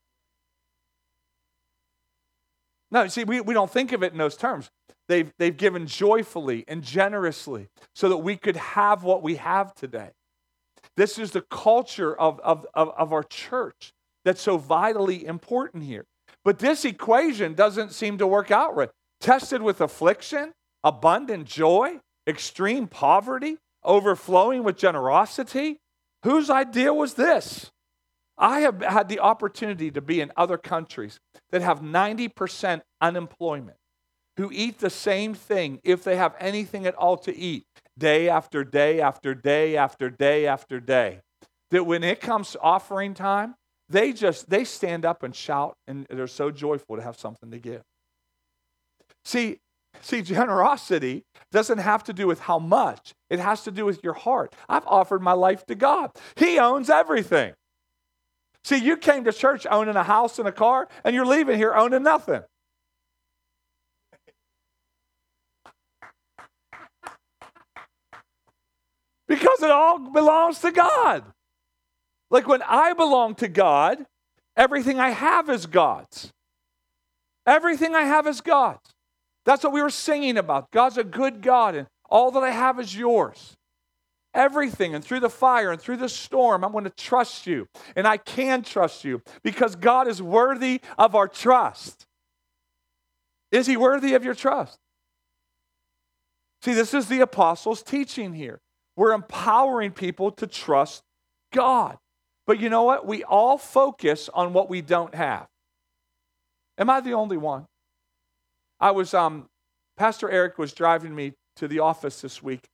No, 2.90 3.08
see, 3.08 3.24
we, 3.24 3.42
we 3.42 3.54
don't 3.54 3.72
think 3.72 3.92
of 3.92 4.04
it 4.04 4.12
in 4.12 4.18
those 4.18 4.38
terms. 4.38 4.70
They've, 5.10 5.32
they've 5.40 5.56
given 5.56 5.88
joyfully 5.88 6.64
and 6.68 6.84
generously 6.84 7.68
so 7.96 8.08
that 8.10 8.18
we 8.18 8.38
could 8.38 8.56
have 8.56 9.04
what 9.04 9.24
we 9.24 9.36
have 9.36 9.74
today. 9.74 10.12
This 10.96 11.18
is 11.18 11.32
the 11.32 11.42
culture 11.42 12.16
of, 12.16 12.40
of, 12.42 12.66
of, 12.74 12.90
of 12.90 13.14
our 13.14 13.24
church 13.24 13.94
that's 14.26 14.42
so 14.42 14.58
vitally 14.58 15.26
important 15.26 15.84
here. 15.84 16.06
But 16.46 16.60
this 16.60 16.86
equation 16.86 17.54
doesn't 17.54 17.94
seem 17.94 18.18
to 18.18 18.28
work 18.28 18.52
out 18.52 18.76
right. 18.76 18.90
Tested 19.20 19.62
with 19.62 19.82
affliction, 19.82 20.52
abundant 20.84 21.46
joy, 21.46 22.00
extreme 22.28 22.88
poverty, 22.88 23.58
overflowing 23.84 24.64
with 24.64 24.78
generosity. 24.78 25.80
Whose 26.24 26.50
idea 26.50 26.94
was 26.94 27.16
this? 27.16 27.72
I 28.38 28.62
have 28.62 28.82
had 28.82 29.10
the 29.10 29.20
opportunity 29.20 29.92
to 29.92 30.02
be 30.02 30.20
in 30.20 30.32
other 30.36 30.58
countries 30.58 31.20
that 31.52 31.62
have 31.62 31.82
90% 31.82 32.82
unemployment, 33.00 33.78
who 34.38 34.50
eat 34.52 34.80
the 34.80 34.90
same 34.90 35.34
thing 35.34 35.80
if 35.84 36.04
they 36.04 36.16
have 36.18 36.36
anything 36.40 36.86
at 36.86 36.96
all 36.96 37.18
to 37.18 37.36
eat 37.36 37.66
day 37.98 38.30
after 38.30 38.64
day 38.64 39.02
after 39.02 39.34
day 39.36 39.78
after 39.78 40.10
day 40.10 40.48
after 40.48 40.80
day. 40.80 41.20
That 41.72 41.86
when 41.86 42.04
it 42.04 42.22
comes 42.22 42.56
offering 42.62 43.14
time, 43.14 43.56
they 43.90 44.14
just 44.14 44.50
they 44.50 44.64
stand 44.64 45.06
up 45.06 45.24
and 45.24 45.36
shout 45.36 45.76
and 45.88 46.06
they're 46.10 46.28
so 46.28 46.52
joyful 46.52 46.96
to 46.96 47.02
have 47.02 47.18
something 47.18 47.52
to 47.52 47.60
give. 47.60 47.82
See, 49.26 49.60
see 50.02 50.22
generosity 50.22 51.24
doesn't 51.52 51.80
have 51.80 52.04
to 52.06 52.14
do 52.14 52.28
with 52.28 52.42
how 52.42 52.60
much. 52.60 53.14
It 53.30 53.40
has 53.40 53.64
to 53.64 53.72
do 53.72 53.86
with 53.86 54.04
your 54.04 54.14
heart. 54.14 54.54
I've 54.68 54.86
offered 54.88 55.22
my 55.22 55.34
life 55.34 55.66
to 55.68 55.76
God. 55.76 56.12
He 56.36 56.60
owns 56.60 56.90
everything. 56.90 57.54
See, 58.64 58.78
you 58.78 58.96
came 58.96 59.26
to 59.26 59.34
church 59.34 59.68
owning 59.70 59.96
a 59.96 60.04
house 60.04 60.40
and 60.40 60.48
a 60.48 60.52
car 60.52 60.88
and 61.04 61.14
you're 61.14 61.26
leaving 61.26 61.58
here 61.58 61.74
owning 61.74 62.04
nothing. 62.04 62.44
Because 69.34 69.64
it 69.64 69.72
all 69.72 69.98
belongs 69.98 70.60
to 70.60 70.72
God. 70.72 71.24
Like 72.30 72.48
when 72.48 72.62
I 72.62 72.94
belong 72.94 73.34
to 73.36 73.48
God, 73.48 74.06
everything 74.56 75.00
I 75.00 75.10
have 75.10 75.50
is 75.50 75.66
God's. 75.66 76.32
Everything 77.48 77.96
I 77.96 78.04
have 78.04 78.28
is 78.28 78.42
God's. 78.42 78.92
That's 79.44 79.64
what 79.64 79.74
we 79.74 79.82
were 79.82 79.90
singing 79.90 80.38
about. 80.38 80.70
God's 80.70 81.00
a 81.00 81.04
good 81.04 81.42
God, 81.42 81.74
and 81.74 81.88
all 82.12 82.30
that 82.30 82.44
I 82.44 82.52
have 82.52 82.80
is 82.80 82.96
yours. 82.96 83.56
Everything, 84.36 84.94
and 84.94 85.04
through 85.04 85.22
the 85.22 85.32
fire 85.32 85.72
and 85.72 85.82
through 85.82 85.98
the 85.98 86.10
storm, 86.10 86.64
I'm 86.64 86.72
going 86.72 86.84
to 86.84 86.92
trust 86.92 87.48
you. 87.48 87.68
And 87.96 88.08
I 88.08 88.18
can 88.18 88.62
trust 88.62 89.04
you 89.04 89.24
because 89.42 89.76
God 89.76 90.08
is 90.08 90.22
worthy 90.22 90.80
of 90.96 91.16
our 91.16 91.28
trust. 91.28 92.06
Is 93.52 93.66
he 93.66 93.78
worthy 93.78 94.14
of 94.14 94.24
your 94.24 94.36
trust? 94.36 94.78
See, 96.62 96.74
this 96.74 96.94
is 96.94 97.08
the 97.08 97.22
apostles' 97.22 97.82
teaching 97.82 98.36
here. 98.36 98.60
We're 98.96 99.14
empowering 99.14 99.92
people 99.92 100.32
to 100.32 100.48
trust 100.48 101.04
God. 101.52 101.98
But 102.46 102.60
you 102.60 102.70
know 102.70 102.84
what? 102.84 103.06
We 103.06 103.24
all 103.24 103.58
focus 103.58 104.30
on 104.34 104.54
what 104.54 104.70
we 104.70 104.82
don't 104.82 105.16
have. 105.16 105.48
Am 106.78 106.90
I 106.90 107.00
the 107.00 107.14
only 107.14 107.38
one? 107.38 107.66
I 108.80 108.92
was, 108.92 109.14
um, 109.14 109.48
Pastor 109.98 110.30
Eric 110.30 110.58
was 110.58 110.74
driving 110.74 111.16
me 111.16 111.34
to 111.56 111.68
the 111.68 111.80
office 111.80 112.22
this 112.22 112.44
week. 112.44 112.68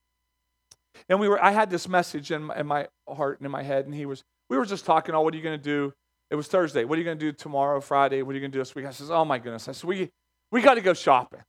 And 1.08 1.20
we 1.20 1.28
were, 1.28 1.42
I 1.42 1.52
had 1.52 1.70
this 1.70 1.88
message 1.88 2.30
in 2.32 2.44
my, 2.44 2.56
in 2.56 2.66
my 2.66 2.88
heart 3.08 3.38
and 3.38 3.46
in 3.46 3.52
my 3.52 3.62
head, 3.62 3.86
and 3.86 3.94
he 3.94 4.06
was, 4.06 4.24
we 4.48 4.56
were 4.56 4.66
just 4.66 4.84
talking, 4.84 5.14
oh, 5.14 5.20
what 5.20 5.32
are 5.34 5.36
you 5.36 5.42
going 5.42 5.58
to 5.58 5.62
do? 5.62 5.92
It 6.30 6.34
was 6.34 6.48
Thursday. 6.48 6.84
What 6.84 6.96
are 6.96 7.00
you 7.00 7.04
going 7.04 7.18
to 7.18 7.24
do 7.24 7.32
tomorrow, 7.32 7.80
Friday? 7.80 8.22
What 8.22 8.32
are 8.32 8.34
you 8.34 8.40
going 8.40 8.52
to 8.52 8.56
do 8.56 8.60
this 8.60 8.74
week? 8.74 8.86
I 8.86 8.90
says, 8.90 9.10
oh 9.10 9.24
my 9.24 9.38
goodness. 9.38 9.68
I 9.68 9.72
said, 9.72 9.88
we, 9.88 10.10
we 10.50 10.62
got 10.62 10.74
to 10.74 10.80
go 10.80 10.94
shopping. 10.94 11.40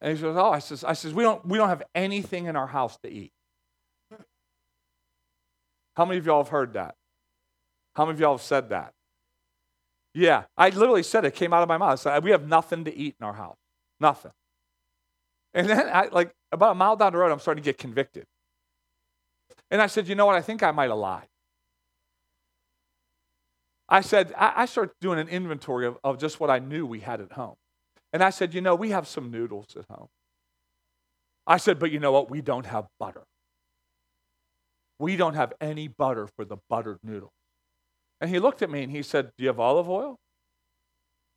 And 0.00 0.16
he 0.16 0.22
says, 0.22 0.36
Oh, 0.36 0.50
I 0.50 0.58
says, 0.60 0.84
I 0.84 0.92
says, 0.92 1.12
we 1.12 1.22
don't 1.22 1.44
we 1.46 1.58
don't 1.58 1.68
have 1.68 1.82
anything 1.94 2.46
in 2.46 2.56
our 2.56 2.66
house 2.66 2.96
to 3.02 3.10
eat. 3.10 3.32
How 5.96 6.04
many 6.04 6.18
of 6.18 6.26
y'all 6.26 6.42
have 6.42 6.50
heard 6.50 6.74
that? 6.74 6.94
How 7.96 8.04
many 8.04 8.14
of 8.14 8.20
y'all 8.20 8.36
have 8.36 8.42
said 8.42 8.68
that? 8.68 8.92
Yeah, 10.14 10.44
I 10.56 10.68
literally 10.70 11.02
said 11.02 11.24
it, 11.24 11.34
came 11.34 11.52
out 11.52 11.62
of 11.62 11.68
my 11.68 11.76
mouth. 11.76 11.92
I 11.92 11.94
said, 11.96 12.24
we 12.24 12.30
have 12.30 12.46
nothing 12.46 12.84
to 12.84 12.96
eat 12.96 13.16
in 13.20 13.26
our 13.26 13.32
house. 13.32 13.56
Nothing. 14.00 14.30
And 15.54 15.68
then 15.68 15.88
I 15.88 16.08
like 16.12 16.32
about 16.52 16.72
a 16.72 16.74
mile 16.74 16.96
down 16.96 17.12
the 17.12 17.18
road, 17.18 17.32
I'm 17.32 17.40
starting 17.40 17.62
to 17.62 17.68
get 17.68 17.78
convicted. 17.78 18.24
And 19.70 19.82
I 19.82 19.86
said, 19.86 20.08
you 20.08 20.14
know 20.14 20.26
what? 20.26 20.36
I 20.36 20.40
think 20.40 20.62
I 20.62 20.70
might 20.70 20.88
have 20.88 20.98
lied. 20.98 21.26
I 23.88 24.00
said, 24.00 24.32
I, 24.36 24.52
I 24.56 24.66
started 24.66 24.92
doing 25.00 25.18
an 25.18 25.28
inventory 25.28 25.86
of, 25.86 25.98
of 26.04 26.18
just 26.18 26.40
what 26.40 26.50
I 26.50 26.58
knew 26.58 26.86
we 26.86 27.00
had 27.00 27.20
at 27.20 27.32
home. 27.32 27.56
And 28.12 28.22
I 28.22 28.30
said, 28.30 28.54
You 28.54 28.60
know, 28.60 28.74
we 28.74 28.90
have 28.90 29.06
some 29.06 29.30
noodles 29.30 29.76
at 29.76 29.84
home. 29.90 30.08
I 31.46 31.56
said, 31.56 31.78
But 31.78 31.90
you 31.90 32.00
know 32.00 32.12
what? 32.12 32.30
We 32.30 32.40
don't 32.40 32.66
have 32.66 32.86
butter. 32.98 33.24
We 34.98 35.16
don't 35.16 35.34
have 35.34 35.52
any 35.60 35.88
butter 35.88 36.26
for 36.26 36.44
the 36.44 36.56
buttered 36.68 36.98
noodles. 37.02 37.32
And 38.20 38.30
he 38.30 38.38
looked 38.38 38.62
at 38.62 38.70
me 38.70 38.82
and 38.82 38.90
he 38.90 39.02
said, 39.02 39.30
Do 39.36 39.44
you 39.44 39.48
have 39.48 39.60
olive 39.60 39.88
oil? 39.88 40.16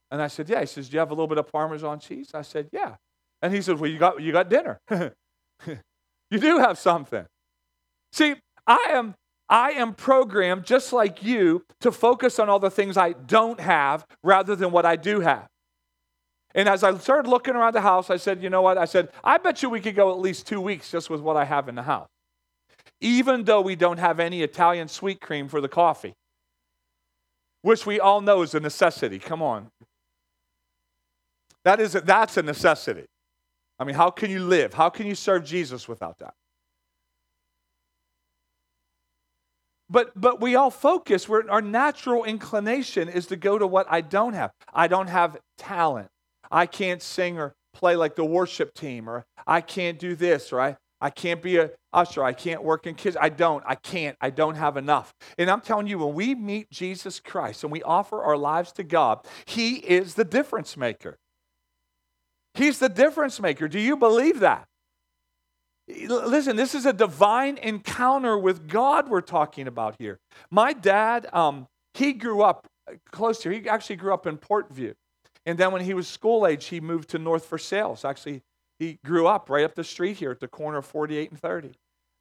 And 0.09 0.21
I 0.21 0.27
said, 0.27 0.49
Yeah. 0.49 0.61
He 0.61 0.65
says, 0.65 0.89
Do 0.89 0.93
you 0.93 0.99
have 0.99 1.11
a 1.11 1.13
little 1.13 1.27
bit 1.27 1.37
of 1.37 1.51
Parmesan 1.51 1.99
cheese? 1.99 2.31
I 2.33 2.41
said, 2.41 2.69
Yeah. 2.71 2.95
And 3.41 3.53
he 3.53 3.61
said, 3.61 3.79
Well, 3.79 3.89
you 3.89 3.99
got, 3.99 4.21
you 4.21 4.31
got 4.31 4.49
dinner. 4.49 4.79
you 5.69 6.39
do 6.39 6.59
have 6.59 6.77
something. 6.77 7.25
See, 8.11 8.35
I 8.67 8.87
am 8.89 9.15
I 9.51 9.71
am 9.71 9.93
programmed 9.93 10.63
just 10.63 10.93
like 10.93 11.21
you 11.21 11.65
to 11.81 11.91
focus 11.91 12.39
on 12.39 12.47
all 12.47 12.59
the 12.59 12.71
things 12.71 12.95
I 12.95 13.11
don't 13.11 13.59
have 13.59 14.05
rather 14.23 14.55
than 14.55 14.71
what 14.71 14.85
I 14.85 14.95
do 14.95 15.19
have. 15.19 15.47
And 16.53 16.67
as 16.67 16.83
I 16.83 16.97
started 16.97 17.29
looking 17.29 17.55
around 17.55 17.73
the 17.73 17.81
house, 17.81 18.09
I 18.09 18.17
said, 18.17 18.43
you 18.43 18.49
know 18.49 18.61
what? 18.61 18.77
I 18.77 18.85
said, 18.85 19.09
I 19.23 19.37
bet 19.37 19.63
you 19.63 19.69
we 19.69 19.79
could 19.79 19.95
go 19.95 20.11
at 20.11 20.19
least 20.19 20.47
two 20.47 20.59
weeks 20.59 20.91
just 20.91 21.09
with 21.09 21.21
what 21.21 21.37
I 21.37 21.45
have 21.45 21.69
in 21.69 21.75
the 21.75 21.83
house. 21.83 22.07
Even 22.99 23.45
though 23.45 23.61
we 23.61 23.75
don't 23.75 23.97
have 23.97 24.19
any 24.19 24.43
Italian 24.43 24.87
sweet 24.87 25.21
cream 25.21 25.47
for 25.47 25.61
the 25.61 25.69
coffee, 25.69 26.13
which 27.61 27.85
we 27.85 27.99
all 27.99 28.21
know 28.21 28.41
is 28.41 28.53
a 28.53 28.59
necessity. 28.59 29.19
Come 29.19 29.41
on. 29.41 29.69
That 31.63 31.79
is 31.79 31.95
a, 31.95 32.01
that's 32.01 32.37
a 32.37 32.41
necessity. 32.41 33.05
I 33.79 33.83
mean, 33.83 33.95
how 33.95 34.09
can 34.09 34.29
you 34.29 34.39
live? 34.39 34.73
How 34.73 34.89
can 34.89 35.07
you 35.07 35.15
serve 35.15 35.45
Jesus 35.45 35.87
without 35.87 36.17
that? 36.19 36.33
But 39.89 40.11
but 40.15 40.39
we 40.39 40.55
all 40.55 40.71
focus. 40.71 41.27
We're, 41.27 41.49
our 41.49 41.61
natural 41.61 42.23
inclination 42.23 43.09
is 43.09 43.27
to 43.27 43.35
go 43.35 43.57
to 43.57 43.67
what 43.67 43.87
I 43.89 44.01
don't 44.01 44.33
have. 44.33 44.51
I 44.73 44.87
don't 44.87 45.07
have 45.07 45.37
talent. 45.57 46.07
I 46.51 46.65
can't 46.65 47.01
sing 47.01 47.39
or 47.39 47.53
play 47.73 47.95
like 47.95 48.15
the 48.15 48.25
worship 48.25 48.73
team, 48.73 49.09
or 49.09 49.25
I 49.47 49.61
can't 49.61 49.97
do 49.97 50.15
this, 50.15 50.51
or 50.51 50.59
I, 50.59 50.77
I 50.99 51.09
can't 51.09 51.41
be 51.41 51.57
a 51.57 51.71
usher. 51.93 52.23
I 52.23 52.33
can't 52.33 52.63
work 52.63 52.85
in 52.85 52.95
kids. 52.95 53.17
I 53.19 53.29
don't. 53.29 53.63
I 53.65 53.75
can't. 53.75 54.17
I 54.21 54.29
don't 54.29 54.55
have 54.55 54.77
enough. 54.77 55.13
And 55.37 55.49
I'm 55.49 55.61
telling 55.61 55.87
you, 55.87 55.97
when 55.97 56.13
we 56.13 56.35
meet 56.35 56.69
Jesus 56.69 57.19
Christ 57.19 57.63
and 57.63 57.71
we 57.71 57.81
offer 57.81 58.21
our 58.21 58.37
lives 58.37 58.71
to 58.73 58.83
God, 58.83 59.25
He 59.45 59.75
is 59.75 60.15
the 60.15 60.23
difference 60.23 60.77
maker. 60.77 61.17
He's 62.53 62.79
the 62.79 62.89
difference 62.89 63.39
maker. 63.39 63.67
Do 63.67 63.79
you 63.79 63.95
believe 63.95 64.39
that? 64.41 64.67
Listen, 65.87 66.55
this 66.55 66.75
is 66.75 66.85
a 66.85 66.93
divine 66.93 67.57
encounter 67.57 68.37
with 68.37 68.67
God 68.67 69.09
we're 69.09 69.21
talking 69.21 69.67
about 69.67 69.95
here. 69.99 70.19
My 70.49 70.73
dad, 70.73 71.27
um, 71.33 71.67
he 71.93 72.13
grew 72.13 72.41
up 72.41 72.67
close 73.11 73.43
here. 73.43 73.51
He 73.51 73.67
actually 73.67 73.95
grew 73.97 74.13
up 74.13 74.27
in 74.27 74.37
Port 74.37 74.71
Vue. 74.71 74.93
And 75.45 75.57
then 75.57 75.71
when 75.71 75.83
he 75.83 75.93
was 75.93 76.07
school 76.07 76.45
age, 76.45 76.65
he 76.65 76.79
moved 76.79 77.09
to 77.09 77.19
North 77.19 77.49
Versailles. 77.49 78.03
Actually, 78.05 78.41
he 78.79 78.99
grew 79.05 79.27
up 79.27 79.49
right 79.49 79.63
up 79.63 79.75
the 79.75 79.83
street 79.83 80.17
here 80.17 80.31
at 80.31 80.39
the 80.39 80.47
corner 80.47 80.79
of 80.79 80.85
48 80.85 81.31
and 81.31 81.39
30. 81.39 81.71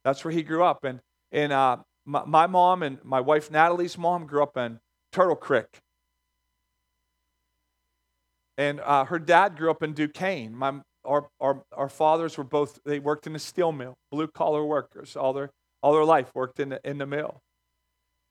That's 0.03 0.23
where 0.25 0.31
he 0.31 0.43
grew 0.43 0.63
up. 0.63 0.83
And, 0.83 0.99
and 1.31 1.53
uh, 1.53 1.77
my, 2.05 2.23
my 2.25 2.47
mom 2.47 2.83
and 2.83 3.03
my 3.03 3.21
wife 3.21 3.51
Natalie's 3.51 3.97
mom 3.97 4.25
grew 4.25 4.43
up 4.43 4.57
in 4.57 4.79
Turtle 5.11 5.35
Creek. 5.35 5.65
And 8.57 8.79
uh, 8.81 9.05
her 9.05 9.19
dad 9.19 9.57
grew 9.57 9.71
up 9.71 9.81
in 9.81 9.93
Duquesne. 9.93 10.55
My, 10.55 10.81
our, 11.03 11.27
our, 11.39 11.63
our 11.73 11.89
fathers 11.89 12.37
were 12.37 12.43
both, 12.43 12.79
they 12.85 12.99
worked 12.99 13.27
in 13.27 13.35
a 13.35 13.39
steel 13.39 13.71
mill, 13.71 13.95
blue 14.11 14.27
collar 14.27 14.63
workers, 14.63 15.15
all 15.15 15.33
their, 15.33 15.49
all 15.81 15.93
their 15.93 16.05
life 16.05 16.31
worked 16.35 16.59
in 16.59 16.69
the, 16.69 16.81
in 16.83 16.97
the 16.97 17.07
mill. 17.07 17.39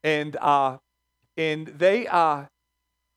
And, 0.04 0.36
uh, 0.36 0.78
and 1.36 1.66
they, 1.66 2.06
uh, 2.06 2.44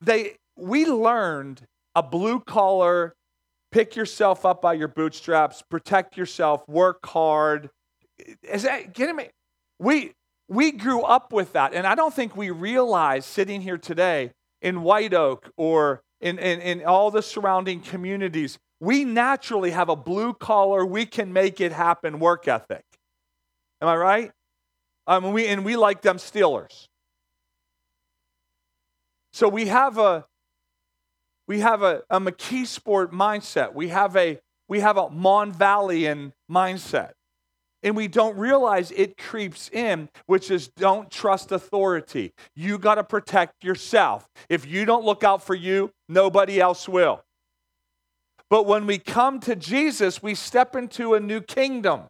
they, 0.01 0.38
we 0.55 0.85
learned 0.85 1.65
a 1.95 2.03
blue 2.03 2.39
collar, 2.39 3.13
pick 3.71 3.95
yourself 3.95 4.45
up 4.45 4.61
by 4.61 4.73
your 4.73 4.87
bootstraps, 4.87 5.61
protect 5.61 6.17
yourself, 6.17 6.67
work 6.67 7.05
hard. 7.05 7.69
Is 8.43 8.63
that 8.63 8.93
getting 8.93 9.15
me? 9.15 9.29
We, 9.79 10.13
we 10.47 10.71
grew 10.71 11.01
up 11.01 11.33
with 11.33 11.53
that. 11.53 11.73
And 11.73 11.85
I 11.87 11.95
don't 11.95 12.13
think 12.13 12.35
we 12.35 12.51
realize 12.51 13.25
sitting 13.25 13.61
here 13.61 13.77
today 13.77 14.31
in 14.61 14.83
White 14.83 15.13
Oak 15.13 15.49
or 15.57 16.01
in, 16.21 16.39
in, 16.39 16.61
in 16.61 16.85
all 16.85 17.11
the 17.11 17.21
surrounding 17.21 17.81
communities 17.81 18.57
we 18.83 19.05
naturally 19.05 19.71
have 19.71 19.87
a 19.87 19.95
blue 19.95 20.33
collar, 20.33 20.85
we 20.85 21.05
can 21.05 21.31
make 21.31 21.61
it 21.61 21.71
happen 21.71 22.19
work 22.19 22.49
ethic. 22.49 22.83
Am 23.79 23.87
I 23.87 23.95
right? 23.95 24.31
Um, 25.07 25.31
we, 25.31 25.47
and 25.47 25.63
we 25.63 25.77
like 25.77 26.01
them 26.01 26.17
Steelers. 26.17 26.87
So 29.31 29.47
we 29.47 29.67
have 29.67 29.97
a 29.97 30.25
we 31.47 31.60
have 31.60 31.82
a, 31.82 32.03
a 32.10 32.19
McKeesport 32.19 33.12
mindset. 33.12 33.73
We 33.73 33.89
have 33.89 34.15
a 34.15 34.39
we 34.69 34.79
have 34.79 34.97
a 34.97 35.10
Mon 35.10 35.51
Valleyan 35.51 36.34
mindset. 36.49 37.12
And 37.84 37.97
we 37.97 38.08
don't 38.08 38.38
realize 38.38 38.91
it 38.91 39.17
creeps 39.17 39.69
in, 39.69 40.08
which 40.25 40.49
is 40.49 40.69
don't 40.69 41.12
trust 41.12 41.51
authority. 41.51 42.32
You 42.56 42.77
got 42.77 42.95
to 42.95 43.03
protect 43.03 43.63
yourself. 43.63 44.25
If 44.47 44.65
you 44.65 44.86
don't 44.86 45.03
look 45.03 45.25
out 45.25 45.43
for 45.43 45.53
you, 45.53 45.91
nobody 46.08 46.62
else 46.62 46.88
will. 46.88 47.21
But 48.49 48.67
when 48.67 48.86
we 48.86 48.99
come 48.99 49.41
to 49.41 49.56
Jesus, 49.56 50.23
we 50.23 50.34
step 50.34 50.77
into 50.77 51.13
a 51.13 51.19
new 51.19 51.41
kingdom. 51.41 52.03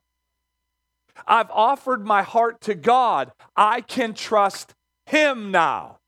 I've 1.25 1.49
offered 1.49 2.05
my 2.05 2.21
heart 2.21 2.61
to 2.61 2.75
God. 2.75 3.31
I 3.55 3.81
can 3.81 4.13
trust 4.13 4.75
Him 5.07 5.49
now. 5.51 5.99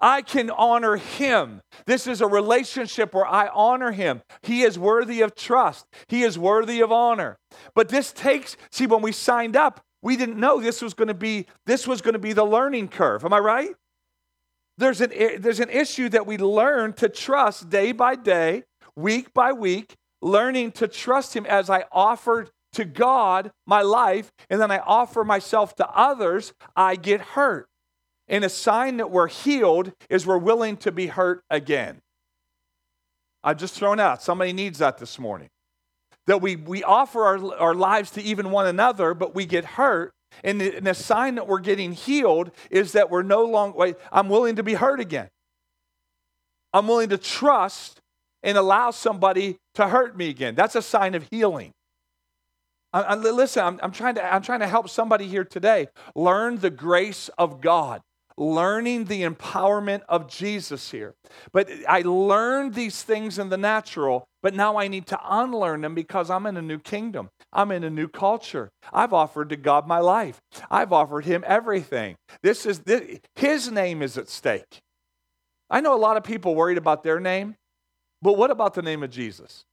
I 0.00 0.22
can 0.22 0.50
honor 0.50 0.96
Him. 0.96 1.62
This 1.86 2.06
is 2.06 2.20
a 2.20 2.26
relationship 2.26 3.14
where 3.14 3.26
I 3.26 3.48
honor 3.48 3.92
Him. 3.92 4.22
He 4.42 4.62
is 4.62 4.78
worthy 4.78 5.20
of 5.22 5.34
trust, 5.34 5.86
He 6.08 6.22
is 6.22 6.38
worthy 6.38 6.80
of 6.80 6.92
honor. 6.92 7.38
But 7.74 7.88
this 7.88 8.12
takes, 8.12 8.56
see, 8.70 8.86
when 8.86 9.02
we 9.02 9.12
signed 9.12 9.56
up, 9.56 9.80
we 10.02 10.16
didn't 10.16 10.38
know 10.38 10.60
this 10.60 10.82
was 10.82 10.94
going 10.94 11.08
to 11.08 11.14
be 11.14 11.46
this 11.64 11.86
was 11.86 12.00
going 12.00 12.12
to 12.12 12.20
be 12.20 12.32
the 12.32 12.44
learning 12.44 12.86
curve 12.86 13.24
am 13.24 13.32
i 13.32 13.38
right 13.38 13.70
there's 14.78 15.00
an 15.00 15.10
there's 15.40 15.58
an 15.58 15.70
issue 15.70 16.08
that 16.10 16.26
we 16.26 16.36
learn 16.36 16.92
to 16.92 17.08
trust 17.08 17.70
day 17.70 17.90
by 17.90 18.14
day 18.14 18.62
week 18.96 19.32
by 19.34 19.52
week, 19.52 19.94
learning 20.22 20.72
to 20.72 20.88
trust 20.88 21.36
Him 21.36 21.46
as 21.46 21.70
I 21.70 21.84
offer 21.92 22.48
to 22.72 22.84
God 22.84 23.52
my 23.66 23.82
life, 23.82 24.32
and 24.50 24.60
then 24.60 24.70
I 24.70 24.78
offer 24.78 25.24
myself 25.24 25.76
to 25.76 25.88
others, 25.88 26.52
I 26.74 26.96
get 26.96 27.20
hurt. 27.20 27.68
And 28.28 28.44
a 28.44 28.48
sign 28.48 28.96
that 28.96 29.10
we're 29.10 29.28
healed 29.28 29.92
is 30.10 30.26
we're 30.26 30.38
willing 30.38 30.76
to 30.78 30.92
be 30.92 31.06
hurt 31.06 31.44
again. 31.50 32.00
I've 33.44 33.58
just 33.58 33.74
thrown 33.74 34.00
out. 34.00 34.22
Somebody 34.22 34.52
needs 34.52 34.78
that 34.78 34.98
this 34.98 35.18
morning. 35.18 35.48
That 36.26 36.42
we, 36.42 36.56
we 36.56 36.82
offer 36.82 37.24
our, 37.24 37.54
our 37.54 37.74
lives 37.74 38.10
to 38.12 38.22
even 38.22 38.50
one 38.50 38.66
another, 38.66 39.14
but 39.14 39.34
we 39.34 39.46
get 39.46 39.64
hurt. 39.64 40.12
And 40.42 40.60
the, 40.60 40.76
and 40.76 40.86
the 40.86 40.94
sign 40.94 41.36
that 41.36 41.46
we're 41.46 41.60
getting 41.60 41.92
healed 41.92 42.50
is 42.70 42.92
that 42.92 43.10
we're 43.10 43.22
no 43.22 43.44
longer, 43.44 43.94
I'm 44.10 44.28
willing 44.28 44.56
to 44.56 44.64
be 44.64 44.74
hurt 44.74 44.98
again. 44.98 45.28
I'm 46.72 46.88
willing 46.88 47.10
to 47.10 47.18
trust 47.18 48.00
and 48.42 48.58
allow 48.58 48.90
somebody 48.90 49.58
to 49.74 49.88
hurt 49.88 50.16
me 50.16 50.28
again. 50.28 50.54
That's 50.54 50.74
a 50.74 50.82
sign 50.82 51.14
of 51.14 51.26
healing. 51.30 51.72
I, 52.92 53.02
I, 53.02 53.14
listen, 53.14 53.64
I'm, 53.64 53.80
I'm, 53.82 53.92
trying 53.92 54.16
to, 54.16 54.34
I'm 54.34 54.42
trying 54.42 54.60
to 54.60 54.66
help 54.66 54.88
somebody 54.88 55.26
here 55.26 55.44
today 55.44 55.88
learn 56.14 56.58
the 56.58 56.70
grace 56.70 57.30
of 57.38 57.60
God, 57.60 58.02
learning 58.38 59.04
the 59.04 59.22
empowerment 59.22 60.02
of 60.08 60.28
Jesus 60.28 60.90
here. 60.90 61.14
But 61.52 61.68
I 61.88 62.02
learned 62.02 62.74
these 62.74 63.02
things 63.02 63.38
in 63.38 63.48
the 63.48 63.56
natural, 63.56 64.26
but 64.42 64.54
now 64.54 64.76
I 64.76 64.88
need 64.88 65.06
to 65.06 65.20
unlearn 65.24 65.80
them 65.80 65.94
because 65.94 66.30
I'm 66.30 66.46
in 66.46 66.56
a 66.56 66.62
new 66.62 66.78
kingdom. 66.78 67.30
I'm 67.52 67.70
in 67.70 67.84
a 67.84 67.90
new 67.90 68.08
culture. 68.08 68.70
I've 68.92 69.12
offered 69.12 69.48
to 69.50 69.56
God 69.56 69.86
my 69.86 69.98
life. 69.98 70.40
I've 70.70 70.92
offered 70.92 71.24
him 71.24 71.44
everything. 71.46 72.16
This 72.42 72.66
is 72.66 72.80
this, 72.80 73.20
his 73.34 73.70
name 73.70 74.02
is 74.02 74.18
at 74.18 74.28
stake. 74.28 74.80
I 75.70 75.80
know 75.80 75.94
a 75.94 75.96
lot 75.96 76.16
of 76.16 76.24
people 76.24 76.54
worried 76.54 76.78
about 76.78 77.02
their 77.02 77.20
name. 77.20 77.56
But 78.22 78.38
what 78.38 78.50
about 78.50 78.74
the 78.74 78.82
name 78.82 79.02
of 79.02 79.10
Jesus? 79.10 79.64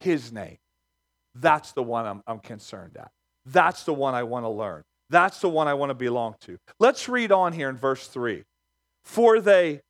His 0.00 0.32
name. 0.32 0.58
That's 1.34 1.72
the 1.72 1.82
one 1.82 2.06
I'm, 2.06 2.22
I'm 2.26 2.40
concerned 2.40 2.96
at. 2.98 3.10
That's 3.46 3.84
the 3.84 3.94
one 3.94 4.14
I 4.14 4.24
want 4.24 4.44
to 4.44 4.50
learn. 4.50 4.82
That's 5.10 5.40
the 5.40 5.48
one 5.48 5.68
I 5.68 5.74
want 5.74 5.90
to 5.90 5.94
belong 5.94 6.34
to. 6.42 6.58
Let's 6.78 7.08
read 7.08 7.32
on 7.32 7.52
here 7.52 7.68
in 7.68 7.76
verse 7.76 8.06
3. 8.08 8.44
For 9.04 9.40
they 9.40 9.80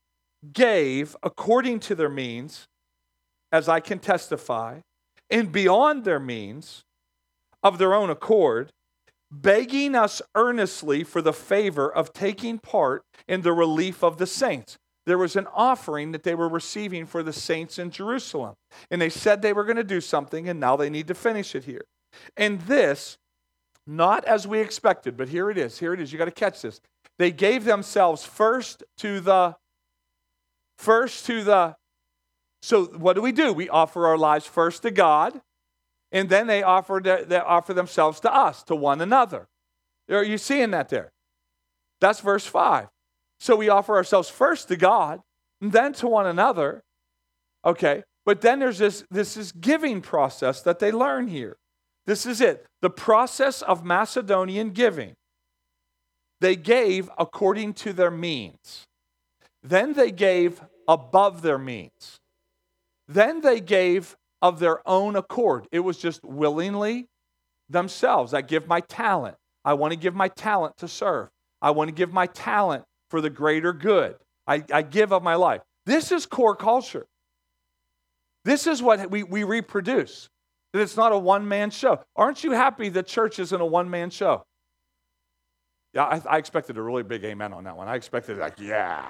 gave 0.53 1.17
according 1.23 1.81
to 1.81 1.95
their 1.95 2.09
means, 2.09 2.67
as 3.51 3.69
I 3.69 3.81
can 3.81 3.99
testify, 3.99 4.81
and 5.31 5.51
beyond 5.51 6.05
their 6.05 6.21
means, 6.21 6.85
of 7.63 7.79
their 7.79 7.95
own 7.95 8.09
accord, 8.09 8.71
begging 9.31 9.95
us 9.95 10.23
earnestly 10.35 11.03
for 11.03 11.21
the 11.21 11.33
favor 11.33 11.93
of 11.93 12.13
taking 12.13 12.59
part 12.59 13.03
in 13.27 13.43
the 13.43 13.53
relief 13.53 14.05
of 14.05 14.19
the 14.19 14.27
saints 14.27 14.79
there 15.09 15.19
was 15.19 15.37
an 15.37 15.47
offering 15.55 16.13
that 16.13 16.23
they 16.23 16.35
were 16.35 16.51
receiving 16.51 17.07
for 17.07 17.23
the 17.23 17.33
saints 17.33 17.79
in 17.79 17.91
Jerusalem. 17.91 18.55
And 18.91 19.01
they 19.01 19.09
said 19.09 19.41
they 19.41 19.55
were 19.55 19.65
going 19.65 19.77
to 19.77 19.85
do 19.85 20.03
something, 20.03 20.51
and 20.51 20.61
now 20.61 20.77
they 20.77 20.91
need 20.91 21.09
to 21.09 21.15
finish 21.15 21.55
it 21.55 21.65
here. 21.65 21.87
And 22.37 22.61
this, 22.63 23.17
not 23.89 24.25
as 24.27 24.47
we 24.47 24.61
expected, 24.61 25.17
but 25.17 25.31
here 25.31 25.51
it 25.51 25.57
is. 25.57 25.79
Here 25.79 25.95
it 25.95 26.01
is. 26.01 26.13
You 26.13 26.19
got 26.19 26.27
to 26.27 26.31
catch 26.31 26.61
this. 26.63 26.81
They 27.19 27.33
gave 27.33 27.65
themselves 27.65 28.25
first 28.25 28.85
to 28.99 29.19
the, 29.19 29.57
first 30.77 31.27
to 31.27 31.43
the, 31.43 31.77
so 32.63 32.85
what 32.85 33.15
do 33.15 33.23
we 33.23 33.33
do? 33.33 33.53
We 33.53 33.69
offer 33.69 34.07
our 34.07 34.19
lives 34.19 34.47
first 34.47 34.83
to 34.83 34.91
God, 34.91 35.41
And 36.11 36.29
then 36.29 36.47
they 36.47 36.63
offer, 36.63 37.01
they 37.03 37.37
offer 37.39 37.75
themselves 37.75 38.21
to 38.21 38.35
us, 38.35 38.63
to 38.65 38.75
one 38.75 39.01
another. 39.01 39.49
Are 40.11 40.25
you 40.25 40.39
seeing 40.39 40.71
that 40.71 40.89
there? 40.89 41.13
That's 42.01 42.21
verse 42.21 42.47
5. 42.47 42.89
So 43.41 43.57
we 43.57 43.69
offer 43.69 43.97
ourselves 43.97 44.29
first 44.29 44.69
to 44.69 44.77
God, 44.77 45.21
and 45.61 45.73
then 45.73 45.93
to 45.95 46.07
one 46.07 46.27
another. 46.27 46.83
Okay, 47.65 48.05
but 48.25 48.41
then 48.41 48.59
there's 48.59 48.79
this, 48.79 49.05
this 49.11 49.37
is 49.37 49.53
giving 49.53 50.01
process 50.01 50.63
that 50.63 50.79
they 50.79 50.93
learn 50.93 51.29
here. 51.29 51.57
This 52.09 52.25
is 52.25 52.41
it 52.41 52.65
the 52.81 52.89
process 52.89 53.61
of 53.61 53.85
Macedonian 53.85 54.71
giving. 54.71 55.13
They 56.41 56.57
gave 56.57 57.11
according 57.19 57.75
to 57.75 57.93
their 57.93 58.11
means. 58.11 58.87
Then 59.63 59.93
they 59.93 60.11
gave 60.11 60.63
above 60.89 61.43
their 61.43 61.59
means. 61.59 62.17
Then 63.09 63.43
they 63.43 63.61
gave 63.61 64.17
of 64.41 64.59
their 64.59 64.81
own 64.89 65.17
accord. 65.17 65.67
It 65.71 65.81
was 65.81 65.99
just 65.99 66.25
willingly 66.25 67.05
themselves. 67.69 68.33
I 68.33 68.41
give 68.41 68.67
my 68.67 68.81
talent. 68.81 69.37
I 69.63 69.75
want 69.75 69.93
to 69.93 69.99
give 69.99 70.15
my 70.15 70.29
talent 70.29 70.79
to 70.79 70.89
serve. 70.89 71.29
I 71.61 71.73
want 71.73 71.89
to 71.89 71.95
give 71.95 72.11
my 72.11 72.25
talent 72.25 72.85
for 73.11 73.21
the 73.21 73.29
greater 73.29 73.75
good. 73.75 74.17
I, 74.47 74.65
I 74.73 74.81
give 74.81 75.13
of 75.13 75.23
my 75.23 75.35
life. 75.35 75.61
This 75.85 76.11
is 76.11 76.25
core 76.25 76.57
culture. 76.57 77.05
This 78.47 78.67
is 78.67 78.83
what 78.83 79.11
we, 79.11 79.25
we 79.25 79.45
reproduce. 79.45 80.31
That 80.73 80.81
it's 80.81 80.97
not 80.97 81.13
a 81.13 81.19
one 81.19 81.49
man 81.49 81.71
show. 81.71 82.01
Aren't 82.15 82.45
you 82.45 82.53
happy 82.53 82.89
that 82.91 83.07
church 83.07 83.39
isn't 83.39 83.61
a 83.61 83.67
one 83.67 83.91
man 83.91 84.11
show? 84.11 84.45
Yeah, 85.95 86.05
I, 86.05 86.23
I, 86.29 86.39
expected 86.39 86.77
a 86.77 86.83
really 86.83 87.03
big 87.03 87.25
amen 87.25 87.55
on 87.55 87.65
that 87.65 87.77
one. 87.77 87.89
I 87.89 87.97
expected, 87.97 88.37
like, 88.37 88.61
yeah. 88.61 89.09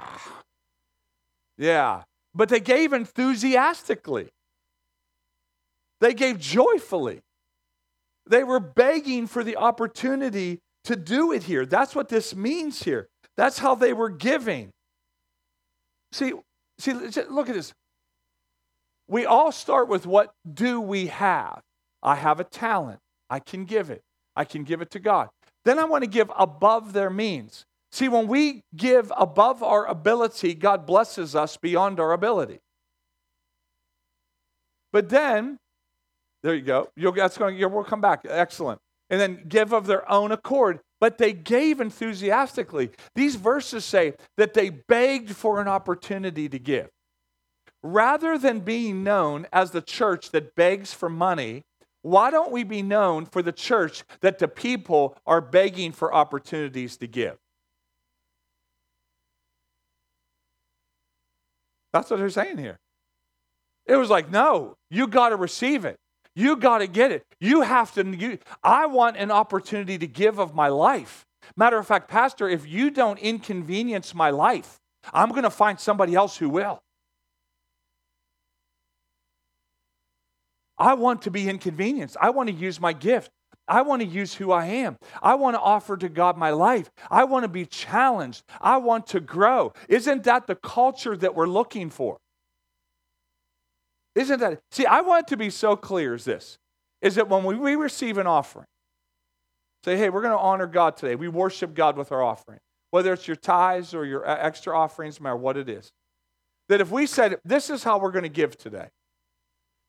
Yeah. 1.56 2.04
But 2.34 2.48
they 2.48 2.60
gave 2.60 2.92
enthusiastically, 2.92 4.28
they 6.00 6.14
gave 6.14 6.38
joyfully. 6.38 7.20
They 8.28 8.44
were 8.44 8.60
begging 8.60 9.26
for 9.26 9.42
the 9.42 9.56
opportunity 9.56 10.60
to 10.84 10.94
do 10.96 11.32
it 11.32 11.44
here. 11.44 11.64
That's 11.64 11.94
what 11.94 12.10
this 12.10 12.36
means 12.36 12.82
here. 12.82 13.08
That's 13.36 13.58
how 13.58 13.74
they 13.74 13.92
were 13.92 14.10
giving. 14.10 14.70
See, 16.12 16.32
see, 16.78 16.92
look 16.92 17.48
at 17.48 17.54
this. 17.54 17.72
We 19.08 19.24
all 19.24 19.50
start 19.50 19.88
with 19.88 20.06
what 20.06 20.32
do 20.52 20.80
we 20.80 21.06
have? 21.06 21.62
I 22.02 22.16
have 22.16 22.40
a 22.40 22.44
talent. 22.44 23.00
I 23.30 23.40
can 23.40 23.64
give 23.64 23.90
it. 23.90 24.02
I 24.36 24.44
can 24.44 24.64
give 24.64 24.80
it 24.80 24.90
to 24.92 25.00
God. 25.00 25.28
Then 25.64 25.78
I 25.78 25.84
want 25.84 26.04
to 26.04 26.10
give 26.10 26.30
above 26.38 26.92
their 26.92 27.10
means. 27.10 27.64
See, 27.90 28.08
when 28.08 28.28
we 28.28 28.62
give 28.76 29.12
above 29.16 29.62
our 29.62 29.86
ability, 29.86 30.54
God 30.54 30.86
blesses 30.86 31.34
us 31.34 31.56
beyond 31.56 31.98
our 31.98 32.12
ability. 32.12 32.60
But 34.92 35.08
then, 35.08 35.58
there 36.42 36.54
you 36.54 36.62
go. 36.62 36.90
You'll, 36.96 37.12
that's 37.12 37.38
going, 37.38 37.58
we'll 37.58 37.84
come 37.84 38.00
back. 38.00 38.22
Excellent. 38.28 38.80
And 39.10 39.20
then 39.20 39.44
give 39.48 39.72
of 39.72 39.86
their 39.86 40.10
own 40.10 40.32
accord. 40.32 40.80
But 41.00 41.18
they 41.18 41.32
gave 41.32 41.80
enthusiastically. 41.80 42.90
These 43.14 43.36
verses 43.36 43.84
say 43.84 44.14
that 44.36 44.54
they 44.54 44.70
begged 44.70 45.30
for 45.30 45.60
an 45.60 45.68
opportunity 45.68 46.48
to 46.48 46.58
give. 46.58 46.88
Rather 47.82 48.36
than 48.36 48.60
being 48.60 49.04
known 49.04 49.46
as 49.52 49.70
the 49.70 49.80
church 49.80 50.30
that 50.30 50.54
begs 50.54 50.92
for 50.92 51.08
money, 51.08 51.62
why 52.02 52.30
don't 52.30 52.52
we 52.52 52.64
be 52.64 52.82
known 52.82 53.26
for 53.26 53.42
the 53.42 53.52
church 53.52 54.04
that 54.20 54.38
the 54.38 54.48
people 54.48 55.16
are 55.26 55.40
begging 55.40 55.92
for 55.92 56.12
opportunities 56.12 56.96
to 56.98 57.06
give? 57.06 57.36
That's 61.92 62.10
what 62.10 62.18
they're 62.18 62.30
saying 62.30 62.58
here. 62.58 62.78
It 63.86 63.96
was 63.96 64.10
like, 64.10 64.30
no, 64.30 64.76
you 64.90 65.06
got 65.06 65.30
to 65.30 65.36
receive 65.36 65.84
it. 65.84 65.96
You 66.34 66.56
got 66.56 66.78
to 66.78 66.86
get 66.86 67.10
it. 67.10 67.24
You 67.40 67.62
have 67.62 67.92
to. 67.94 68.06
You, 68.06 68.38
I 68.62 68.86
want 68.86 69.16
an 69.16 69.30
opportunity 69.30 69.98
to 69.98 70.06
give 70.06 70.38
of 70.38 70.54
my 70.54 70.68
life. 70.68 71.24
Matter 71.56 71.78
of 71.78 71.86
fact, 71.86 72.08
Pastor, 72.08 72.48
if 72.48 72.66
you 72.68 72.90
don't 72.90 73.18
inconvenience 73.18 74.14
my 74.14 74.30
life, 74.30 74.78
I'm 75.12 75.30
going 75.30 75.42
to 75.42 75.50
find 75.50 75.80
somebody 75.80 76.14
else 76.14 76.36
who 76.36 76.48
will. 76.48 76.80
I 80.78 80.94
want 80.94 81.22
to 81.22 81.30
be 81.30 81.48
inconvenienced. 81.48 82.16
I 82.20 82.30
want 82.30 82.48
to 82.48 82.54
use 82.54 82.80
my 82.80 82.92
gift. 82.92 83.30
I 83.66 83.82
want 83.82 84.00
to 84.00 84.08
use 84.08 84.34
who 84.34 84.50
I 84.50 84.66
am. 84.66 84.96
I 85.22 85.34
want 85.34 85.54
to 85.56 85.60
offer 85.60 85.96
to 85.96 86.08
God 86.08 86.38
my 86.38 86.50
life. 86.50 86.90
I 87.10 87.24
want 87.24 87.44
to 87.44 87.48
be 87.48 87.66
challenged. 87.66 88.42
I 88.60 88.78
want 88.78 89.08
to 89.08 89.20
grow. 89.20 89.72
Isn't 89.88 90.24
that 90.24 90.46
the 90.46 90.54
culture 90.54 91.16
that 91.16 91.34
we're 91.34 91.48
looking 91.48 91.90
for? 91.90 92.16
Isn't 94.14 94.40
that? 94.40 94.60
See, 94.70 94.86
I 94.86 95.02
want 95.02 95.28
to 95.28 95.36
be 95.36 95.50
so 95.50 95.76
clear 95.76 96.14
as 96.14 96.24
this 96.24 96.58
is 97.02 97.16
that 97.16 97.28
when 97.28 97.44
we 97.44 97.76
receive 97.76 98.18
an 98.18 98.26
offering, 98.26 98.66
say, 99.84 99.96
hey, 99.96 100.08
we're 100.08 100.22
going 100.22 100.32
to 100.32 100.38
honor 100.38 100.66
God 100.66 100.96
today. 100.96 101.14
We 101.14 101.28
worship 101.28 101.74
God 101.74 101.96
with 101.96 102.10
our 102.10 102.22
offering, 102.22 102.58
whether 102.90 103.12
it's 103.12 103.28
your 103.28 103.36
tithes 103.36 103.94
or 103.94 104.04
your 104.04 104.28
extra 104.28 104.76
offerings, 104.76 105.20
no 105.20 105.24
matter 105.24 105.36
what 105.36 105.56
it 105.56 105.68
is. 105.68 105.90
That 106.68 106.80
if 106.80 106.90
we 106.90 107.06
said, 107.06 107.38
this 107.44 107.70
is 107.70 107.84
how 107.84 107.98
we're 107.98 108.10
going 108.10 108.24
to 108.24 108.28
give 108.28 108.58
today, 108.58 108.88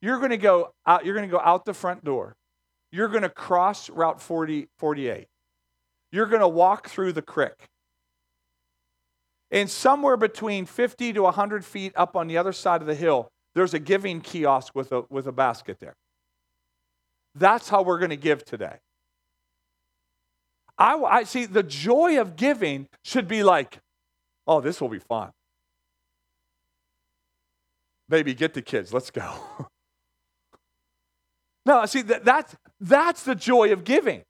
you're 0.02 0.18
going 0.18 0.32
to 0.32 0.38
go 0.38 0.74
out, 0.86 1.06
you're 1.06 1.16
going 1.16 1.28
to 1.28 1.32
go 1.32 1.42
out 1.42 1.66
the 1.66 1.74
front 1.74 2.04
door 2.04 2.36
you're 2.92 3.08
going 3.08 3.24
to 3.24 3.30
cross 3.30 3.90
Route 3.90 4.22
40, 4.22 4.68
48. 4.78 5.28
You're 6.12 6.26
going 6.26 6.42
to 6.42 6.48
walk 6.48 6.90
through 6.90 7.14
the 7.14 7.22
creek. 7.22 7.68
And 9.52 9.70
somewhere 9.70 10.18
between 10.18 10.66
50 10.66 11.14
to 11.14 11.22
100 11.24 11.66
feet 11.66 11.94
up 11.96 12.16
on 12.16 12.28
the 12.28 12.38
other 12.38 12.54
side 12.54 12.82
of 12.82 12.88
the 12.88 12.96
hill, 12.96 13.30
there's 13.56 13.74
a 13.74 13.80
giving 13.80 14.22
kiosk 14.22 14.76
with 14.76 14.92
a, 14.92 15.04
with 15.10 15.28
a 15.28 15.32
basket 15.32 15.80
there. 15.80 15.96
That's 17.36 17.70
how 17.70 17.82
we're 17.84 18.00
going 18.00 18.10
to 18.10 18.18
give 18.18 18.44
today. 18.44 18.78
I, 20.78 20.96
I 20.96 21.24
see 21.24 21.46
the 21.46 21.64
joy 21.64 22.20
of 22.20 22.36
giving 22.36 22.88
should 23.04 23.28
be 23.28 23.44
like, 23.44 23.80
oh, 24.48 24.62
this 24.62 24.80
will 24.82 24.90
be 24.90 25.00
fun. 25.00 25.32
Baby, 28.08 28.34
get 28.34 28.54
the 28.56 28.62
kids. 28.62 28.94
Let's 28.94 29.12
go. 29.12 29.32
No, 31.70 31.86
see, 31.86 32.02
that, 32.02 32.26
that's, 32.26 32.56
that's 32.80 33.22
the 33.22 33.36
joy 33.36 33.72
of 33.72 33.84
giving. 33.84 34.24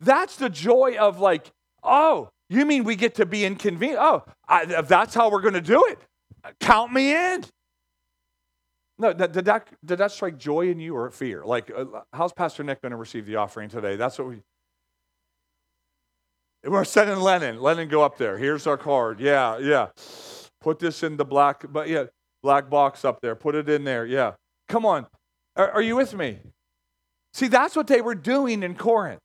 That's 0.00 0.36
the 0.36 0.48
joy 0.48 0.96
of 0.96 1.18
like, 1.18 1.50
oh, 1.82 2.30
you 2.48 2.64
mean 2.64 2.84
we 2.84 2.94
get 2.94 3.16
to 3.16 3.26
be 3.26 3.44
inconvenient? 3.44 3.98
Oh, 4.00 4.22
I, 4.46 4.80
that's 4.82 5.12
how 5.12 5.28
we're 5.28 5.40
going 5.40 5.54
to 5.54 5.60
do 5.60 5.84
it, 5.88 5.98
count 6.60 6.92
me 6.92 7.16
in. 7.16 7.44
No, 8.96 9.12
did 9.12 9.44
that, 9.46 9.66
did 9.84 9.98
that 9.98 10.12
strike 10.12 10.38
joy 10.38 10.68
in 10.68 10.78
you 10.78 10.94
or 10.94 11.10
fear? 11.10 11.42
Like, 11.44 11.72
uh, 11.76 11.84
how's 12.12 12.32
Pastor 12.32 12.62
Nick 12.62 12.80
going 12.80 12.90
to 12.92 12.96
receive 12.96 13.26
the 13.26 13.34
offering 13.34 13.68
today? 13.68 13.96
That's 13.96 14.16
what 14.20 14.28
we. 14.28 14.42
We're 16.64 16.84
sending 16.84 17.18
Lennon. 17.18 17.60
Lennon, 17.60 17.88
go 17.88 18.04
up 18.04 18.18
there. 18.18 18.38
Here's 18.38 18.68
our 18.68 18.76
card. 18.76 19.18
Yeah, 19.18 19.58
yeah. 19.58 19.88
Put 20.60 20.78
this 20.78 21.02
in 21.02 21.16
the 21.16 21.24
black, 21.24 21.64
but 21.72 21.88
yeah, 21.88 22.04
black 22.40 22.70
box 22.70 23.04
up 23.04 23.20
there. 23.20 23.34
Put 23.34 23.56
it 23.56 23.68
in 23.68 23.82
there. 23.82 24.06
Yeah. 24.06 24.34
Come 24.68 24.86
on. 24.86 25.08
Are, 25.56 25.72
are 25.72 25.82
you 25.82 25.96
with 25.96 26.14
me? 26.14 26.38
See, 27.34 27.48
that's 27.48 27.74
what 27.74 27.86
they 27.86 28.00
were 28.00 28.14
doing 28.14 28.62
in 28.62 28.74
Corinth. 28.74 29.20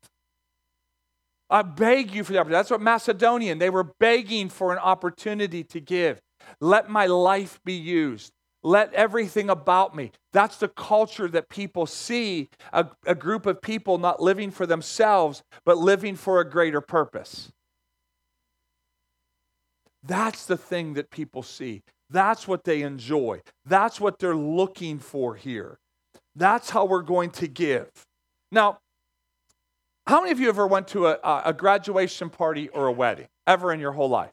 I 1.49 1.61
beg 1.61 2.13
you 2.13 2.23
for 2.23 2.33
that. 2.33 2.47
That's 2.49 2.69
what 2.69 2.81
Macedonian, 2.81 3.57
they 3.57 3.69
were 3.69 3.91
begging 3.99 4.49
for 4.49 4.73
an 4.73 4.79
opportunity 4.79 5.63
to 5.65 5.79
give. 5.79 6.19
Let 6.59 6.89
my 6.89 7.05
life 7.05 7.59
be 7.63 7.73
used. 7.73 8.31
Let 8.63 8.93
everything 8.93 9.49
about 9.49 9.95
me. 9.95 10.11
That's 10.33 10.57
the 10.57 10.67
culture 10.67 11.27
that 11.29 11.47
people 11.49 11.85
see 11.85 12.49
a, 12.73 12.87
a 13.05 13.15
group 13.15 13.45
of 13.45 13.61
people 13.61 13.97
not 13.97 14.21
living 14.21 14.51
for 14.51 14.65
themselves, 14.65 15.41
but 15.65 15.77
living 15.77 16.15
for 16.15 16.39
a 16.39 16.49
greater 16.49 16.81
purpose. 16.81 17.51
That's 20.03 20.45
the 20.45 20.57
thing 20.57 20.95
that 20.95 21.11
people 21.11 21.43
see. 21.43 21.83
That's 22.09 22.47
what 22.47 22.63
they 22.63 22.81
enjoy. 22.81 23.41
That's 23.65 24.01
what 24.01 24.19
they're 24.19 24.35
looking 24.35 24.99
for 24.99 25.35
here. 25.35 25.77
That's 26.38 26.69
how 26.69 26.86
we're 26.86 27.02
going 27.02 27.32
to 27.32 27.47
give. 27.47 27.89
Now, 28.52 28.78
how 30.06 30.21
many 30.21 30.32
of 30.32 30.39
you 30.39 30.47
ever 30.50 30.67
went 30.67 30.88
to 30.89 31.08
a, 31.08 31.41
a 31.45 31.52
graduation 31.52 32.30
party 32.30 32.69
or 32.69 32.88
a 32.88 32.91
wedding 32.91 33.28
ever 33.47 33.73
in 33.73 33.80
your 33.80 33.91
whole 33.91 34.08
life? 34.08 34.32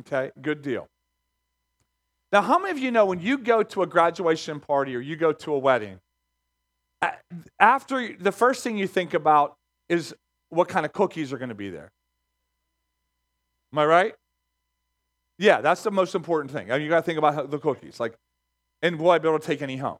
Okay, 0.00 0.30
good 0.40 0.62
deal. 0.62 0.86
Now, 2.32 2.40
how 2.42 2.58
many 2.58 2.70
of 2.70 2.78
you 2.78 2.90
know 2.90 3.06
when 3.06 3.20
you 3.20 3.38
go 3.38 3.62
to 3.62 3.82
a 3.82 3.86
graduation 3.86 4.58
party 4.58 4.96
or 4.96 5.00
you 5.00 5.16
go 5.16 5.32
to 5.32 5.52
a 5.52 5.58
wedding, 5.58 6.00
after 7.60 8.16
the 8.18 8.32
first 8.32 8.64
thing 8.64 8.76
you 8.76 8.86
think 8.86 9.14
about 9.14 9.54
is 9.88 10.14
what 10.48 10.68
kind 10.68 10.84
of 10.84 10.92
cookies 10.92 11.32
are 11.32 11.38
going 11.38 11.50
to 11.50 11.54
be 11.54 11.70
there? 11.70 11.90
Am 13.72 13.78
I 13.78 13.84
right? 13.84 14.14
Yeah, 15.38 15.60
that's 15.60 15.82
the 15.82 15.90
most 15.90 16.14
important 16.14 16.50
thing. 16.50 16.70
I 16.70 16.74
mean, 16.74 16.82
you 16.82 16.88
got 16.88 16.96
to 16.96 17.02
think 17.02 17.18
about 17.18 17.50
the 17.50 17.58
cookies. 17.58 18.00
Like, 18.00 18.14
and 18.82 18.98
will 18.98 19.10
I 19.10 19.18
be 19.18 19.28
able 19.28 19.38
to 19.38 19.46
take 19.46 19.62
any 19.62 19.76
home? 19.76 19.98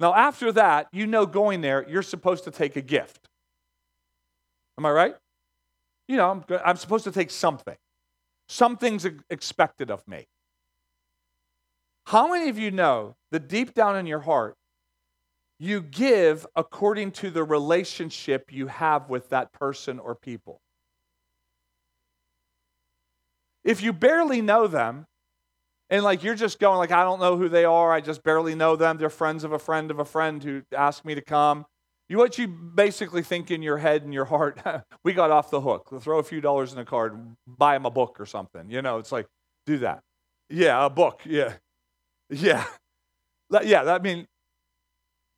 Now, 0.00 0.14
after 0.14 0.52
that, 0.52 0.88
you 0.92 1.06
know 1.06 1.24
going 1.26 1.60
there, 1.60 1.88
you're 1.88 2.02
supposed 2.02 2.44
to 2.44 2.50
take 2.50 2.76
a 2.76 2.82
gift. 2.82 3.28
Am 4.76 4.84
I 4.84 4.90
right? 4.90 5.16
You 6.08 6.16
know, 6.16 6.30
I'm, 6.30 6.44
I'm 6.64 6.76
supposed 6.76 7.04
to 7.04 7.12
take 7.12 7.30
something. 7.30 7.76
Something's 8.48 9.06
expected 9.30 9.90
of 9.90 10.06
me. 10.06 10.26
How 12.06 12.30
many 12.30 12.50
of 12.50 12.58
you 12.58 12.70
know 12.70 13.14
that 13.30 13.48
deep 13.48 13.72
down 13.72 13.96
in 13.96 14.06
your 14.06 14.20
heart, 14.20 14.56
You 15.58 15.80
give 15.80 16.46
according 16.56 17.12
to 17.12 17.30
the 17.30 17.44
relationship 17.44 18.52
you 18.52 18.66
have 18.66 19.08
with 19.08 19.28
that 19.30 19.52
person 19.52 19.98
or 19.98 20.14
people. 20.14 20.60
If 23.62 23.82
you 23.82 23.92
barely 23.92 24.42
know 24.42 24.66
them, 24.66 25.06
and 25.94 26.02
like 26.02 26.24
you're 26.24 26.34
just 26.34 26.58
going 26.58 26.78
like 26.78 26.90
I 26.90 27.04
don't 27.04 27.20
know 27.20 27.36
who 27.36 27.48
they 27.48 27.64
are, 27.64 27.92
I 27.92 28.00
just 28.00 28.22
barely 28.22 28.54
know 28.54 28.74
them. 28.74 28.98
They're 28.98 29.10
friends 29.10 29.44
of 29.44 29.52
a 29.52 29.58
friend 29.58 29.90
of 29.90 29.98
a 30.00 30.04
friend 30.04 30.42
who 30.42 30.62
asked 30.76 31.04
me 31.04 31.14
to 31.14 31.22
come. 31.22 31.66
You 32.08 32.18
what 32.18 32.36
you 32.36 32.48
basically 32.48 33.22
think 33.22 33.50
in 33.50 33.62
your 33.62 33.78
head 33.78 34.02
and 34.02 34.12
your 34.12 34.26
heart, 34.26 34.60
we 35.04 35.12
got 35.12 35.30
off 35.30 35.50
the 35.50 35.60
hook. 35.60 35.90
We'll 35.90 36.00
throw 36.00 36.18
a 36.18 36.24
few 36.24 36.40
dollars 36.40 36.72
in 36.72 36.78
a 36.78 36.84
card, 36.84 37.36
buy 37.46 37.74
them 37.74 37.86
a 37.86 37.90
book 37.90 38.16
or 38.18 38.26
something. 38.26 38.70
You 38.70 38.82
know, 38.82 38.98
it's 38.98 39.12
like 39.12 39.26
do 39.66 39.78
that. 39.78 40.00
Yeah, 40.50 40.84
a 40.84 40.90
book. 40.90 41.20
Yeah. 41.24 41.54
Yeah. 42.28 42.64
Yeah, 43.62 43.82
I 43.82 44.00
mean 44.00 44.26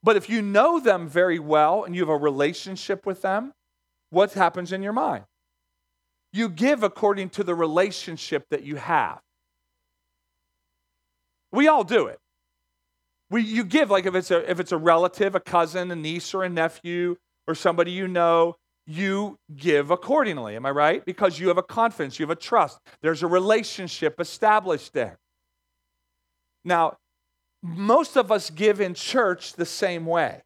but 0.02 0.16
if 0.16 0.30
you 0.30 0.40
know 0.40 0.78
them 0.78 1.08
very 1.08 1.40
well 1.40 1.82
and 1.82 1.94
you 1.94 2.02
have 2.02 2.08
a 2.08 2.16
relationship 2.16 3.04
with 3.04 3.22
them, 3.22 3.52
what 4.10 4.32
happens 4.32 4.72
in 4.72 4.80
your 4.80 4.92
mind? 4.92 5.24
You 6.32 6.48
give 6.48 6.84
according 6.84 7.30
to 7.30 7.42
the 7.42 7.56
relationship 7.56 8.44
that 8.50 8.62
you 8.62 8.76
have. 8.76 9.18
We 11.56 11.68
all 11.68 11.84
do 11.84 12.06
it. 12.08 12.18
We, 13.30 13.40
you 13.40 13.64
give 13.64 13.90
like 13.90 14.04
if 14.04 14.14
it's 14.14 14.30
a 14.30 14.48
if 14.48 14.60
it's 14.60 14.72
a 14.72 14.76
relative, 14.76 15.34
a 15.34 15.40
cousin, 15.40 15.90
a 15.90 15.96
niece, 15.96 16.34
or 16.34 16.44
a 16.44 16.50
nephew, 16.50 17.16
or 17.48 17.54
somebody 17.54 17.92
you 17.92 18.06
know, 18.06 18.56
you 18.86 19.38
give 19.56 19.90
accordingly. 19.90 20.54
Am 20.54 20.66
I 20.66 20.70
right? 20.70 21.02
Because 21.02 21.40
you 21.40 21.48
have 21.48 21.56
a 21.56 21.62
confidence, 21.62 22.18
you 22.18 22.24
have 22.24 22.36
a 22.36 22.38
trust. 22.38 22.78
There's 23.00 23.22
a 23.22 23.26
relationship 23.26 24.20
established 24.20 24.92
there. 24.92 25.18
Now, 26.62 26.98
most 27.62 28.18
of 28.18 28.30
us 28.30 28.50
give 28.50 28.82
in 28.82 28.92
church 28.92 29.54
the 29.54 29.64
same 29.64 30.04
way. 30.04 30.42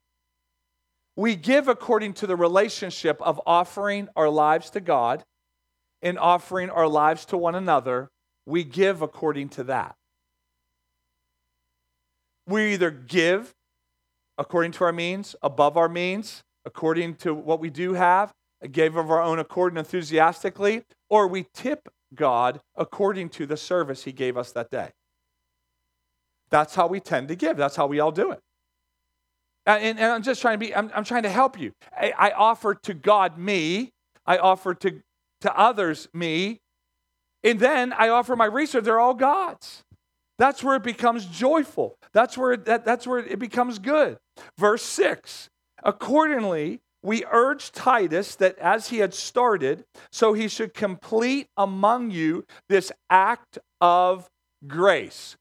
We 1.17 1.35
give 1.35 1.67
according 1.67 2.15
to 2.15 2.29
the 2.29 2.37
relationship 2.37 3.21
of 3.21 3.41
offering 3.47 4.09
our 4.15 4.31
lives 4.31 4.71
to 4.71 4.81
God 4.81 5.25
and 6.03 6.21
offering 6.21 6.71
our 6.71 6.87
lives 6.87 7.25
to 7.27 7.37
one 7.37 7.57
another. 7.57 8.11
We 8.47 8.63
give 8.63 9.03
according 9.03 9.49
to 9.51 9.65
that. 9.65 9.97
We 12.51 12.75
either 12.75 12.91
give 12.91 13.55
according 14.37 14.73
to 14.73 14.85
our 14.85 14.93
means, 14.93 15.37
above 15.43 15.77
our 15.77 15.89
means, 15.89 16.43
according 16.65 17.15
to 17.15 17.35
what 17.35 17.61
we 17.61 17.71
do 17.71 17.93
have, 17.93 18.33
gave 18.73 18.97
of 18.97 19.11
our 19.11 19.23
own 19.23 19.39
accord 19.39 19.73
and 19.73 19.79
enthusiastically, 19.79 20.83
or 21.09 21.29
we 21.29 21.47
tip 21.55 21.89
God 22.15 22.61
according 22.75 23.29
to 23.31 23.47
the 23.47 23.57
service 23.57 24.05
He 24.05 24.13
gave 24.13 24.37
us 24.37 24.53
that 24.53 24.71
day. 24.71 24.91
That's 26.51 26.75
how 26.75 26.87
we 26.87 27.01
tend 27.01 27.29
to 27.29 27.37
give. 27.37 27.57
That's 27.57 27.77
how 27.77 27.87
we 27.87 28.01
all 28.01 28.11
do 28.13 28.33
it. 28.33 28.41
And, 29.67 29.99
and 29.99 30.13
I'm 30.13 30.23
just 30.23 30.41
trying 30.41 30.59
to 30.59 30.67
be, 30.67 30.75
I'm, 30.75 30.91
I'm 30.95 31.05
trying 31.05 31.23
to 31.23 31.31
help 31.31 31.59
you. 31.59 31.73
I, 31.97 32.13
I 32.19 32.31
offer 32.33 32.75
to 32.75 32.95
God 32.95 33.39
me, 33.39 33.93
I 34.27 34.39
offer 34.39 34.75
to, 34.75 35.03
to 35.43 35.59
others 35.59 36.09
me, 36.13 36.61
and 37.45 37.61
then 37.61 37.93
I 37.93 38.09
offer 38.09 38.35
my 38.37 38.47
research. 38.47 38.85
They're 38.85 38.99
all 38.99 39.15
God's. 39.15 39.85
That's 40.41 40.65
where 40.65 40.77
it 40.77 40.83
becomes 40.83 41.27
joyful. 41.27 41.99
That's 42.15 42.39
where 42.39 42.53
it, 42.53 42.65
that, 42.65 42.83
that's 42.83 43.07
where 43.07 43.19
it 43.19 43.39
becomes 43.39 43.79
good. 43.79 44.17
Verse 44.57 44.83
6 44.83 45.51
Accordingly, 45.83 46.81
we 47.03 47.27
urge 47.31 47.73
Titus 47.73 48.37
that 48.37 48.59
as 48.59 48.89
he 48.89 48.99
had 48.99 49.13
started, 49.13 49.85
so 50.11 50.33
he 50.33 50.49
should 50.49 50.73
complete 50.73 51.49
among 51.59 52.11
you 52.11 52.47
this 52.71 52.91
act 53.11 53.59
of 53.83 54.31
grace. 54.67 55.37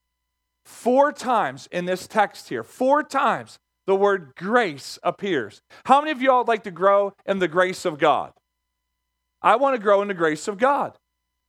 Four 0.66 1.12
times 1.12 1.66
in 1.72 1.86
this 1.86 2.06
text 2.06 2.50
here, 2.50 2.62
four 2.62 3.02
times 3.02 3.58
the 3.86 3.96
word 3.96 4.32
grace 4.36 4.98
appears. 5.02 5.62
How 5.86 6.02
many 6.02 6.10
of 6.10 6.20
y'all 6.20 6.38
would 6.38 6.48
like 6.48 6.64
to 6.64 6.70
grow 6.70 7.14
in 7.24 7.38
the 7.38 7.48
grace 7.48 7.86
of 7.86 7.98
God? 7.98 8.34
I 9.40 9.56
want 9.56 9.76
to 9.76 9.82
grow 9.82 10.02
in 10.02 10.08
the 10.08 10.14
grace 10.14 10.46
of 10.46 10.58
God. 10.58 10.98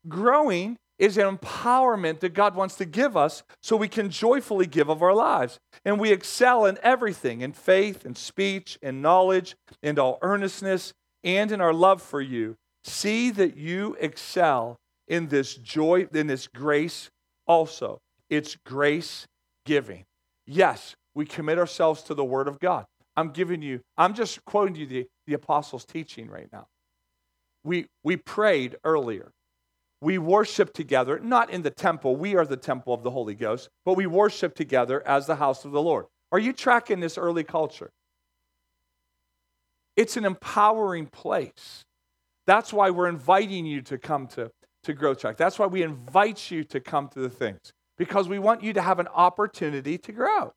Growing 0.07 0.77
is 1.01 1.17
an 1.17 1.35
empowerment 1.35 2.19
that 2.19 2.35
God 2.35 2.53
wants 2.53 2.75
to 2.75 2.85
give 2.85 3.17
us 3.17 3.41
so 3.59 3.75
we 3.75 3.87
can 3.87 4.11
joyfully 4.11 4.67
give 4.67 4.87
of 4.87 5.01
our 5.01 5.15
lives. 5.15 5.59
And 5.83 5.99
we 5.99 6.11
excel 6.11 6.63
in 6.67 6.77
everything 6.83 7.41
in 7.41 7.53
faith, 7.53 8.05
in 8.05 8.13
speech, 8.13 8.77
in 8.83 9.01
knowledge, 9.01 9.55
in 9.81 9.97
all 9.97 10.19
earnestness, 10.21 10.93
and 11.23 11.51
in 11.51 11.59
our 11.59 11.73
love 11.73 12.03
for 12.03 12.21
you. 12.21 12.55
See 12.83 13.31
that 13.31 13.57
you 13.57 13.97
excel 13.99 14.77
in 15.07 15.29
this 15.29 15.55
joy, 15.55 16.07
in 16.13 16.27
this 16.27 16.45
grace 16.45 17.09
also. 17.47 17.99
It's 18.29 18.55
grace 18.63 19.25
giving. 19.65 20.05
Yes, 20.45 20.95
we 21.15 21.25
commit 21.25 21.57
ourselves 21.57 22.03
to 22.03 22.13
the 22.13 22.23
Word 22.23 22.47
of 22.47 22.59
God. 22.59 22.85
I'm 23.17 23.31
giving 23.31 23.63
you, 23.63 23.81
I'm 23.97 24.13
just 24.13 24.45
quoting 24.45 24.75
you 24.75 24.85
the, 24.85 25.07
the 25.25 25.33
apostles' 25.33 25.83
teaching 25.83 26.29
right 26.29 26.47
now. 26.53 26.67
We, 27.63 27.87
we 28.03 28.17
prayed 28.17 28.77
earlier 28.83 29.31
we 30.01 30.17
worship 30.17 30.73
together, 30.73 31.19
not 31.19 31.51
in 31.51 31.61
the 31.61 31.69
temple, 31.69 32.15
we 32.15 32.35
are 32.35 32.45
the 32.45 32.57
temple 32.57 32.93
of 32.93 33.03
the 33.03 33.11
Holy 33.11 33.35
Ghost, 33.35 33.69
but 33.85 33.93
we 33.93 34.07
worship 34.07 34.55
together 34.55 35.05
as 35.07 35.27
the 35.27 35.35
house 35.35 35.63
of 35.63 35.71
the 35.71 35.81
Lord. 35.81 36.05
Are 36.31 36.39
you 36.39 36.53
tracking 36.53 36.99
this 36.99 37.17
early 37.17 37.43
culture? 37.43 37.91
It's 39.95 40.17
an 40.17 40.25
empowering 40.25 41.05
place. 41.05 41.83
That's 42.47 42.73
why 42.73 42.89
we're 42.89 43.09
inviting 43.09 43.65
you 43.65 43.81
to 43.83 43.97
come 43.99 44.25
to, 44.29 44.49
to 44.83 44.93
Grow 44.93 45.13
Track. 45.13 45.37
That's 45.37 45.59
why 45.59 45.67
we 45.67 45.83
invite 45.83 46.49
you 46.49 46.63
to 46.65 46.79
come 46.79 47.07
to 47.09 47.19
the 47.19 47.29
things, 47.29 47.71
because 47.97 48.27
we 48.27 48.39
want 48.39 48.63
you 48.63 48.73
to 48.73 48.81
have 48.81 48.99
an 48.99 49.07
opportunity 49.09 49.99
to 49.99 50.11
grow, 50.11 50.53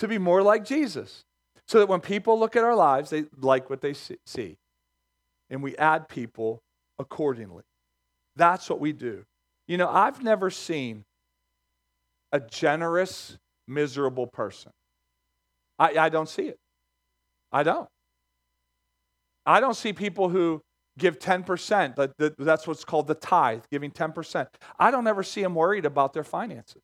to 0.00 0.08
be 0.08 0.18
more 0.18 0.42
like 0.42 0.64
Jesus, 0.64 1.22
so 1.68 1.78
that 1.78 1.88
when 1.88 2.00
people 2.00 2.38
look 2.40 2.56
at 2.56 2.64
our 2.64 2.74
lives, 2.74 3.10
they 3.10 3.26
like 3.38 3.70
what 3.70 3.80
they 3.80 3.94
see. 3.94 4.56
And 5.48 5.62
we 5.62 5.76
add 5.76 6.08
people 6.08 6.62
accordingly. 6.98 7.62
That's 8.36 8.68
what 8.68 8.80
we 8.80 8.92
do. 8.92 9.24
You 9.66 9.78
know, 9.78 9.88
I've 9.88 10.22
never 10.22 10.50
seen 10.50 11.04
a 12.32 12.40
generous, 12.40 13.38
miserable 13.66 14.26
person. 14.26 14.72
I, 15.78 15.98
I 15.98 16.08
don't 16.08 16.28
see 16.28 16.42
it. 16.42 16.58
I 17.50 17.62
don't. 17.62 17.88
I 19.44 19.60
don't 19.60 19.74
see 19.74 19.92
people 19.92 20.28
who 20.28 20.62
give 20.98 21.18
10%. 21.18 21.96
That, 21.96 22.34
that's 22.38 22.66
what's 22.66 22.84
called 22.84 23.06
the 23.06 23.14
tithe, 23.14 23.62
giving 23.70 23.90
10%. 23.90 24.48
I 24.78 24.90
don't 24.90 25.06
ever 25.06 25.22
see 25.22 25.42
them 25.42 25.54
worried 25.54 25.84
about 25.84 26.12
their 26.12 26.24
finances. 26.24 26.82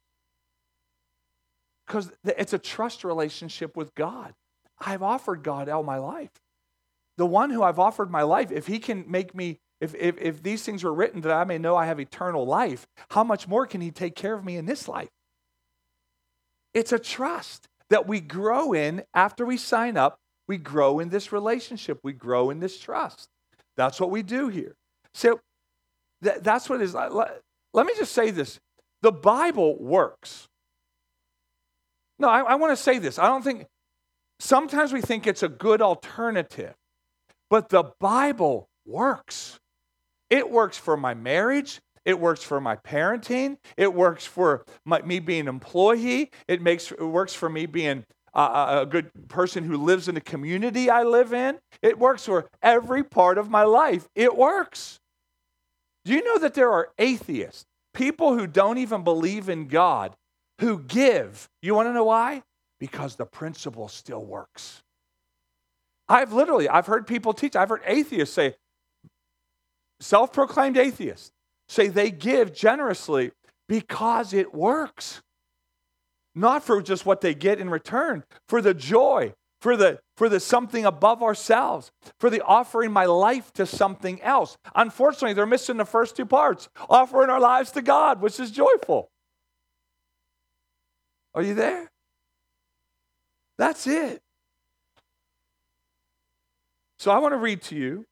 Because 1.87 2.13
it's 2.25 2.53
a 2.53 2.59
trust 2.59 3.05
relationship 3.05 3.77
with 3.77 3.95
God. 3.95 4.33
I've 4.79 5.03
offered 5.03 5.43
God 5.43 5.69
all 5.69 5.83
my 5.83 5.99
life. 5.99 6.31
The 7.19 7.27
one 7.27 7.51
who 7.51 7.63
I've 7.63 7.79
offered 7.79 8.11
my 8.11 8.23
life, 8.23 8.51
if 8.51 8.67
he 8.67 8.79
can 8.79 9.05
make 9.09 9.35
me 9.35 9.61
if, 9.83 9.97
if, 9.97 10.17
if 10.21 10.43
these 10.45 10.63
things 10.63 10.85
were 10.85 10.95
written 10.95 11.23
that 11.23 11.33
I 11.33 11.43
may 11.43 11.59
know 11.59 11.75
I 11.75 11.87
have 11.87 11.99
eternal 11.99 12.47
life, 12.47 12.87
how 13.11 13.25
much 13.25 13.49
more 13.49 13.67
can 13.67 13.81
He 13.81 13.91
take 13.91 14.15
care 14.15 14.33
of 14.33 14.45
me 14.45 14.57
in 14.57 14.65
this 14.65 14.87
life? 14.87 15.09
It's 16.73 16.93
a 16.93 17.01
trust 17.01 17.67
that 17.91 18.07
we 18.07 18.21
grow 18.21 18.73
in 18.73 19.03
after 19.13 19.45
we 19.45 19.57
sign 19.57 19.97
up. 19.97 20.19
We 20.47 20.57
grow 20.57 21.01
in 21.01 21.09
this 21.09 21.33
relationship, 21.33 21.99
we 22.03 22.13
grow 22.13 22.51
in 22.51 22.61
this 22.61 22.79
trust. 22.79 23.29
That's 23.77 24.01
what 24.01 24.11
we 24.11 24.23
do 24.23 24.49
here. 24.49 24.75
So 25.15 25.41
th- 26.23 26.39
that's 26.43 26.71
what 26.71 26.81
is. 26.81 26.95
Let, 26.95 27.41
let 27.75 27.87
me 27.87 27.93
just 27.99 28.13
say 28.13 28.31
this 28.31 28.61
the 29.03 29.13
Bible 29.13 29.77
works. 29.83 30.47
No, 32.21 32.29
I, 32.29 32.41
I 32.41 32.55
want 32.55 32.71
to 32.71 32.83
say 32.83 32.99
this. 32.99 33.19
I 33.19 33.27
don't 33.27 33.43
think, 33.43 33.67
sometimes 34.39 34.93
we 34.93 35.01
think 35.01 35.27
it's 35.27 35.43
a 35.43 35.49
good 35.49 35.83
alternative, 35.83 36.75
but 37.51 37.69
the 37.69 37.93
Bible 37.99 38.69
works. 38.87 39.59
It 40.33 40.51
works 40.51 40.79
for 40.79 40.97
my 40.97 41.13
marriage. 41.13 41.83
It 42.07 42.19
works 42.19 42.43
for 42.43 42.59
my 42.59 42.77
parenting. 42.77 43.59
It 43.77 43.93
works 43.93 44.25
for 44.25 44.65
my, 44.87 45.03
me 45.03 45.19
being 45.21 45.43
an 45.43 45.49
employee. 45.49 46.31
It, 46.49 46.63
makes, 46.63 46.91
it 46.91 47.03
works 47.03 47.35
for 47.35 47.51
me 47.51 47.67
being 47.67 48.07
a, 48.33 48.79
a 48.81 48.87
good 48.89 49.11
person 49.29 49.63
who 49.63 49.77
lives 49.77 50.09
in 50.09 50.15
the 50.15 50.23
community 50.23 50.89
I 50.89 51.03
live 51.03 51.35
in. 51.35 51.59
It 51.83 51.99
works 51.99 52.25
for 52.25 52.49
every 52.63 53.05
part 53.05 53.37
of 53.37 53.51
my 53.51 53.65
life. 53.65 54.09
It 54.15 54.35
works. 54.35 54.99
Do 56.07 56.15
you 56.15 56.25
know 56.25 56.39
that 56.39 56.55
there 56.55 56.73
are 56.73 56.89
atheists, 56.99 57.67
people 57.93 58.35
who 58.37 58.47
don't 58.47 58.79
even 58.79 59.05
believe 59.05 59.51
in 59.51 59.69
God, 59.69 60.17
who 60.63 60.79
give? 60.79 61.47
You 61.61 61.75
want 61.75 61.89
to 61.91 61.93
know 61.93 62.05
why? 62.05 62.43
Because 62.81 63.17
the 63.17 63.27
principle 63.27 63.89
still 63.89 64.25
works. 64.25 64.83
I've 66.09 66.33
literally, 66.33 66.71
I've 66.71 66.87
heard 66.87 67.07
people 67.07 67.35
teach, 67.35 67.55
I've 67.55 67.69
heard 67.69 67.83
atheists 67.87 68.35
say, 68.35 68.55
self 70.03 70.33
proclaimed 70.33 70.77
atheists 70.77 71.33
say 71.69 71.89
they 71.89 72.11
give 72.11 72.55
generously 72.55 73.33
because 73.69 74.33
it 74.33 74.55
works. 74.55 75.23
Not 76.35 76.63
for 76.63 76.83
just 76.83 77.07
what 77.07 77.21
they 77.21 77.35
get 77.35 77.61
in 77.61 77.69
return, 77.69 78.25
for 78.49 78.63
the 78.63 78.75
joy, 78.75 79.35
for 79.61 79.77
the 79.77 80.01
for 80.17 80.29
the 80.29 80.41
something 80.41 80.85
above 80.85 81.23
ourselves, 81.23 81.91
for 82.19 82.31
the 82.31 82.43
offering 82.43 82.91
my 82.91 83.05
life 83.05 83.53
to 83.55 83.67
something 83.67 84.21
else. 84.23 84.57
Unfortunately, 84.75 85.35
they're 85.35 85.47
missing 85.47 85.77
the 85.77 85.85
first 85.85 86.17
two 86.17 86.27
parts 86.27 86.69
offering 86.89 87.31
our 87.31 87.41
lives 87.41 87.71
to 87.73 87.83
God, 87.83 88.21
which 88.23 88.41
is 88.41 88.51
joyful. 88.51 89.11
Are 91.35 91.43
you 91.43 91.55
there? 91.55 91.91
That's 93.59 93.87
it. 93.87 94.21
So 96.99 97.11
I 97.11 97.19
want 97.19 97.33
to 97.33 97.39
read 97.39 97.63
to 97.63 97.77
you 97.77 98.07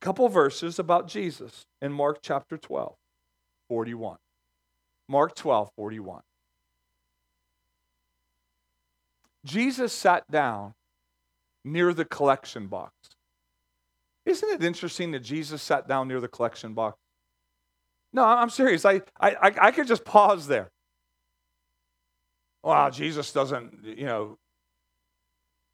couple 0.00 0.28
verses 0.28 0.78
about 0.78 1.08
Jesus 1.08 1.66
in 1.80 1.92
Mark 1.92 2.18
chapter 2.22 2.56
12, 2.56 2.94
41. 3.68 4.16
Mark 5.08 5.34
12, 5.34 5.70
41. 5.76 6.22
Jesus 9.44 9.92
sat 9.92 10.30
down 10.30 10.74
near 11.64 11.92
the 11.92 12.04
collection 12.04 12.66
box. 12.66 12.92
Isn't 14.26 14.50
it 14.50 14.64
interesting 14.64 15.12
that 15.12 15.20
Jesus 15.20 15.62
sat 15.62 15.88
down 15.88 16.08
near 16.08 16.20
the 16.20 16.28
collection 16.28 16.74
box? 16.74 16.98
No, 18.12 18.24
I'm 18.24 18.50
serious. 18.50 18.84
I, 18.84 19.02
I, 19.20 19.36
I 19.60 19.70
could 19.70 19.86
just 19.86 20.04
pause 20.04 20.46
there. 20.46 20.70
Wow, 22.62 22.90
Jesus 22.90 23.32
doesn't, 23.32 23.84
you 23.84 24.04
know, 24.04 24.38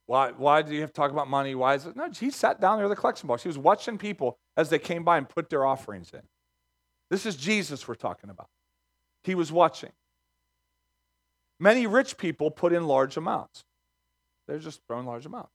why, 0.07 0.30
why 0.30 0.62
do 0.62 0.72
you 0.74 0.80
have 0.80 0.90
to 0.90 0.96
talk 0.96 1.11
about 1.11 1.28
money? 1.28 1.54
Why 1.54 1.74
is 1.74 1.86
it? 1.86 1.96
No, 1.96 2.09
he 2.09 2.30
sat 2.30 2.61
down 2.61 2.78
near 2.78 2.88
the 2.88 2.96
collection 2.96 3.26
box. 3.26 3.42
He 3.42 3.48
was 3.48 3.59
watching 3.59 3.98
people 3.98 4.38
as 4.57 4.70
they 4.70 4.78
came 4.78 5.02
by 5.02 5.18
and 5.18 5.28
put 5.28 5.50
their 5.50 5.66
offerings 5.66 6.11
in. 6.12 6.22
This 7.11 7.26
is 7.26 7.36
Jesus 7.36 7.86
we're 7.86 7.96
talking 7.96 8.30
about. 8.30 8.48
He 9.24 9.34
was 9.34 9.50
watching. 9.50 9.90
Many 11.59 11.86
rich 11.86 12.16
people 12.18 12.50
put 12.50 12.72
in 12.72 12.86
large 12.86 13.16
amounts. 13.16 13.64
They're 14.46 14.59
just 14.59 14.80
throwing 14.86 15.07
large 15.07 15.26
amounts. 15.26 15.50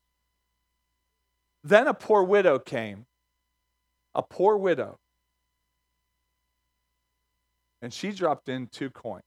Then 1.63 1.87
a 1.87 1.93
poor 1.93 2.23
widow 2.23 2.59
came, 2.59 3.05
a 4.13 4.23
poor 4.23 4.57
widow, 4.57 4.97
and 7.81 7.93
she 7.93 8.11
dropped 8.11 8.49
in 8.49 8.67
two 8.67 8.89
coins. 8.89 9.23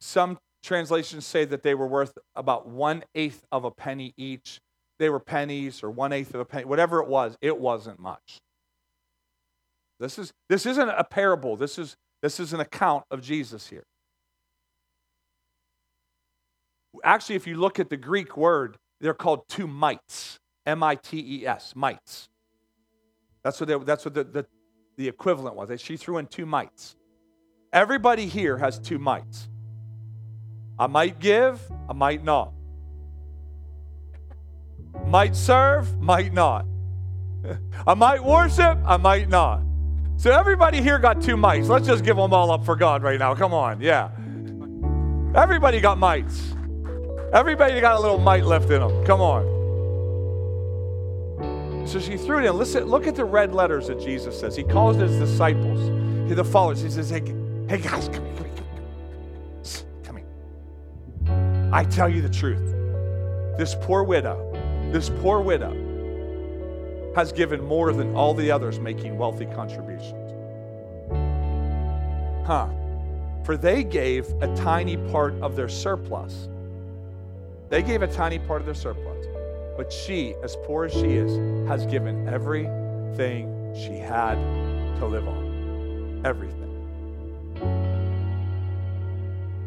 Some 0.00 0.38
translations 0.66 1.24
say 1.24 1.44
that 1.46 1.62
they 1.62 1.74
were 1.74 1.86
worth 1.86 2.18
about 2.34 2.68
one 2.68 3.04
eighth 3.14 3.42
of 3.50 3.64
a 3.64 3.70
penny 3.70 4.12
each. 4.16 4.60
They 4.98 5.08
were 5.08 5.20
pennies 5.20 5.82
or 5.82 5.90
one 5.90 6.12
eighth 6.12 6.34
of 6.34 6.40
a 6.40 6.44
penny, 6.44 6.64
whatever 6.64 7.00
it 7.00 7.08
was, 7.08 7.36
it 7.40 7.58
wasn't 7.58 7.98
much. 7.98 8.38
This, 9.98 10.18
is, 10.18 10.32
this 10.48 10.66
isn't 10.66 10.88
a 10.88 11.04
parable, 11.04 11.56
this 11.56 11.78
is, 11.78 11.96
this 12.22 12.40
is 12.40 12.52
an 12.52 12.60
account 12.60 13.04
of 13.10 13.22
Jesus 13.22 13.68
here. 13.68 13.84
Actually, 17.04 17.36
if 17.36 17.46
you 17.46 17.56
look 17.56 17.78
at 17.78 17.90
the 17.90 17.96
Greek 17.96 18.36
word, 18.36 18.76
they're 19.00 19.14
called 19.14 19.48
two 19.48 19.66
mites. 19.66 20.38
M 20.64 20.82
I 20.82 20.96
T 20.96 21.42
E 21.42 21.46
S, 21.46 21.74
mites. 21.76 22.28
That's 23.44 23.60
what, 23.60 23.68
they, 23.68 23.78
that's 23.78 24.04
what 24.04 24.14
the, 24.14 24.24
the, 24.24 24.46
the 24.96 25.06
equivalent 25.08 25.54
was. 25.54 25.80
She 25.80 25.96
threw 25.96 26.18
in 26.18 26.26
two 26.26 26.46
mites. 26.46 26.96
Everybody 27.72 28.26
here 28.26 28.56
has 28.56 28.78
two 28.78 28.98
mites. 28.98 29.48
I 30.78 30.86
might 30.86 31.18
give, 31.18 31.60
I 31.88 31.92
might 31.92 32.22
not. 32.22 32.52
Might 35.06 35.36
serve, 35.36 36.00
might 36.00 36.32
not. 36.32 36.66
I 37.86 37.94
might 37.94 38.22
worship, 38.22 38.78
I 38.84 38.96
might 38.96 39.28
not. 39.28 39.62
So 40.18 40.30
everybody 40.30 40.80
here 40.80 40.98
got 40.98 41.20
two 41.20 41.36
mites. 41.36 41.68
Let's 41.68 41.86
just 41.86 42.04
give 42.04 42.16
them 42.16 42.32
all 42.32 42.50
up 42.50 42.64
for 42.64 42.74
God 42.74 43.02
right 43.02 43.18
now. 43.18 43.34
Come 43.34 43.52
on, 43.52 43.80
yeah. 43.80 44.10
Everybody 45.34 45.80
got 45.80 45.98
mites. 45.98 46.54
Everybody 47.32 47.80
got 47.80 47.98
a 47.98 48.00
little 48.00 48.18
mite 48.18 48.44
left 48.44 48.70
in 48.70 48.80
them. 48.80 49.04
Come 49.04 49.20
on. 49.20 49.56
So 51.86 52.00
she 52.00 52.16
threw 52.16 52.38
it 52.38 52.46
in. 52.46 52.56
Listen, 52.56 52.84
look 52.84 53.06
at 53.06 53.14
the 53.14 53.24
red 53.24 53.54
letters 53.54 53.88
that 53.88 54.00
Jesus 54.00 54.40
says. 54.40 54.56
He 54.56 54.64
calls 54.64 54.96
his 54.96 55.18
disciples, 55.18 55.88
the 56.28 56.44
followers. 56.44 56.80
He 56.80 56.90
says, 56.90 57.10
Hey, 57.10 57.22
hey 57.68 57.78
guys, 57.78 58.08
come 58.08 58.24
here, 58.24 58.34
come 58.34 58.46
here, 58.46 58.55
I 61.76 61.84
tell 61.84 62.08
you 62.08 62.22
the 62.22 62.28
truth. 62.28 62.74
This 63.56 63.76
poor 63.82 64.02
widow, 64.02 64.50
this 64.92 65.10
poor 65.20 65.40
widow 65.40 65.74
has 67.14 67.32
given 67.32 67.62
more 67.62 67.92
than 67.92 68.14
all 68.16 68.34
the 68.34 68.50
others 68.50 68.80
making 68.80 69.16
wealthy 69.16 69.46
contributions. 69.46 70.32
Huh. 72.46 72.68
For 73.44 73.56
they 73.56 73.84
gave 73.84 74.26
a 74.42 74.52
tiny 74.56 74.96
part 74.96 75.34
of 75.40 75.54
their 75.54 75.68
surplus 75.68 76.48
they 77.68 77.82
gave 77.82 78.02
a 78.02 78.06
tiny 78.06 78.38
part 78.38 78.60
of 78.60 78.66
their 78.66 78.74
surplus. 78.74 79.26
But 79.76 79.92
she, 79.92 80.34
as 80.42 80.56
poor 80.64 80.84
as 80.84 80.92
she 80.92 81.16
is, 81.16 81.68
has 81.68 81.84
given 81.86 82.28
everything 82.28 83.74
she 83.74 83.98
had 83.98 84.36
to 84.98 85.06
live 85.06 85.26
on. 85.26 86.22
Everything. 86.24 86.65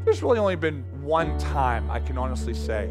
There's 0.10 0.24
really 0.24 0.39
only 0.39 0.55
been 0.55 0.84
one 1.03 1.38
time 1.38 1.91
I 1.91 1.99
can 1.99 2.18
honestly 2.18 2.55
say 2.55 2.89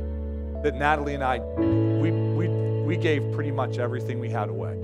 that 0.62 0.76
Natalie 0.76 1.14
and 1.14 1.24
I, 1.24 1.40
we, 1.40 2.12
we, 2.12 2.46
we 2.46 2.96
gave 2.96 3.32
pretty 3.32 3.50
much 3.50 3.78
everything 3.78 4.20
we 4.20 4.30
had 4.30 4.48
away. 4.48 4.80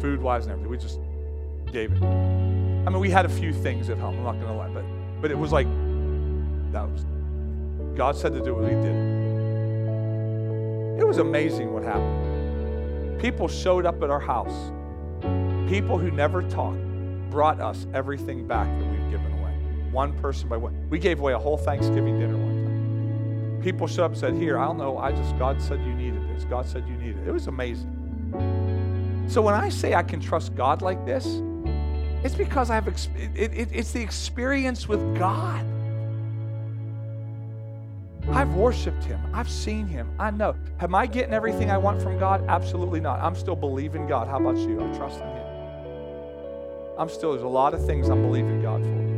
Food 0.00 0.22
wise 0.22 0.44
and 0.44 0.52
everything. 0.52 0.70
We 0.70 0.78
just 0.78 1.00
gave 1.72 1.90
it. 1.90 2.00
I 2.00 2.90
mean, 2.90 3.00
we 3.00 3.10
had 3.10 3.26
a 3.26 3.28
few 3.28 3.52
things 3.52 3.90
at 3.90 3.98
home, 3.98 4.18
I'm 4.18 4.22
not 4.22 4.34
going 4.34 4.46
to 4.46 4.52
lie, 4.52 4.68
but, 4.68 4.84
but 5.20 5.32
it 5.32 5.34
was 5.36 5.50
like, 5.50 5.66
that 6.70 6.88
was 6.88 7.04
God 7.96 8.14
said 8.14 8.32
to 8.34 8.44
do 8.44 8.54
what 8.54 8.68
He 8.68 8.76
did 8.76 8.94
it. 10.96 11.04
was 11.04 11.18
amazing 11.18 11.72
what 11.72 11.82
happened. 11.82 13.20
People 13.20 13.48
showed 13.48 13.84
up 13.84 14.00
at 14.00 14.10
our 14.10 14.20
house. 14.20 14.70
People 15.68 15.98
who 15.98 16.12
never 16.12 16.44
talked 16.44 16.78
brought 17.30 17.60
us 17.60 17.88
everything 17.94 18.46
back 18.46 18.68
One 19.92 20.12
person 20.20 20.48
by 20.48 20.56
one. 20.56 20.88
We 20.88 20.98
gave 20.98 21.20
away 21.20 21.32
a 21.32 21.38
whole 21.38 21.56
Thanksgiving 21.56 22.18
dinner 22.18 22.36
one 22.36 22.64
time. 22.64 23.62
People 23.62 23.86
showed 23.86 24.04
up 24.04 24.12
and 24.12 24.20
said, 24.20 24.34
Here, 24.34 24.58
I 24.58 24.64
don't 24.64 24.78
know. 24.78 24.98
I 24.98 25.12
just, 25.12 25.38
God 25.38 25.60
said 25.60 25.80
you 25.80 25.94
needed 25.94 26.22
this. 26.34 26.44
God 26.44 26.66
said 26.66 26.86
you 26.88 26.94
needed 26.94 27.18
it. 27.18 27.28
It 27.28 27.32
was 27.32 27.46
amazing. 27.46 27.96
So 29.28 29.42
when 29.42 29.54
I 29.54 29.68
say 29.68 29.94
I 29.94 30.02
can 30.02 30.20
trust 30.20 30.54
God 30.54 30.82
like 30.82 31.04
this, 31.06 31.40
it's 32.24 32.34
because 32.34 32.70
I 32.70 32.74
have, 32.74 32.88
it, 32.88 33.08
it, 33.34 33.68
it's 33.72 33.92
the 33.92 34.02
experience 34.02 34.88
with 34.88 35.16
God. 35.16 35.64
I've 38.30 38.54
worshiped 38.54 39.04
him. 39.04 39.20
I've 39.32 39.50
seen 39.50 39.86
him. 39.86 40.10
I 40.18 40.30
know. 40.30 40.54
Am 40.80 40.94
I 40.94 41.06
getting 41.06 41.32
everything 41.32 41.70
I 41.70 41.78
want 41.78 42.00
from 42.00 42.18
God? 42.18 42.44
Absolutely 42.48 43.00
not. 43.00 43.20
I'm 43.20 43.34
still 43.34 43.56
believing 43.56 44.06
God. 44.06 44.28
How 44.28 44.38
about 44.38 44.56
you? 44.56 44.80
I'm 44.80 44.94
trusting 44.94 45.26
him. 45.26 45.46
I'm 46.98 47.08
still, 47.08 47.32
there's 47.32 47.42
a 47.42 47.48
lot 47.48 47.74
of 47.74 47.84
things 47.86 48.08
I'm 48.08 48.22
believing 48.22 48.62
God 48.62 48.82
for. 48.82 49.09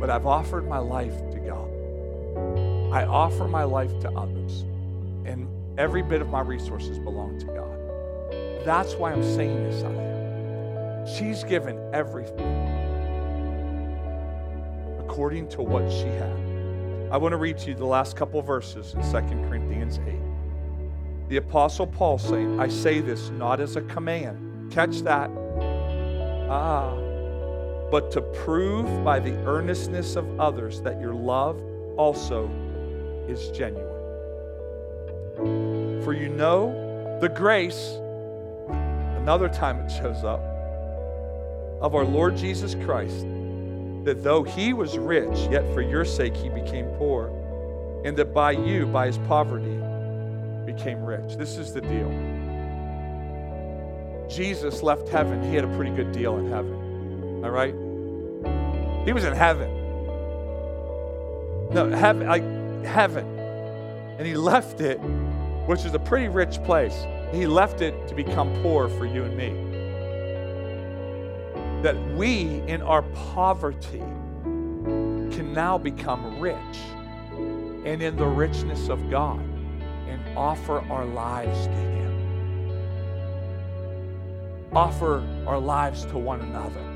But 0.00 0.08
I've 0.08 0.24
offered 0.24 0.66
my 0.66 0.78
life 0.78 1.14
to 1.30 1.38
God. 1.38 1.68
I 2.90 3.04
offer 3.04 3.46
my 3.46 3.64
life 3.64 3.96
to 4.00 4.10
others. 4.12 4.62
And 5.26 5.46
every 5.78 6.02
bit 6.02 6.22
of 6.22 6.28
my 6.28 6.40
resources 6.40 6.98
belong 6.98 7.38
to 7.40 7.46
God. 7.46 8.64
That's 8.64 8.94
why 8.94 9.12
I'm 9.12 9.22
saying 9.22 9.62
this 9.64 9.84
out 9.84 9.92
here. 9.92 11.06
She's 11.16 11.44
given 11.44 11.78
everything 11.92 12.66
according 14.98 15.48
to 15.48 15.62
what 15.62 15.90
she 15.92 16.06
had. 16.06 17.10
I 17.12 17.18
want 17.18 17.32
to 17.32 17.36
read 17.36 17.58
to 17.58 17.68
you 17.70 17.74
the 17.74 17.84
last 17.84 18.16
couple 18.16 18.40
verses 18.40 18.94
in 18.94 19.02
2 19.02 19.08
Corinthians 19.48 19.98
8. 20.06 21.28
The 21.28 21.36
Apostle 21.36 21.86
Paul 21.86 22.18
saying, 22.18 22.58
I 22.58 22.68
say 22.68 23.00
this 23.00 23.28
not 23.30 23.60
as 23.60 23.76
a 23.76 23.82
command. 23.82 24.72
Catch 24.72 25.02
that. 25.02 25.30
Ah. 26.48 27.09
But 27.90 28.10
to 28.12 28.22
prove 28.22 29.04
by 29.04 29.20
the 29.20 29.32
earnestness 29.46 30.16
of 30.16 30.40
others 30.40 30.80
that 30.82 31.00
your 31.00 31.14
love 31.14 31.60
also 31.96 32.50
is 33.28 33.48
genuine. 33.50 33.86
For 36.02 36.12
you 36.12 36.28
know 36.28 37.18
the 37.20 37.28
grace, 37.28 37.98
another 38.68 39.48
time 39.48 39.80
it 39.80 39.90
shows 39.90 40.24
up, 40.24 40.40
of 41.80 41.94
our 41.94 42.04
Lord 42.04 42.36
Jesus 42.36 42.74
Christ 42.74 43.26
that 44.04 44.22
though 44.22 44.42
he 44.42 44.72
was 44.72 44.96
rich, 44.96 45.38
yet 45.50 45.62
for 45.74 45.82
your 45.82 46.04
sake 46.04 46.34
he 46.34 46.48
became 46.48 46.86
poor, 46.96 47.28
and 48.04 48.16
that 48.16 48.32
by 48.32 48.52
you, 48.52 48.86
by 48.86 49.06
his 49.06 49.18
poverty, 49.18 49.78
became 50.64 51.02
rich. 51.04 51.36
This 51.36 51.58
is 51.58 51.72
the 51.74 51.82
deal. 51.82 52.08
Jesus 54.28 54.82
left 54.82 55.08
heaven. 55.08 55.42
He 55.42 55.54
had 55.54 55.64
a 55.64 55.76
pretty 55.76 55.90
good 55.90 56.12
deal 56.12 56.38
in 56.38 56.50
heaven. 56.50 56.79
All 57.42 57.50
right? 57.50 57.74
He 59.04 59.12
was 59.12 59.24
in 59.24 59.34
heaven. 59.34 59.70
No, 61.72 61.90
heaven, 61.90 62.26
like 62.26 62.84
heaven. 62.84 63.26
And 64.18 64.26
he 64.26 64.34
left 64.34 64.80
it, 64.80 64.98
which 65.66 65.84
is 65.84 65.94
a 65.94 65.98
pretty 65.98 66.28
rich 66.28 66.62
place. 66.64 67.06
He 67.32 67.46
left 67.46 67.80
it 67.80 68.08
to 68.08 68.14
become 68.14 68.52
poor 68.62 68.88
for 68.88 69.06
you 69.06 69.24
and 69.24 69.36
me 69.36 69.70
that 71.82 71.96
we, 72.14 72.62
in 72.66 72.82
our 72.82 73.02
poverty, 73.34 74.02
can 75.34 75.52
now 75.54 75.78
become 75.78 76.38
rich 76.38 76.58
and 77.86 78.02
in 78.02 78.16
the 78.16 78.26
richness 78.26 78.90
of 78.90 79.10
God 79.10 79.40
and 80.06 80.20
offer 80.36 80.80
our 80.90 81.06
lives 81.06 81.66
to 81.66 81.72
Him. 81.72 82.10
Offer 84.72 85.26
our 85.46 85.58
lives 85.58 86.04
to 86.06 86.18
one 86.18 86.42
another. 86.42 86.89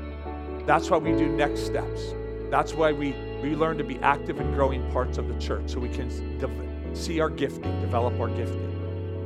That's 0.65 0.89
why 0.89 0.97
we 0.97 1.11
do 1.11 1.27
next 1.27 1.61
steps. 1.65 2.13
That's 2.49 2.73
why 2.73 2.91
we, 2.91 3.15
we 3.41 3.55
learn 3.55 3.77
to 3.77 3.83
be 3.83 3.99
active 3.99 4.39
and 4.39 4.53
growing 4.55 4.89
parts 4.91 5.17
of 5.17 5.27
the 5.27 5.39
church 5.39 5.69
so 5.71 5.79
we 5.79 5.89
can 5.89 6.09
de- 6.39 6.95
see 6.95 7.19
our 7.19 7.29
gifting, 7.29 7.79
develop 7.81 8.19
our 8.19 8.29
gifting, 8.29 8.73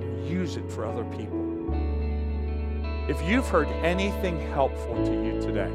and 0.02 0.30
use 0.30 0.58
it 0.58 0.70
for 0.70 0.86
other 0.86 1.04
people. 1.06 1.38
If 3.08 3.22
you've 3.28 3.48
heard 3.48 3.68
anything 3.84 4.40
helpful 4.52 4.96
to 5.06 5.12
you 5.12 5.42
today, 5.42 5.72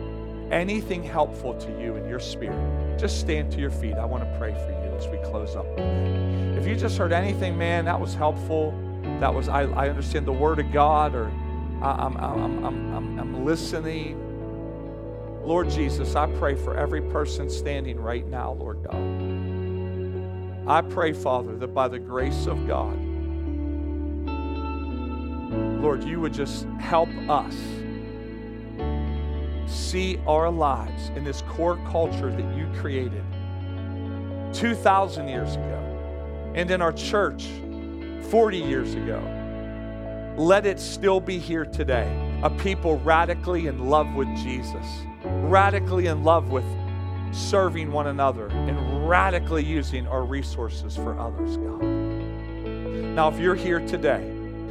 anything 0.51 1.03
helpful 1.03 1.55
to 1.55 1.81
you 1.81 1.97
in 1.97 2.09
your 2.09 2.21
spirit, 2.21 2.99
just 2.99 3.19
stand 3.19 3.51
to 3.53 3.59
your 3.59 3.71
feet. 3.71 3.95
I 3.95 4.05
want 4.05 4.23
to 4.23 4.39
pray 4.39 4.53
for 4.53 4.71
you 4.71 4.95
as 4.97 5.09
we 5.09 5.19
close 5.29 5.57
up 5.57 5.67
today. 5.77 6.57
If 6.59 6.67
you 6.67 6.77
just 6.77 6.97
heard 6.97 7.13
anything, 7.13 7.59
man, 7.59 7.87
that 7.87 7.99
was 8.01 8.15
helpful. 8.15 8.73
That 9.21 9.35
was, 9.35 9.49
I, 9.49 9.63
I 9.63 9.89
understand 9.89 10.27
the 10.27 10.33
word 10.33 10.59
of 10.61 10.71
God, 10.73 11.15
or 11.15 11.27
I'm, 11.83 12.17
I'm, 12.17 12.65
I'm, 12.65 12.95
I'm, 12.95 13.19
I'm 13.19 13.45
listening. 13.45 14.24
Lord 15.45 15.69
Jesus, 15.69 16.17
I 16.17 16.27
pray 16.39 16.55
for 16.55 16.77
every 16.77 17.03
person 17.03 17.51
standing 17.51 18.01
right 18.01 18.27
now, 18.27 18.53
Lord 18.53 18.83
God. 18.83 18.97
I 20.67 20.81
pray, 20.81 21.13
Father, 21.13 21.55
that 21.57 21.75
by 21.75 21.89
the 21.89 21.99
grace 21.99 22.47
of 22.47 22.67
God, 22.67 22.99
Lord, 25.83 26.03
you 26.03 26.19
would 26.21 26.33
just 26.33 26.65
help 26.81 27.11
us 27.29 27.55
see 29.67 30.19
our 30.27 30.51
lives 30.51 31.11
in 31.11 31.25
this 31.25 31.43
core 31.43 31.77
culture 31.91 32.31
that 32.31 32.57
you 32.57 32.67
created 32.81 33.23
2,000 34.55 35.29
years 35.29 35.57
ago 35.57 36.53
and 36.55 36.71
in 36.71 36.81
our 36.81 36.93
church 36.93 37.49
40 38.31 38.57
years 38.57 38.95
ago. 38.95 39.21
Let 40.39 40.65
it 40.65 40.81
still 40.81 41.21
be 41.21 41.39
here 41.39 41.67
today. 41.67 42.09
A 42.43 42.49
people 42.49 42.99
radically 43.01 43.67
in 43.67 43.91
love 43.91 44.15
with 44.15 44.29
Jesus, 44.37 44.87
radically 45.25 46.07
in 46.07 46.25
love 46.25 46.51
with 46.51 46.65
serving 47.33 47.91
one 47.91 48.07
another, 48.07 48.49
and 48.49 49.09
radically 49.09 49.65
using 49.65 50.07
our 50.07 50.25
resources 50.25 50.97
for 50.97 51.19
others, 51.19 51.57
God. 51.57 51.83
Now, 51.83 53.29
if 53.29 53.39
you're 53.39 53.55
here 53.55 53.81
today 53.81 54.23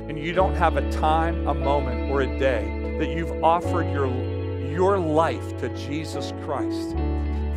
and 0.08 0.18
you 0.18 0.34
don't 0.34 0.56
have 0.56 0.78
a 0.78 0.92
time, 0.92 1.48
a 1.48 1.54
moment, 1.54 2.12
or 2.12 2.22
a 2.22 2.40
day 2.40 2.98
that 3.00 3.10
you've 3.10 3.44
offered 3.44 3.92
your 3.92 4.08
your 4.74 4.98
life 4.98 5.56
to 5.60 5.70
Jesus 5.88 6.34
Christ. 6.44 6.96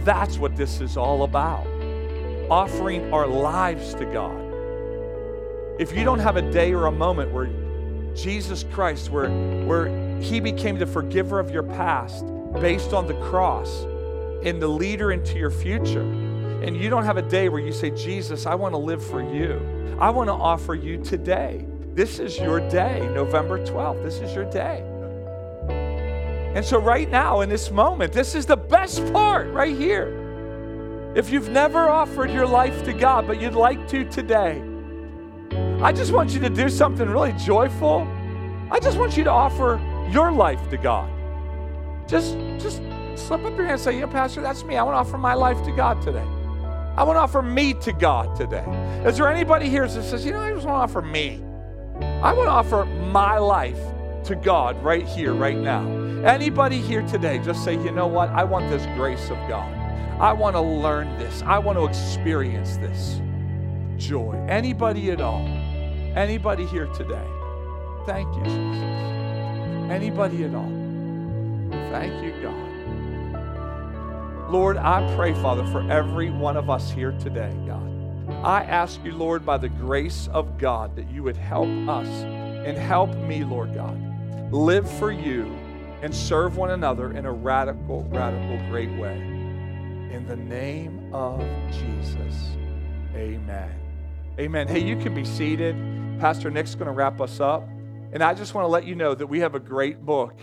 That's 0.04 0.38
what 0.38 0.54
this 0.54 0.82
is 0.82 0.98
all 0.98 1.22
about. 1.22 1.66
Offering 2.50 3.10
our 3.12 3.26
lives 3.26 3.94
to 3.94 4.04
God. 4.04 4.38
If 5.80 5.96
you 5.96 6.04
don't 6.04 6.18
have 6.18 6.36
a 6.36 6.52
day 6.52 6.74
or 6.74 6.86
a 6.86 6.92
moment 6.92 7.32
where 7.32 7.48
Jesus 8.14 8.64
Christ, 8.70 9.10
where, 9.10 9.30
where 9.64 10.20
He 10.20 10.40
became 10.40 10.78
the 10.78 10.86
forgiver 10.86 11.40
of 11.40 11.50
your 11.50 11.62
past 11.62 12.26
based 12.56 12.92
on 12.92 13.06
the 13.06 13.14
cross 13.14 13.84
and 14.44 14.60
the 14.60 14.68
leader 14.68 15.12
into 15.12 15.38
your 15.38 15.50
future, 15.50 16.02
and 16.62 16.76
you 16.76 16.88
don't 16.88 17.04
have 17.04 17.16
a 17.16 17.22
day 17.22 17.48
where 17.48 17.60
you 17.60 17.72
say, 17.72 17.90
Jesus, 17.90 18.46
I 18.46 18.54
want 18.54 18.72
to 18.74 18.78
live 18.78 19.04
for 19.04 19.22
you, 19.22 19.60
I 20.00 20.10
want 20.10 20.28
to 20.28 20.34
offer 20.34 20.74
you 20.74 21.02
today. 21.02 21.66
This 21.94 22.18
is 22.18 22.38
your 22.38 22.60
day, 22.68 23.00
November 23.14 23.64
12th. 23.64 24.02
This 24.02 24.20
is 24.20 24.34
your 24.34 24.44
day. 24.50 24.84
And 26.54 26.64
so, 26.64 26.78
right 26.78 27.10
now, 27.10 27.40
in 27.40 27.48
this 27.48 27.70
moment, 27.70 28.12
this 28.12 28.34
is 28.34 28.44
the 28.44 28.56
best 28.56 29.00
part 29.12 29.48
right 29.52 29.74
here. 29.74 31.12
If 31.14 31.30
you've 31.30 31.48
never 31.48 31.88
offered 31.88 32.30
your 32.30 32.46
life 32.46 32.84
to 32.84 32.92
God, 32.92 33.26
but 33.26 33.40
you'd 33.40 33.54
like 33.54 33.88
to 33.88 34.04
today, 34.04 34.62
I 35.80 35.92
just 35.92 36.12
want 36.12 36.32
you 36.32 36.40
to 36.40 36.50
do 36.50 36.68
something 36.68 37.08
really 37.08 37.32
joyful. 37.32 38.06
I 38.70 38.78
just 38.80 38.98
want 38.98 39.16
you 39.16 39.24
to 39.24 39.30
offer 39.30 39.80
your 40.10 40.30
life 40.30 40.68
to 40.70 40.76
God. 40.76 41.10
Just, 42.06 42.36
just 42.58 42.82
slip 43.16 43.44
up 43.44 43.56
your 43.56 43.64
hand 43.64 43.72
and 43.72 43.80
say, 43.80 43.98
Yeah, 43.98 44.06
Pastor, 44.06 44.40
that's 44.40 44.64
me. 44.64 44.76
I 44.76 44.82
want 44.82 44.94
to 44.94 44.98
offer 44.98 45.18
my 45.18 45.34
life 45.34 45.62
to 45.64 45.72
God 45.72 46.00
today. 46.02 46.26
I 46.96 47.02
want 47.02 47.16
to 47.16 47.20
offer 47.20 47.42
me 47.42 47.74
to 47.74 47.92
God 47.92 48.36
today. 48.36 48.64
Is 49.04 49.18
there 49.18 49.28
anybody 49.28 49.68
here 49.68 49.86
that 49.86 50.02
says, 50.02 50.24
You 50.24 50.32
know, 50.32 50.40
I 50.40 50.52
just 50.52 50.66
want 50.66 50.90
to 50.90 50.98
offer 50.98 51.02
me? 51.06 51.42
I 52.00 52.32
want 52.32 52.46
to 52.46 52.52
offer 52.52 52.84
my 52.84 53.38
life 53.38 53.78
to 54.24 54.34
God 54.34 54.82
right 54.82 55.06
here, 55.06 55.32
right 55.34 55.56
now. 55.56 55.86
Anybody 56.24 56.80
here 56.80 57.02
today, 57.02 57.38
just 57.38 57.62
say, 57.64 57.74
you 57.74 57.92
know 57.92 58.06
what? 58.06 58.30
I 58.30 58.42
want 58.44 58.68
this 58.68 58.84
grace 58.96 59.30
of 59.30 59.36
God. 59.48 59.72
I 60.20 60.32
want 60.32 60.56
to 60.56 60.60
learn 60.60 61.16
this. 61.18 61.42
I 61.42 61.58
want 61.58 61.78
to 61.78 61.84
experience 61.84 62.76
this 62.78 63.20
joy. 63.96 64.34
Anybody 64.48 65.10
at 65.10 65.20
all? 65.20 65.46
Anybody 66.16 66.66
here 66.66 66.86
today? 66.86 67.26
Thank 68.06 68.34
you, 68.36 68.44
Jesus. 68.44 69.90
Anybody 69.90 70.44
at 70.44 70.54
all? 70.54 70.75
Thank 71.90 72.24
you, 72.24 72.32
God. 72.42 72.66
Lord, 74.50 74.76
I 74.76 75.14
pray, 75.16 75.34
Father, 75.34 75.66
for 75.66 75.90
every 75.90 76.30
one 76.30 76.56
of 76.56 76.70
us 76.70 76.90
here 76.90 77.12
today, 77.12 77.52
God. 77.66 77.82
I 78.44 78.62
ask 78.64 79.02
you, 79.04 79.12
Lord, 79.12 79.44
by 79.44 79.58
the 79.58 79.68
grace 79.68 80.28
of 80.32 80.58
God, 80.58 80.94
that 80.96 81.10
you 81.10 81.22
would 81.22 81.36
help 81.36 81.68
us 81.88 82.08
and 82.08 82.76
help 82.76 83.14
me, 83.16 83.44
Lord 83.44 83.74
God, 83.74 84.00
live 84.52 84.90
for 84.98 85.10
you 85.10 85.44
and 86.02 86.14
serve 86.14 86.56
one 86.56 86.70
another 86.70 87.12
in 87.12 87.26
a 87.26 87.32
radical, 87.32 88.04
radical, 88.04 88.58
great 88.68 88.90
way. 88.98 89.16
In 89.16 90.26
the 90.28 90.36
name 90.36 91.12
of 91.12 91.40
Jesus, 91.72 92.50
amen. 93.14 93.80
Amen. 94.38 94.68
Hey, 94.68 94.80
you 94.80 94.96
can 94.96 95.14
be 95.14 95.24
seated. 95.24 95.74
Pastor 96.20 96.50
Nick's 96.50 96.74
going 96.74 96.86
to 96.86 96.92
wrap 96.92 97.20
us 97.20 97.40
up. 97.40 97.66
And 98.12 98.22
I 98.22 98.34
just 98.34 98.54
want 98.54 98.64
to 98.64 98.68
let 98.68 98.86
you 98.86 98.94
know 98.94 99.14
that 99.14 99.26
we 99.26 99.40
have 99.40 99.54
a 99.54 99.60
great 99.60 100.04
book. 100.04 100.38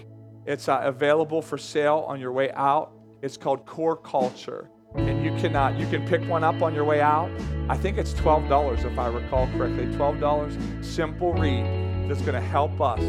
It's 0.46 0.68
uh, 0.68 0.82
available 0.84 1.42
for 1.42 1.58
sale 1.58 2.06
on 2.08 2.20
your 2.20 2.32
way 2.32 2.52
out. 2.52 2.92
It's 3.22 3.38
called 3.38 3.66
Core 3.66 3.96
Culture. 3.96 4.70
And 4.96 5.24
you 5.24 5.32
cannot, 5.42 5.80
you 5.80 5.88
can 5.88 6.06
pick 6.06 6.22
one 6.28 6.44
up 6.44 6.62
on 6.62 6.76
your 6.76 6.84
way 6.84 7.02
out. 7.02 7.32
I 7.70 7.78
think 7.78 7.98
it's 7.98 8.14
$12 8.14 8.86
if 8.86 9.00
I 9.00 9.08
recall 9.08 9.48
correctly. 9.48 9.86
$12. 9.86 10.86
Simple 10.86 11.34
read 11.34 11.66
that's 12.10 12.22
going 12.22 12.34
to 12.34 12.42
help 12.42 12.80
us 12.82 13.00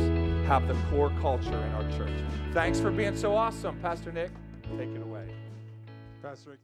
have 0.46 0.66
the 0.68 0.74
core 0.90 1.12
culture 1.20 1.48
in 1.48 1.72
our 1.72 1.90
church. 1.98 2.12
Thanks 2.52 2.78
for 2.78 2.90
being 2.90 3.16
so 3.16 3.34
awesome, 3.34 3.78
Pastor 3.80 4.12
Nick. 4.12 4.30
Take 4.78 4.90
it 4.90 5.02
away. 5.02 5.26
Pastor 6.22 6.50
Nick. 6.50 6.60